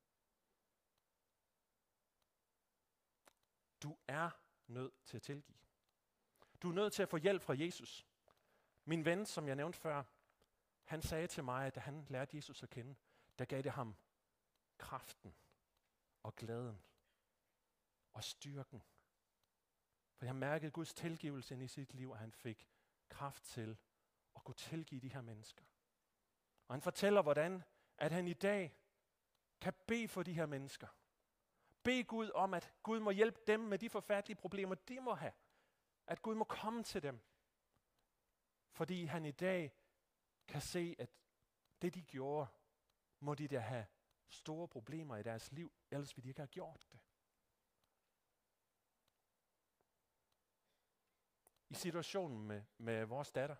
Du 3.83 3.97
er 4.07 4.29
nødt 4.67 5.05
til 5.05 5.17
at 5.17 5.23
tilgive. 5.23 5.57
Du 6.61 6.69
er 6.69 6.73
nødt 6.73 6.93
til 6.93 7.03
at 7.03 7.09
få 7.09 7.17
hjælp 7.17 7.41
fra 7.41 7.55
Jesus. 7.57 8.07
Min 8.85 9.05
ven, 9.05 9.25
som 9.25 9.47
jeg 9.47 9.55
nævnte 9.55 9.79
før, 9.79 10.03
han 10.83 11.01
sagde 11.01 11.27
til 11.27 11.43
mig, 11.43 11.67
at 11.67 11.75
da 11.75 11.79
han 11.79 12.05
lærte 12.09 12.35
Jesus 12.35 12.63
at 12.63 12.69
kende, 12.69 12.95
der 13.39 13.45
gav 13.45 13.61
det 13.61 13.71
ham 13.71 13.95
kraften 14.77 15.35
og 16.23 16.35
glæden 16.35 16.81
og 18.13 18.23
styrken. 18.23 18.83
For 20.15 20.25
han 20.25 20.35
mærkede 20.35 20.71
Guds 20.71 20.93
tilgivelse 20.93 21.53
ind 21.53 21.63
i 21.63 21.67
sit 21.67 21.93
liv, 21.93 22.11
og 22.11 22.17
han 22.17 22.31
fik 22.31 22.67
kraft 23.09 23.43
til 23.43 23.77
at 24.35 24.43
kunne 24.43 24.55
tilgive 24.55 25.01
de 25.01 25.13
her 25.13 25.21
mennesker. 25.21 25.65
Og 26.67 26.75
han 26.75 26.81
fortæller, 26.81 27.21
hvordan 27.21 27.63
at 27.97 28.11
han 28.11 28.27
i 28.27 28.33
dag 28.33 28.77
kan 29.61 29.73
bede 29.87 30.07
for 30.07 30.23
de 30.23 30.33
her 30.33 30.45
mennesker. 30.45 30.87
Bed 31.83 32.03
Gud 32.03 32.31
om, 32.35 32.53
at 32.53 32.73
Gud 32.83 32.99
må 32.99 33.11
hjælpe 33.11 33.39
dem 33.47 33.59
med 33.59 33.79
de 33.79 33.89
forfærdelige 33.89 34.37
problemer, 34.37 34.75
de 34.75 34.99
må 34.99 35.13
have. 35.13 35.33
At 36.07 36.21
Gud 36.21 36.35
må 36.35 36.43
komme 36.43 36.83
til 36.83 37.03
dem. 37.03 37.19
Fordi 38.71 39.05
han 39.05 39.25
i 39.25 39.31
dag 39.31 39.73
kan 40.47 40.61
se, 40.61 40.95
at 40.99 41.09
det 41.81 41.95
de 41.95 42.01
gjorde, 42.01 42.47
må 43.19 43.35
de 43.35 43.47
da 43.47 43.59
have 43.59 43.85
store 44.29 44.67
problemer 44.67 45.15
i 45.15 45.23
deres 45.23 45.51
liv, 45.51 45.73
ellers 45.91 46.17
ville 46.17 46.23
de 46.23 46.29
ikke 46.29 46.41
have 46.41 46.47
gjort 46.47 46.87
det. 46.91 46.99
situationen 51.77 52.47
med, 52.47 52.63
med 52.77 53.05
vores 53.05 53.31
datter. 53.31 53.55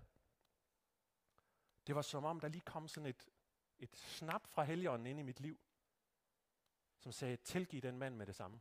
Det 1.88 1.96
var 1.96 2.02
som 2.02 2.26
om, 2.26 2.40
der 2.40 2.48
lige 2.48 2.62
kom 2.62 2.88
sådan 2.88 3.10
et, 3.10 3.30
et 3.80 3.98
snap 3.98 4.48
fra 4.48 4.64
Helligånden 4.64 5.08
ind 5.08 5.20
i 5.20 5.24
mit 5.24 5.40
liv, 5.40 5.60
som 7.00 7.12
sagde, 7.12 7.38
tilgiv 7.38 7.82
den 7.82 7.98
mand 7.98 8.16
med 8.16 8.26
det 8.26 8.36
samme. 8.36 8.60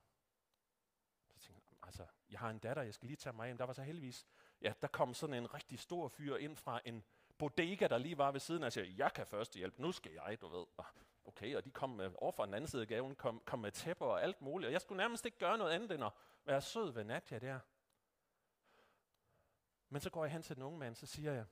Så 1.27 1.39
tænkte 1.39 1.69
jeg, 1.71 1.79
altså, 1.83 2.07
jeg 2.31 2.39
har 2.39 2.51
en 2.51 2.59
datter, 2.59 2.83
jeg 2.83 2.95
skal 2.95 3.07
lige 3.07 3.17
tage 3.17 3.33
mig 3.33 3.47
hjem. 3.47 3.59
Der 3.59 3.65
var 3.65 3.73
så 3.73 3.83
heldigvis, 3.83 4.27
ja, 4.63 4.73
der 4.83 4.89
kom 4.89 5.15
sådan 5.15 5.35
en 5.35 5.55
rigtig 5.55 5.79
stor 5.79 6.09
fyr 6.09 6.37
ind 6.37 6.57
fra 6.57 6.81
en 6.85 7.05
bodega, 7.39 7.89
der 7.89 7.99
lige 7.99 8.19
var 8.19 8.33
ved 8.33 8.41
siden 8.41 8.63
af, 8.63 8.67
og 8.67 8.73
siger, 8.73 8.87
jeg 8.97 9.13
kan 9.13 9.27
først 9.27 9.55
hjælpe, 9.55 9.83
nu 9.83 9.93
skal 9.93 10.13
jeg, 10.13 10.39
du 10.41 10.49
ved. 10.49 10.67
Okay, 11.25 11.57
og 11.57 11.65
de 11.65 11.71
kom 11.71 11.91
med, 11.91 12.13
over 12.19 12.33
fra 12.33 12.47
den 12.47 12.55
anden 12.55 12.69
side 12.69 12.83
af 12.83 12.89
gaven, 12.89 13.15
kom, 13.15 13.43
kom 13.45 13.59
med 13.59 13.73
tæpper 13.73 14.07
og 14.07 14.23
alt 14.23 14.41
muligt, 14.41 14.67
og 14.67 14.73
jeg 14.73 14.81
skulle 14.81 14.97
nærmest 14.97 15.25
ikke 15.27 15.39
gøre 15.39 15.59
noget 15.59 15.73
andet 15.73 15.91
end 15.91 16.05
at 16.05 16.13
være 16.45 16.61
sød 16.61 16.93
ved 16.93 17.05
Nadja 17.05 17.39
der. 17.39 17.61
Men 19.89 20.01
så 20.01 20.11
går 20.11 20.25
jeg 20.25 20.33
hen 20.33 20.43
til 20.43 20.57
den 20.57 20.63
unge 20.63 20.79
mand, 20.79 20.95
så 20.95 21.07
siger 21.07 21.33
jeg, 21.33 21.47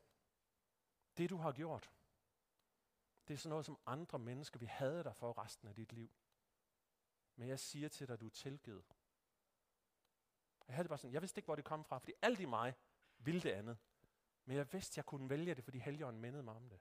det 1.16 1.30
du 1.30 1.36
har 1.36 1.52
gjort, 1.52 1.90
det 3.28 3.34
er 3.34 3.38
sådan 3.38 3.50
noget, 3.50 3.66
som 3.66 3.78
andre 3.86 4.18
mennesker 4.18 4.58
vil 4.58 4.68
have 4.68 5.02
dig 5.02 5.16
for 5.16 5.38
resten 5.44 5.68
af 5.68 5.74
dit 5.74 5.92
liv. 5.92 6.10
Men 7.36 7.48
jeg 7.48 7.58
siger 7.58 7.88
til 7.88 8.08
dig, 8.08 8.14
at 8.14 8.20
du 8.20 8.26
er 8.26 8.30
tilgivet. 8.30 8.84
Jeg 10.68 10.76
havde 10.76 10.84
det 10.84 10.88
bare 10.88 10.98
sådan, 10.98 11.14
jeg 11.14 11.22
vidste 11.22 11.38
ikke, 11.38 11.46
hvor 11.46 11.56
det 11.56 11.64
kom 11.64 11.84
fra, 11.84 11.98
fordi 11.98 12.12
alt 12.22 12.40
i 12.40 12.44
mig 12.44 12.74
ville 13.18 13.40
det 13.40 13.50
andet. 13.50 13.78
Men 14.44 14.56
jeg 14.56 14.72
vidste, 14.72 14.98
jeg 14.98 15.06
kunne 15.06 15.30
vælge 15.30 15.54
det, 15.54 15.64
fordi 15.64 15.78
Helligånden 15.78 16.22
mindede 16.22 16.42
mig 16.42 16.54
om 16.54 16.68
det. 16.68 16.80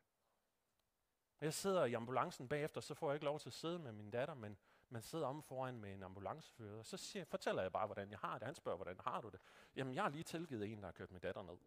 Jeg 1.42 1.54
sidder 1.54 1.86
i 1.86 1.94
ambulancen 1.94 2.50
bagefter, 2.50 2.82
så 2.82 2.94
får 2.94 3.10
jeg 3.10 3.16
ikke 3.16 3.26
lov 3.26 3.40
til 3.40 3.50
at 3.50 3.54
sidde 3.54 3.80
med 3.80 3.92
min 3.92 4.12
datter, 4.12 4.34
men 4.34 4.58
man 4.90 5.02
sidder 5.02 5.28
om 5.28 5.44
foran 5.44 5.80
med 5.80 5.94
en 5.94 6.04
ambulancefører. 6.04 6.84
Så 6.84 6.98
siger, 6.98 7.26
fortæller 7.26 7.62
jeg 7.62 7.72
bare, 7.72 7.86
hvordan 7.86 8.12
jeg 8.12 8.20
har 8.20 8.38
det. 8.38 8.46
Han 8.46 8.56
spørger, 8.56 8.76
hvordan 8.76 9.00
har 9.00 9.22
du 9.22 9.30
det? 9.30 9.40
Jamen, 9.76 9.96
jeg 9.96 10.04
har 10.04 10.10
lige 10.10 10.24
tilgivet 10.24 10.72
en, 10.72 10.78
der 10.78 10.86
har 10.86 10.92
kørt 10.92 11.12
min 11.12 11.22
datter 11.22 11.44
ned. 11.44 11.58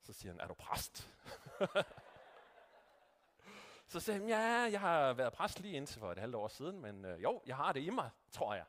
Så 0.00 0.12
siger 0.12 0.32
han, 0.32 0.40
er 0.40 0.46
du 0.46 0.54
præst? 0.54 1.14
så 3.92 4.00
sagde 4.00 4.20
han, 4.20 4.28
ja, 4.28 4.38
jeg 4.70 4.80
har 4.80 5.12
været 5.12 5.32
præst 5.32 5.60
lige 5.60 5.76
indtil 5.76 6.00
for 6.00 6.12
et 6.12 6.18
halvt 6.18 6.34
år 6.34 6.48
siden, 6.48 6.80
men 6.80 7.04
øh, 7.04 7.22
jo, 7.22 7.42
jeg 7.46 7.56
har 7.56 7.72
det 7.72 7.80
i 7.80 7.90
mig, 7.90 8.10
tror 8.30 8.54
jeg. 8.54 8.66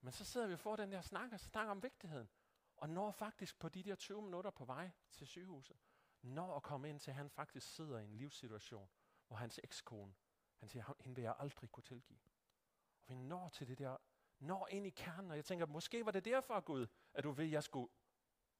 Men 0.00 0.12
så 0.12 0.24
sidder 0.24 0.46
vi 0.46 0.52
og 0.52 0.58
får 0.58 0.76
den 0.76 0.92
der 0.92 1.00
snak, 1.00 1.32
og 1.32 1.40
snakker 1.40 1.70
om 1.70 1.82
vigtigheden. 1.82 2.28
Og 2.76 2.90
når 2.90 3.10
faktisk 3.10 3.58
på 3.58 3.68
de 3.68 3.82
der 3.82 3.94
20 3.94 4.22
minutter 4.22 4.50
på 4.50 4.64
vej 4.64 4.90
til 5.12 5.26
sygehuset, 5.26 5.76
når 6.22 6.56
at 6.56 6.62
komme 6.62 6.88
ind 6.88 7.00
til, 7.00 7.10
at 7.10 7.14
han 7.14 7.30
faktisk 7.30 7.74
sidder 7.74 7.98
i 7.98 8.04
en 8.04 8.14
livssituation, 8.16 8.88
hvor 9.28 9.36
hans 9.36 9.60
ekskone, 9.64 10.14
han 10.56 10.68
siger, 10.68 10.94
hende 11.00 11.16
vil 11.16 11.22
jeg 11.22 11.34
aldrig 11.38 11.70
kunne 11.70 11.84
tilgive. 11.84 12.18
Og 13.02 13.08
vi 13.08 13.14
når 13.14 13.48
til 13.48 13.68
det 13.68 13.78
der, 13.78 13.96
når 14.38 14.68
ind 14.70 14.86
i 14.86 14.90
kernen, 14.90 15.30
og 15.30 15.36
jeg 15.36 15.44
tænker, 15.44 15.66
måske 15.66 16.04
var 16.04 16.12
det 16.12 16.24
derfor, 16.24 16.60
Gud, 16.60 16.86
at 17.14 17.24
du 17.24 17.30
ved, 17.30 17.44
at 17.44 17.50
jeg 17.50 17.62
skulle 17.62 17.92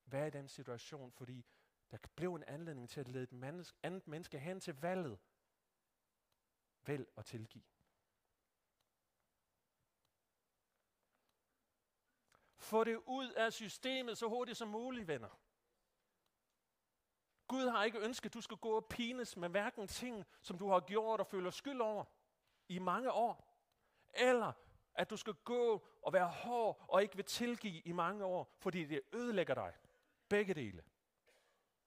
være 0.05 0.27
i 0.27 0.31
den 0.31 0.49
situation, 0.49 1.13
fordi 1.13 1.47
der 1.91 1.99
blev 2.17 2.35
en 2.35 2.45
anledning 2.45 2.89
til 2.89 3.01
at 3.01 3.09
lede 3.09 3.25
et 3.25 3.33
menneske, 3.33 3.79
andet 3.83 4.09
menneske 4.09 4.39
hen 4.39 4.61
til 4.61 4.81
valget. 4.81 5.19
Vælg 6.87 7.09
at 7.17 7.25
tilgive. 7.25 7.65
Få 12.57 12.85
det 12.85 12.97
ud 13.07 13.31
af 13.31 13.53
systemet 13.53 14.19
så 14.19 14.29
hurtigt 14.29 14.59
som 14.59 14.69
muligt, 14.69 15.09
venner. 15.09 15.41
Gud 17.47 17.69
har 17.69 17.85
ikke 17.85 17.99
ønsket, 17.99 18.31
at 18.31 18.35
du 18.35 18.41
skal 18.41 18.57
gå 18.57 18.77
og 18.77 18.87
pines 18.87 19.37
med 19.37 19.49
hverken 19.49 19.89
ting, 19.89 20.27
som 20.43 20.59
du 20.59 20.69
har 20.69 20.81
gjort 20.81 21.21
og 21.21 21.27
føler 21.27 21.51
skyld 21.51 21.81
over 21.81 22.05
i 22.69 22.79
mange 22.79 23.13
år, 23.13 23.63
eller 24.15 24.53
at 24.95 25.11
du 25.11 25.17
skal 25.17 25.35
gå 25.35 25.87
og 26.03 26.13
være 26.13 26.29
hård 26.29 26.85
og 26.89 27.03
ikke 27.03 27.17
vil 27.17 27.25
tilgive 27.25 27.81
i 27.81 27.93
mange 27.93 28.25
år, 28.25 28.55
fordi 28.59 28.85
det 28.85 29.01
ødelægger 29.13 29.55
dig. 29.55 29.75
Begge 30.29 30.55
dele. 30.55 30.85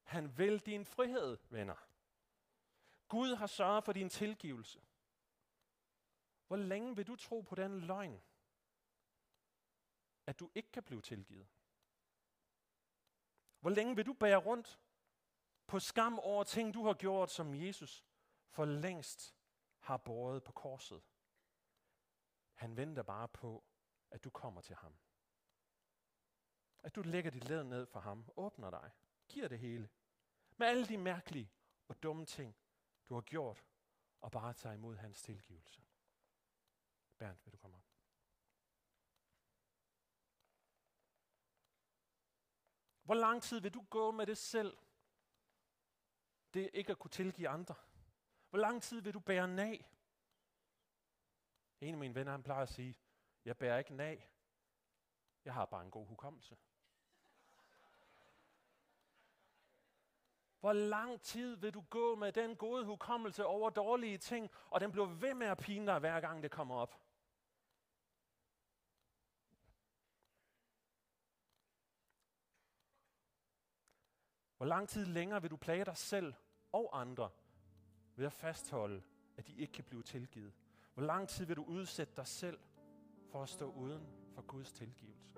Han 0.03 0.37
vil 0.37 0.59
din 0.59 0.85
frihed, 0.85 1.37
venner. 1.49 1.87
Gud 3.07 3.35
har 3.35 3.47
sørget 3.47 3.83
for 3.83 3.93
din 3.93 4.09
tilgivelse. 4.09 4.81
Hvor 6.47 6.55
længe 6.55 6.95
vil 6.95 7.07
du 7.07 7.15
tro 7.15 7.41
på 7.41 7.55
den 7.55 7.79
løgn, 7.79 8.21
at 10.25 10.39
du 10.39 10.51
ikke 10.55 10.71
kan 10.71 10.83
blive 10.83 11.01
tilgivet? 11.01 11.47
Hvor 13.59 13.69
længe 13.69 13.95
vil 13.95 14.05
du 14.05 14.13
bære 14.13 14.37
rundt 14.37 14.79
på 15.67 15.79
skam 15.79 16.19
over 16.19 16.43
ting, 16.43 16.73
du 16.73 16.85
har 16.85 16.93
gjort, 16.93 17.31
som 17.31 17.55
Jesus 17.55 18.05
for 18.49 18.65
længst 18.65 19.35
har 19.79 19.97
båret 19.97 20.43
på 20.43 20.51
korset? 20.51 21.03
Han 22.53 22.77
venter 22.77 23.03
bare 23.03 23.27
på, 23.27 23.63
at 24.11 24.23
du 24.23 24.29
kommer 24.29 24.61
til 24.61 24.75
ham. 24.75 24.97
At 26.83 26.95
du 26.95 27.01
lægger 27.01 27.31
dit 27.31 27.49
led 27.49 27.63
ned 27.63 27.85
for 27.85 27.99
ham, 27.99 28.25
åbner 28.35 28.69
dig, 28.69 28.91
giver 29.33 29.47
det 29.47 29.59
hele. 29.59 29.89
Med 30.57 30.67
alle 30.67 30.87
de 30.87 30.97
mærkelige 30.97 31.51
og 31.87 32.03
dumme 32.03 32.25
ting, 32.25 32.55
du 33.09 33.13
har 33.13 33.21
gjort, 33.21 33.65
og 34.21 34.31
bare 34.31 34.53
tager 34.53 34.73
imod 34.73 34.95
hans 34.95 35.21
tilgivelse. 35.21 35.81
Bernd, 37.17 37.37
vil 37.43 37.53
du 37.53 37.57
komme 37.57 37.77
op? 37.77 37.83
Hvor 43.03 43.13
lang 43.15 43.43
tid 43.43 43.59
vil 43.59 43.73
du 43.73 43.81
gå 43.89 44.11
med 44.11 44.25
det 44.27 44.37
selv? 44.37 44.77
Det 46.53 46.69
ikke 46.73 46.91
at 46.91 46.99
kunne 46.99 47.11
tilgive 47.11 47.49
andre. 47.49 47.75
Hvor 48.49 48.59
lang 48.59 48.81
tid 48.81 49.01
vil 49.01 49.13
du 49.13 49.19
bære 49.19 49.47
nag? 49.47 49.89
En 51.81 51.93
af 51.93 51.97
mine 51.97 52.15
venner, 52.15 52.31
han 52.31 52.43
plejer 52.43 52.63
at 52.63 52.69
sige, 52.69 52.95
jeg 53.45 53.57
bærer 53.57 53.77
ikke 53.77 53.93
nag. 53.93 54.29
Jeg 55.45 55.53
har 55.53 55.65
bare 55.65 55.85
en 55.85 55.91
god 55.91 56.07
hukommelse. 56.07 56.57
Hvor 60.63 60.73
lang 60.73 61.21
tid 61.21 61.55
vil 61.55 61.73
du 61.73 61.81
gå 61.89 62.15
med 62.15 62.31
den 62.31 62.55
gode 62.55 62.85
hukommelse 62.85 63.45
over 63.45 63.69
dårlige 63.69 64.17
ting, 64.17 64.49
og 64.69 64.81
den 64.81 64.91
bliver 64.91 65.05
ved 65.05 65.33
med 65.33 65.47
at 65.47 65.57
pine 65.57 65.85
dig, 65.85 65.99
hver 65.99 66.19
gang 66.19 66.43
det 66.43 66.51
kommer 66.51 66.75
op? 66.75 66.95
Hvor 74.57 74.65
lang 74.65 74.89
tid 74.89 75.05
længere 75.05 75.41
vil 75.41 75.51
du 75.51 75.57
plage 75.57 75.85
dig 75.85 75.97
selv 75.97 76.33
og 76.71 77.01
andre 77.01 77.29
ved 78.15 78.25
at 78.25 78.33
fastholde, 78.33 79.03
at 79.37 79.47
de 79.47 79.55
ikke 79.55 79.73
kan 79.73 79.83
blive 79.83 80.03
tilgivet? 80.03 80.53
Hvor 80.93 81.03
lang 81.03 81.29
tid 81.29 81.45
vil 81.45 81.55
du 81.55 81.63
udsætte 81.63 82.13
dig 82.15 82.27
selv 82.27 82.59
for 83.31 83.43
at 83.43 83.49
stå 83.49 83.71
uden 83.71 84.07
for 84.35 84.41
Guds 84.41 84.71
tilgivelse? 84.71 85.33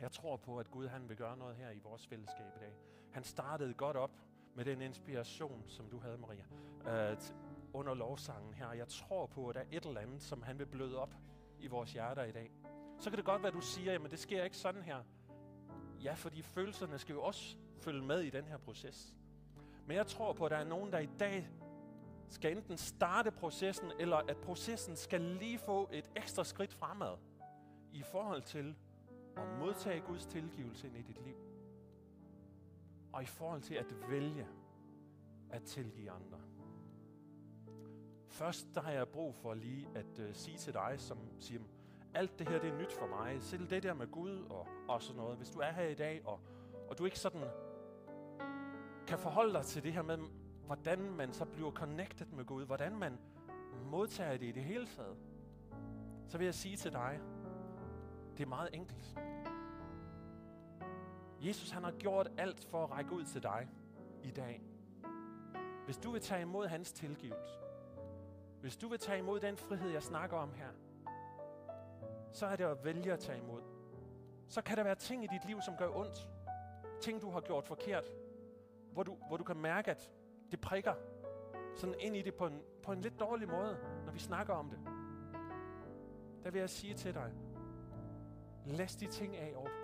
Jeg 0.00 0.12
tror 0.12 0.36
på, 0.36 0.58
at 0.58 0.70
Gud 0.70 0.86
han 0.86 1.08
vil 1.08 1.16
gøre 1.16 1.36
noget 1.36 1.56
her 1.56 1.70
i 1.70 1.78
vores 1.78 2.06
fællesskab 2.06 2.56
i 2.56 2.58
dag. 2.58 2.97
Han 3.10 3.24
startede 3.24 3.74
godt 3.74 3.96
op 3.96 4.10
med 4.54 4.64
den 4.64 4.82
inspiration, 4.82 5.64
som 5.66 5.90
du 5.90 5.98
havde, 5.98 6.18
Maria, 6.18 6.44
øh, 7.10 7.16
under 7.72 7.94
lovsangen 7.94 8.54
her. 8.54 8.72
Jeg 8.72 8.88
tror 8.88 9.26
på, 9.26 9.48
at 9.48 9.54
der 9.54 9.60
er 9.60 9.66
et 9.70 9.86
eller 9.86 10.00
andet, 10.00 10.22
som 10.22 10.42
han 10.42 10.58
vil 10.58 10.66
bløde 10.66 10.98
op 10.98 11.14
i 11.60 11.66
vores 11.66 11.92
hjerter 11.92 12.24
i 12.24 12.32
dag. 12.32 12.50
Så 13.00 13.10
kan 13.10 13.16
det 13.16 13.24
godt 13.24 13.42
være, 13.42 13.48
at 13.48 13.54
du 13.54 13.60
siger, 13.60 14.04
at 14.04 14.10
det 14.10 14.18
sker 14.18 14.44
ikke 14.44 14.56
sådan 14.56 14.82
her. 14.82 15.02
Ja, 16.04 16.14
fordi 16.14 16.42
følelserne 16.42 16.98
skal 16.98 17.12
jo 17.12 17.22
også 17.22 17.56
følge 17.80 18.02
med 18.02 18.20
i 18.20 18.30
den 18.30 18.44
her 18.44 18.56
proces. 18.56 19.14
Men 19.86 19.96
jeg 19.96 20.06
tror 20.06 20.32
på, 20.32 20.44
at 20.44 20.50
der 20.50 20.56
er 20.56 20.64
nogen, 20.64 20.92
der 20.92 20.98
i 20.98 21.08
dag 21.18 21.48
skal 22.28 22.56
enten 22.56 22.78
starte 22.78 23.30
processen, 23.30 23.92
eller 23.98 24.16
at 24.16 24.36
processen 24.36 24.96
skal 24.96 25.20
lige 25.20 25.58
få 25.58 25.88
et 25.92 26.10
ekstra 26.16 26.44
skridt 26.44 26.74
fremad 26.74 27.16
i 27.92 28.02
forhold 28.02 28.42
til 28.42 28.76
at 29.36 29.58
modtage 29.58 30.00
Guds 30.00 30.26
tilgivelse 30.26 30.86
ind 30.86 30.96
i 30.96 31.02
dit 31.02 31.24
liv. 31.24 31.47
Og 33.12 33.22
i 33.22 33.26
forhold 33.26 33.62
til 33.62 33.74
at 33.74 33.86
vælge 34.08 34.46
at 35.50 35.62
tilgive 35.62 36.10
andre. 36.10 36.38
Først 38.28 38.74
der 38.74 38.80
har 38.80 38.92
jeg 38.92 39.08
brug 39.08 39.34
for 39.34 39.54
lige 39.54 39.88
at 39.94 40.18
øh, 40.18 40.34
sige 40.34 40.58
til 40.58 40.74
dig, 40.74 40.94
som 40.96 41.18
siger, 41.38 41.60
alt 42.14 42.38
det 42.38 42.48
her 42.48 42.60
det 42.60 42.70
er 42.70 42.78
nyt 42.78 42.92
for 42.92 43.06
mig. 43.06 43.42
Selv 43.42 43.70
det 43.70 43.82
der 43.82 43.94
med 43.94 44.06
Gud 44.06 44.46
og, 44.50 44.66
og 44.88 45.02
sådan 45.02 45.16
noget. 45.16 45.36
Hvis 45.36 45.50
du 45.50 45.58
er 45.58 45.72
her 45.72 45.88
i 45.88 45.94
dag, 45.94 46.26
og, 46.26 46.40
og 46.88 46.98
du 46.98 47.04
ikke 47.04 47.18
sådan 47.18 47.44
kan 49.06 49.18
forholde 49.18 49.52
dig 49.52 49.64
til 49.64 49.82
det 49.82 49.92
her 49.92 50.02
med, 50.02 50.18
hvordan 50.66 51.00
man 51.00 51.32
så 51.32 51.44
bliver 51.44 51.70
connected 51.70 52.26
med 52.26 52.44
Gud, 52.44 52.66
hvordan 52.66 52.96
man 52.96 53.18
modtager 53.90 54.36
det 54.36 54.46
i 54.46 54.52
det 54.52 54.64
hele 54.64 54.86
taget, 54.86 55.16
så 56.28 56.38
vil 56.38 56.44
jeg 56.44 56.54
sige 56.54 56.76
til 56.76 56.92
dig, 56.92 57.20
det 58.36 58.42
er 58.42 58.48
meget 58.48 58.68
enkelt. 58.72 59.18
Jesus 61.40 61.70
han 61.70 61.84
har 61.84 61.90
gjort 61.90 62.30
alt 62.38 62.64
for 62.64 62.84
at 62.84 62.90
række 62.90 63.12
ud 63.12 63.24
til 63.24 63.42
dig 63.42 63.68
i 64.22 64.30
dag. 64.30 64.62
Hvis 65.84 65.96
du 65.96 66.10
vil 66.10 66.20
tage 66.20 66.42
imod 66.42 66.66
hans 66.66 66.92
tilgivelse, 66.92 67.58
hvis 68.60 68.76
du 68.76 68.88
vil 68.88 68.98
tage 68.98 69.18
imod 69.18 69.40
den 69.40 69.56
frihed, 69.56 69.90
jeg 69.90 70.02
snakker 70.02 70.36
om 70.36 70.52
her, 70.52 70.68
så 72.32 72.46
er 72.46 72.56
det 72.56 72.64
at 72.64 72.84
vælge 72.84 73.12
at 73.12 73.18
tage 73.18 73.38
imod. 73.38 73.62
Så 74.48 74.62
kan 74.62 74.76
der 74.76 74.82
være 74.82 74.94
ting 74.94 75.24
i 75.24 75.26
dit 75.26 75.44
liv, 75.44 75.60
som 75.62 75.76
gør 75.76 75.88
ondt. 75.96 76.28
Ting, 77.00 77.22
du 77.22 77.30
har 77.30 77.40
gjort 77.40 77.64
forkert. 77.64 78.04
Hvor 78.92 79.02
du, 79.02 79.16
hvor 79.28 79.36
du 79.36 79.44
kan 79.44 79.56
mærke, 79.56 79.90
at 79.90 80.10
det 80.50 80.60
prikker 80.60 80.94
sådan 81.76 81.94
ind 82.00 82.16
i 82.16 82.22
det 82.22 82.34
på 82.34 82.46
en, 82.46 82.62
på 82.82 82.92
en 82.92 83.00
lidt 83.00 83.20
dårlig 83.20 83.48
måde, 83.48 83.78
når 84.04 84.12
vi 84.12 84.18
snakker 84.18 84.54
om 84.54 84.70
det. 84.70 84.78
Der 86.44 86.50
vil 86.50 86.58
jeg 86.58 86.70
sige 86.70 86.94
til 86.94 87.14
dig, 87.14 87.32
Læs 88.66 88.96
de 88.96 89.06
ting 89.06 89.36
af 89.36 89.52
over 89.56 89.68
på 89.68 89.77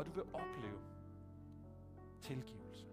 og 0.00 0.06
du 0.06 0.10
vil 0.10 0.24
opleve 0.32 0.78
tilgivelse. 2.20 2.86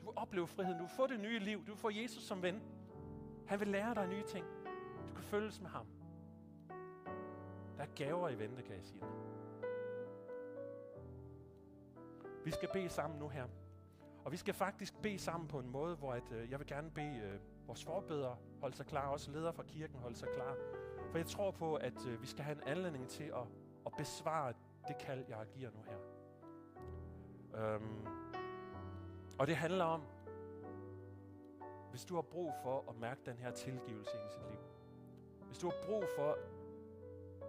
Du 0.00 0.04
vil 0.04 0.12
opleve 0.16 0.46
friheden. 0.46 0.78
Du 0.78 0.84
vil 0.84 0.96
få 0.96 1.06
det 1.06 1.20
nye 1.20 1.38
liv. 1.38 1.58
Du 1.58 1.72
vil 1.72 1.76
få 1.76 1.90
Jesus 1.90 2.22
som 2.22 2.42
ven. 2.42 2.62
Han 3.46 3.60
vil 3.60 3.68
lære 3.68 3.94
dig 3.94 4.08
nye 4.08 4.22
ting. 4.22 4.46
Du 5.08 5.14
kan 5.14 5.24
følges 5.24 5.60
med 5.60 5.70
ham. 5.70 5.86
Der 7.76 7.82
er 7.82 7.86
gaver 7.96 8.28
i 8.28 8.38
vente, 8.38 8.62
kan 8.62 8.76
jeg 8.76 8.84
sige 8.84 9.00
dig. 9.00 9.08
Vi 12.44 12.50
skal 12.50 12.68
bede 12.72 12.88
sammen 12.88 13.18
nu 13.18 13.28
her. 13.28 13.46
Og 14.24 14.32
vi 14.32 14.36
skal 14.36 14.54
faktisk 14.54 15.02
bede 15.02 15.18
sammen 15.18 15.48
på 15.48 15.58
en 15.58 15.70
måde, 15.70 15.96
hvor 15.96 16.12
at, 16.12 16.32
øh, 16.32 16.50
jeg 16.50 16.58
vil 16.58 16.66
gerne 16.66 16.90
bede 16.90 17.18
øh, 17.18 17.40
vores 17.66 17.84
forbedere 17.84 18.36
holde 18.60 18.76
sig 18.76 18.86
klar, 18.86 19.08
også 19.08 19.30
ledere 19.30 19.52
fra 19.52 19.62
kirken 19.62 19.98
holde 19.98 20.16
sig 20.16 20.28
klar. 20.34 20.56
For 21.10 21.18
jeg 21.18 21.26
tror 21.26 21.50
på, 21.50 21.74
at 21.74 22.06
øh, 22.06 22.22
vi 22.22 22.26
skal 22.26 22.44
have 22.44 22.56
en 22.56 22.68
anledning 22.68 23.08
til 23.08 23.24
at, 23.24 23.46
at 23.86 23.92
besvare 23.98 24.52
det 24.88 24.98
kald, 24.98 25.24
jeg 25.28 25.46
giver 25.54 25.70
nu 25.70 25.82
her. 25.82 26.07
Øhm, 27.58 28.06
og 29.38 29.46
det 29.46 29.56
handler 29.56 29.84
om, 29.84 30.02
hvis 31.90 32.04
du 32.04 32.14
har 32.14 32.22
brug 32.22 32.52
for 32.62 32.84
at 32.88 32.96
mærke 32.96 33.20
den 33.26 33.36
her 33.36 33.50
tilgivelse 33.50 34.16
i 34.26 34.28
sit 34.32 34.50
liv. 34.50 34.60
Hvis 35.46 35.58
du 35.58 35.66
har 35.66 35.76
brug 35.86 36.04
for, 36.16 36.36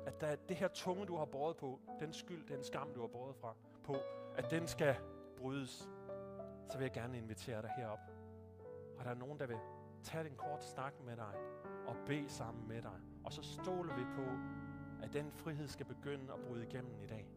at 0.05 0.21
der, 0.21 0.35
det 0.35 0.57
her 0.57 0.67
tunge, 0.67 1.05
du 1.05 1.17
har 1.17 1.25
båret 1.25 1.57
på, 1.57 1.79
den 1.99 2.13
skyld, 2.13 2.47
den 2.47 2.63
skam, 2.63 2.93
du 2.95 2.99
har 3.01 3.07
båret 3.07 3.35
fra, 3.35 3.55
på, 3.83 3.95
at 4.35 4.51
den 4.51 4.67
skal 4.67 4.95
brydes, 5.37 5.89
så 6.69 6.77
vil 6.77 6.85
jeg 6.85 6.91
gerne 6.91 7.17
invitere 7.17 7.61
dig 7.61 7.71
herop. 7.77 7.99
Og 8.97 9.05
der 9.05 9.11
er 9.11 9.15
nogen, 9.15 9.39
der 9.39 9.47
vil 9.47 9.57
tage 10.03 10.29
en 10.29 10.35
kort 10.35 10.63
snak 10.63 10.93
med 11.05 11.15
dig 11.15 11.33
og 11.87 11.95
bede 12.05 12.29
sammen 12.29 12.67
med 12.67 12.81
dig. 12.81 12.99
Og 13.23 13.33
så 13.33 13.43
stoler 13.43 13.95
vi 13.95 14.03
på, 14.15 14.23
at 15.03 15.13
den 15.13 15.31
frihed 15.31 15.67
skal 15.67 15.85
begynde 15.85 16.33
at 16.33 16.39
bryde 16.47 16.63
igennem 16.63 17.03
i 17.03 17.07
dag. 17.07 17.27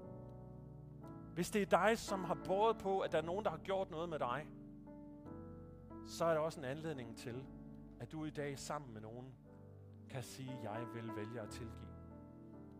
Hvis 1.34 1.50
det 1.50 1.62
er 1.62 1.66
dig, 1.66 1.98
som 1.98 2.24
har 2.24 2.38
båret 2.46 2.78
på, 2.78 3.00
at 3.00 3.12
der 3.12 3.18
er 3.18 3.22
nogen, 3.22 3.44
der 3.44 3.50
har 3.50 3.58
gjort 3.58 3.90
noget 3.90 4.08
med 4.08 4.18
dig, 4.18 4.46
så 6.06 6.24
er 6.24 6.34
der 6.34 6.40
også 6.40 6.60
en 6.60 6.64
anledning 6.64 7.16
til, 7.16 7.44
at 8.00 8.12
du 8.12 8.24
i 8.24 8.30
dag 8.30 8.58
sammen 8.58 8.92
med 8.92 9.00
nogen 9.00 9.34
kan 10.10 10.22
sige, 10.22 10.58
jeg 10.62 10.86
vil 10.94 11.16
vælge 11.16 11.40
at 11.40 11.50
tilgive. 11.50 11.88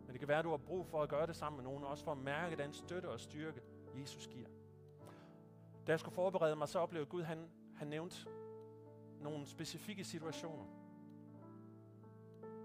Men 0.07 0.13
det 0.13 0.19
kan 0.19 0.29
være, 0.29 0.39
at 0.39 0.45
du 0.45 0.51
har 0.51 0.57
brug 0.57 0.87
for 0.87 1.03
at 1.03 1.09
gøre 1.09 1.27
det 1.27 1.37
sammen 1.37 1.57
med 1.57 1.65
nogen, 1.65 1.85
også 1.85 2.05
for 2.05 2.13
at 2.13 2.19
mærke 2.19 2.57
den 2.57 2.73
støtte 2.73 3.09
og 3.09 3.21
styrke, 3.21 3.61
Jesus 4.01 4.27
giver. 4.27 4.49
Da 5.87 5.93
jeg 5.93 6.01
skulle 6.01 6.15
forberede 6.15 6.57
mig, 6.57 6.69
så 6.69 6.79
oplevede 6.79 7.11
Gud, 7.11 7.23
han, 7.23 7.51
han 7.77 7.89
nævnte 7.89 8.17
nogle 9.21 9.47
specifikke 9.47 10.05
situationer, 10.05 10.65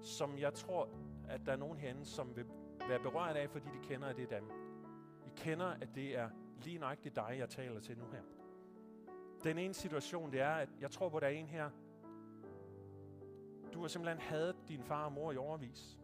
som 0.01 0.37
jeg 0.37 0.53
tror, 0.53 0.89
at 1.27 1.41
der 1.45 1.51
er 1.51 1.57
nogen 1.57 1.77
herinde, 1.77 2.05
som 2.05 2.35
vil 2.35 2.45
være 2.87 2.99
berørt 2.99 3.35
af, 3.35 3.49
fordi 3.49 3.65
de 3.65 3.87
kender, 3.87 4.07
at 4.07 4.15
det 4.15 4.31
er 4.31 4.39
dem. 4.39 4.66
Kender, 5.37 5.67
at 5.67 5.95
det 5.95 6.17
er 6.17 6.29
lige 6.63 6.79
nøjagtigt 6.79 7.15
dig, 7.15 7.35
jeg 7.37 7.49
taler 7.49 7.79
til 7.79 7.97
nu 7.97 8.05
her. 8.11 8.21
Den 9.43 9.57
ene 9.57 9.73
situation, 9.73 10.31
det 10.31 10.41
er, 10.41 10.53
at 10.53 10.69
jeg 10.81 10.91
tror 10.91 11.09
på, 11.09 11.17
at 11.17 11.21
der 11.21 11.27
er 11.27 11.31
en 11.31 11.47
her, 11.47 11.69
du 13.73 13.81
har 13.81 13.87
simpelthen 13.87 14.21
hadet 14.21 14.55
din 14.67 14.83
far 14.83 15.05
og 15.05 15.11
mor 15.11 15.31
i 15.31 15.37
overvis. 15.37 15.97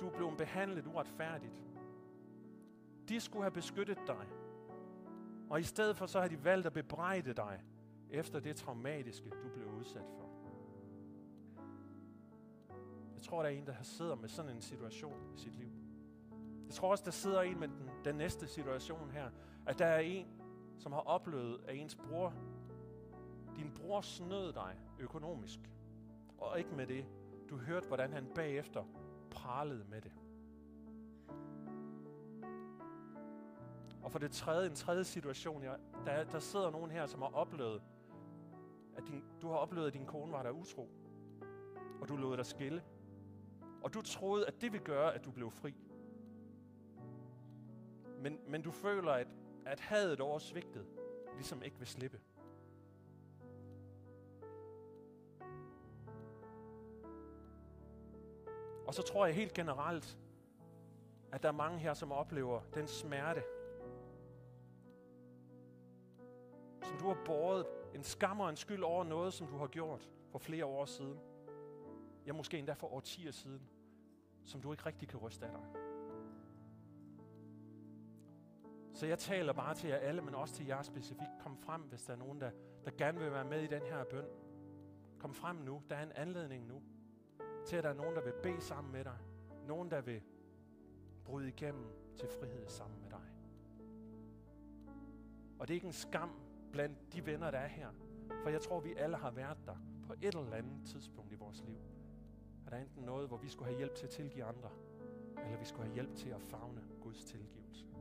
Du 0.00 0.06
er 0.06 0.16
blevet 0.16 0.36
behandlet 0.36 0.86
uretfærdigt. 0.86 1.64
De 3.08 3.20
skulle 3.20 3.42
have 3.42 3.52
beskyttet 3.52 3.98
dig. 4.06 4.26
Og 5.50 5.60
i 5.60 5.62
stedet 5.62 5.96
for 5.96 6.06
så 6.06 6.20
har 6.20 6.28
de 6.28 6.44
valgt 6.44 6.66
at 6.66 6.72
bebrejde 6.72 7.32
dig 7.32 7.60
efter 8.10 8.40
det 8.40 8.56
traumatiske, 8.56 9.30
du 9.30 9.48
blev 9.54 9.66
udsat 9.68 10.06
for. 10.18 10.28
Jeg 13.14 13.22
tror, 13.22 13.42
der 13.42 13.48
er 13.48 13.54
en, 13.54 13.66
der 13.66 13.82
sidder 13.82 14.14
med 14.14 14.28
sådan 14.28 14.50
en 14.50 14.62
situation 14.62 15.34
i 15.34 15.38
sit 15.38 15.54
liv. 15.54 15.83
Jeg 16.66 16.74
tror 16.74 16.90
også, 16.90 17.04
der 17.04 17.10
sidder 17.10 17.40
en 17.40 17.60
med 17.60 17.68
den, 17.68 17.90
den 18.04 18.14
næste 18.14 18.46
situation 18.46 19.10
her, 19.10 19.30
at 19.66 19.78
der 19.78 19.86
er 19.86 19.98
en, 19.98 20.26
som 20.78 20.92
har 20.92 21.00
oplevet, 21.00 21.60
at 21.68 21.76
ens 21.76 21.94
bror, 21.94 22.34
din 23.56 23.70
bror 23.74 24.00
snød 24.00 24.52
dig 24.52 24.78
økonomisk. 24.98 25.60
Og 26.38 26.58
ikke 26.58 26.74
med 26.74 26.86
det. 26.86 27.06
Du 27.50 27.56
hørte, 27.56 27.86
hvordan 27.88 28.12
han 28.12 28.26
bagefter 28.34 28.84
pralede 29.30 29.84
med 29.90 30.00
det. 30.00 30.12
Og 34.02 34.12
for 34.12 34.18
det 34.18 34.30
tredje, 34.30 34.70
en 34.70 34.74
tredje 34.74 35.04
situation, 35.04 35.62
ja, 35.62 35.72
der, 36.06 36.24
der 36.24 36.38
sidder 36.38 36.70
nogen 36.70 36.90
her, 36.90 37.06
som 37.06 37.22
har 37.22 37.34
oplevet, 37.34 37.82
at 38.96 39.06
din, 39.06 39.24
du 39.42 39.48
har 39.48 39.56
oplevet, 39.56 39.86
at 39.86 39.92
din 39.92 40.06
kone 40.06 40.32
var 40.32 40.42
der 40.42 40.50
utro. 40.50 40.90
Og 42.00 42.08
du 42.08 42.16
lod 42.16 42.36
dig 42.36 42.46
skille. 42.46 42.82
Og 43.82 43.94
du 43.94 44.02
troede, 44.02 44.46
at 44.46 44.60
det 44.60 44.72
ville 44.72 44.84
gøre, 44.84 45.14
at 45.14 45.24
du 45.24 45.30
blev 45.30 45.50
fri. 45.50 45.74
Men, 48.24 48.40
men 48.48 48.62
du 48.62 48.70
føler, 48.70 49.12
at, 49.12 49.26
at 49.66 49.80
hadet 49.80 50.20
over 50.20 50.38
svigtet, 50.38 50.86
ligesom 51.34 51.62
ikke 51.62 51.78
vil 51.78 51.86
slippe. 51.86 52.20
Og 58.86 58.94
så 58.94 59.02
tror 59.02 59.26
jeg 59.26 59.34
helt 59.34 59.52
generelt, 59.52 60.18
at 61.32 61.42
der 61.42 61.48
er 61.48 61.52
mange 61.52 61.78
her, 61.78 61.94
som 61.94 62.12
oplever 62.12 62.60
den 62.74 62.86
smerte, 62.86 63.42
som 66.82 66.98
du 66.98 67.06
har 67.06 67.18
båret 67.24 67.66
en 67.94 68.02
skam 68.02 68.40
og 68.40 68.50
en 68.50 68.56
skyld 68.56 68.82
over 68.82 69.04
noget, 69.04 69.32
som 69.32 69.46
du 69.46 69.56
har 69.56 69.66
gjort 69.66 70.08
for 70.30 70.38
flere 70.38 70.64
år 70.64 70.84
siden. 70.84 71.18
Ja, 72.26 72.32
måske 72.32 72.58
endda 72.58 72.72
for 72.72 72.92
årtier 72.92 73.32
siden, 73.32 73.68
som 74.44 74.60
du 74.60 74.72
ikke 74.72 74.86
rigtig 74.86 75.08
kan 75.08 75.18
ryste 75.18 75.46
af 75.46 75.52
dig. 75.52 75.83
Så 78.94 79.06
jeg 79.06 79.18
taler 79.18 79.52
bare 79.52 79.74
til 79.74 79.88
jer 79.88 79.96
alle, 79.96 80.22
men 80.22 80.34
også 80.34 80.54
til 80.54 80.66
jer 80.66 80.82
specifikt. 80.82 81.30
Kom 81.40 81.56
frem, 81.56 81.82
hvis 81.82 82.02
der 82.02 82.12
er 82.12 82.16
nogen, 82.16 82.40
der, 82.40 82.50
der 82.84 82.90
gerne 82.98 83.18
vil 83.18 83.32
være 83.32 83.44
med 83.44 83.62
i 83.62 83.66
den 83.66 83.82
her 83.82 84.04
bøn. 84.04 84.24
Kom 85.18 85.34
frem 85.34 85.56
nu. 85.56 85.82
Der 85.90 85.96
er 85.96 86.02
en 86.02 86.12
anledning 86.12 86.66
nu 86.66 86.82
til, 87.66 87.76
at 87.76 87.84
der 87.84 87.90
er 87.90 87.94
nogen, 87.94 88.16
der 88.16 88.24
vil 88.24 88.32
bede 88.42 88.60
sammen 88.60 88.92
med 88.92 89.04
dig. 89.04 89.18
Nogen, 89.66 89.90
der 89.90 90.00
vil 90.00 90.22
bryde 91.24 91.48
igennem 91.48 91.86
til 92.16 92.28
frihed 92.28 92.68
sammen 92.68 93.00
med 93.00 93.10
dig. 93.10 93.22
Og 95.58 95.68
det 95.68 95.74
er 95.74 95.76
ikke 95.76 95.86
en 95.86 95.92
skam 95.92 96.30
blandt 96.72 97.12
de 97.12 97.26
venner, 97.26 97.50
der 97.50 97.58
er 97.58 97.68
her. 97.68 97.88
For 98.42 98.50
jeg 98.50 98.60
tror, 98.60 98.80
vi 98.80 98.94
alle 98.96 99.16
har 99.16 99.30
været 99.30 99.58
der 99.66 99.76
på 100.06 100.12
et 100.12 100.34
eller 100.34 100.54
andet 100.54 100.86
tidspunkt 100.86 101.32
i 101.32 101.34
vores 101.34 101.62
liv. 101.66 101.78
Er 102.66 102.70
der 102.70 102.76
enten 102.76 103.04
noget, 103.04 103.28
hvor 103.28 103.36
vi 103.36 103.48
skulle 103.48 103.68
have 103.68 103.76
hjælp 103.76 103.94
til 103.94 104.06
at 104.06 104.10
tilgive 104.10 104.44
andre, 104.44 104.70
eller 105.44 105.58
vi 105.58 105.64
skulle 105.64 105.84
have 105.84 105.94
hjælp 105.94 106.14
til 106.14 106.28
at 106.28 106.40
fagne 106.40 106.82
Guds 107.00 107.24
tilgivelse. 107.24 107.93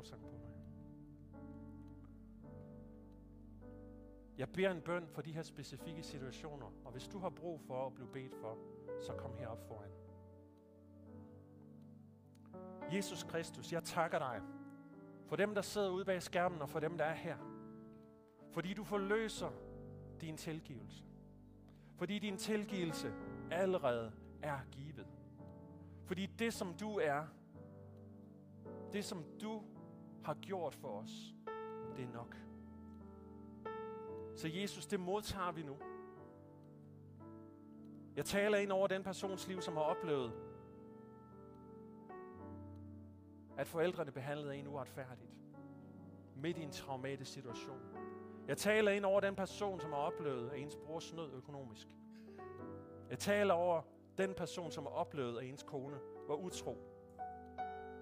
Lovsang 0.00 0.22
på 0.22 0.36
mig. 0.36 0.50
Jeg 4.38 4.48
beder 4.48 4.70
en 4.70 4.80
bøn 4.80 5.08
for 5.08 5.22
de 5.22 5.32
her 5.32 5.42
specifikke 5.42 6.02
situationer, 6.02 6.66
og 6.84 6.92
hvis 6.92 7.08
du 7.08 7.18
har 7.18 7.30
brug 7.30 7.60
for 7.60 7.86
at 7.86 7.94
blive 7.94 8.08
bedt 8.08 8.34
for, 8.34 8.58
så 9.00 9.12
kom 9.12 9.36
herop 9.36 9.68
foran. 9.68 9.90
Jesus 12.92 13.22
Kristus, 13.22 13.72
jeg 13.72 13.84
takker 13.84 14.18
dig 14.18 14.42
for 15.26 15.36
dem, 15.36 15.54
der 15.54 15.62
sidder 15.62 15.90
ude 15.90 16.04
bag 16.04 16.22
skærmen, 16.22 16.62
og 16.62 16.70
for 16.70 16.80
dem, 16.80 16.98
der 16.98 17.04
er 17.04 17.14
her. 17.14 17.36
Fordi 18.52 18.74
du 18.74 18.84
forløser 18.84 19.50
din 20.20 20.36
tilgivelse. 20.36 21.04
Fordi 21.96 22.18
din 22.18 22.36
tilgivelse 22.36 23.12
allerede 23.50 24.12
er 24.42 24.58
givet. 24.70 25.06
Fordi 26.04 26.26
det, 26.26 26.54
som 26.54 26.74
du 26.74 26.98
er, 26.98 27.26
det, 28.92 29.04
som 29.04 29.24
du 29.40 29.62
har 30.24 30.34
gjort 30.34 30.74
for 30.74 30.88
os, 30.88 31.34
det 31.96 32.04
er 32.04 32.12
nok. 32.12 32.36
Så 34.36 34.48
Jesus, 34.48 34.86
det 34.86 35.00
modtager 35.00 35.52
vi 35.52 35.62
nu. 35.62 35.76
Jeg 38.16 38.24
taler 38.24 38.58
ind 38.58 38.72
over 38.72 38.86
den 38.86 39.02
persons 39.02 39.48
liv, 39.48 39.62
som 39.62 39.76
har 39.76 39.82
oplevet, 39.82 40.32
at 43.58 43.66
forældrene 43.66 44.12
behandlede 44.12 44.56
en 44.56 44.66
uretfærdigt. 44.66 45.30
Midt 46.36 46.58
i 46.58 46.62
en 46.62 46.70
traumatisk 46.70 47.32
situation. 47.32 47.80
Jeg 48.48 48.56
taler 48.56 48.90
ind 48.90 49.04
over 49.04 49.20
den 49.20 49.36
person, 49.36 49.80
som 49.80 49.90
har 49.90 49.98
oplevet, 49.98 50.50
at 50.50 50.58
ens 50.58 50.76
bror 50.76 50.98
snød 50.98 51.32
økonomisk. 51.32 51.96
Jeg 53.10 53.18
taler 53.18 53.54
over 53.54 53.82
den 54.18 54.34
person, 54.34 54.70
som 54.70 54.84
har 54.84 54.90
oplevet, 54.90 55.38
at 55.38 55.44
ens 55.44 55.62
kone 55.62 55.98
var 56.28 56.34
utro. 56.34 56.89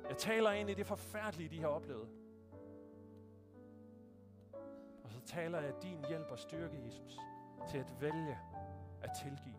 Jeg 0.08 0.16
taler 0.16 0.50
ind 0.50 0.70
i 0.70 0.74
det 0.74 0.86
forfærdelige, 0.86 1.48
de 1.48 1.60
har 1.60 1.68
oplevet. 1.68 2.08
Og 5.04 5.10
så 5.10 5.20
taler 5.20 5.60
jeg 5.60 5.72
din 5.82 6.04
hjælp 6.08 6.30
og 6.30 6.38
styrke, 6.38 6.82
Jesus, 6.86 7.18
til 7.70 7.78
at 7.78 8.00
vælge 8.00 8.38
at 9.02 9.10
tilgive. 9.22 9.56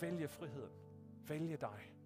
Vælge 0.00 0.28
friheden. 0.28 0.72
Vælge 1.28 1.56
dig. 1.56 1.96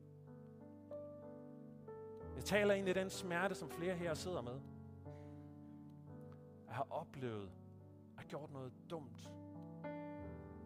Jeg 2.37 2.45
taler 2.45 2.75
ind 2.75 2.89
i 2.89 2.93
den 2.93 3.11
smerte, 3.11 3.55
som 3.55 3.71
flere 3.71 3.95
her 3.95 4.15
sidder 4.15 4.41
med. 4.41 4.61
Jeg 6.67 6.75
har 6.75 6.87
oplevet 6.91 7.51
har 8.21 8.25
gjort 8.25 8.53
noget 8.53 8.73
dumt. 8.91 9.31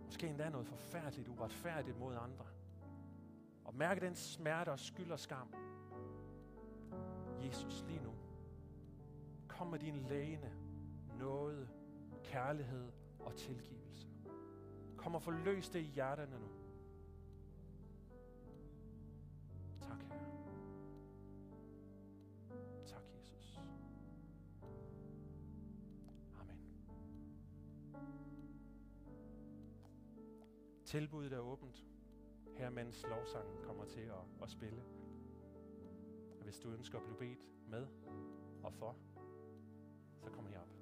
Måske 0.05 0.27
endda 0.27 0.49
noget 0.49 0.66
forfærdeligt, 0.66 1.29
uretfærdigt 1.29 1.99
mod 1.99 2.16
andre. 2.16 2.47
Og 3.64 3.75
mærke 3.75 4.01
den 4.01 4.14
smerte 4.14 4.70
og 4.70 4.79
skyld 4.79 5.11
og 5.11 5.20
skam. 5.20 5.55
Jesus, 7.47 7.84
lige 7.88 8.03
nu. 8.03 8.11
Kom 9.49 9.66
med 9.66 9.78
din 9.78 9.97
lægende, 10.09 10.53
nåde, 11.18 11.68
kærlighed 12.24 12.92
og 13.20 13.36
tilgivelse. 13.36 14.09
Kom 14.97 15.14
og 15.14 15.22
forløs 15.22 15.68
det 15.68 15.80
i 15.80 15.90
hjerterne 15.95 16.38
nu. 16.40 16.49
Tak, 19.80 20.03
Herre. 20.03 20.24
Tak, 22.86 23.03
Jesus. 23.16 23.61
Amen. 26.40 26.59
Tilbuddet 30.84 31.32
er 31.32 31.38
åbent. 31.38 31.84
Her 32.57 32.70
mens 32.70 33.03
lovsangen 33.03 33.57
kommer 33.62 33.84
til 33.84 34.01
at, 34.01 34.42
at 34.42 34.51
spille. 34.51 34.82
Og 36.45 36.51
hvis 36.51 36.59
du 36.59 36.70
ønsker 36.70 36.99
at 36.99 37.05
blive 37.05 37.18
bedt 37.18 37.38
med 37.68 37.86
og 38.62 38.72
for, 38.72 38.97
så 40.20 40.30
kom 40.30 40.47
herop. 40.47 40.74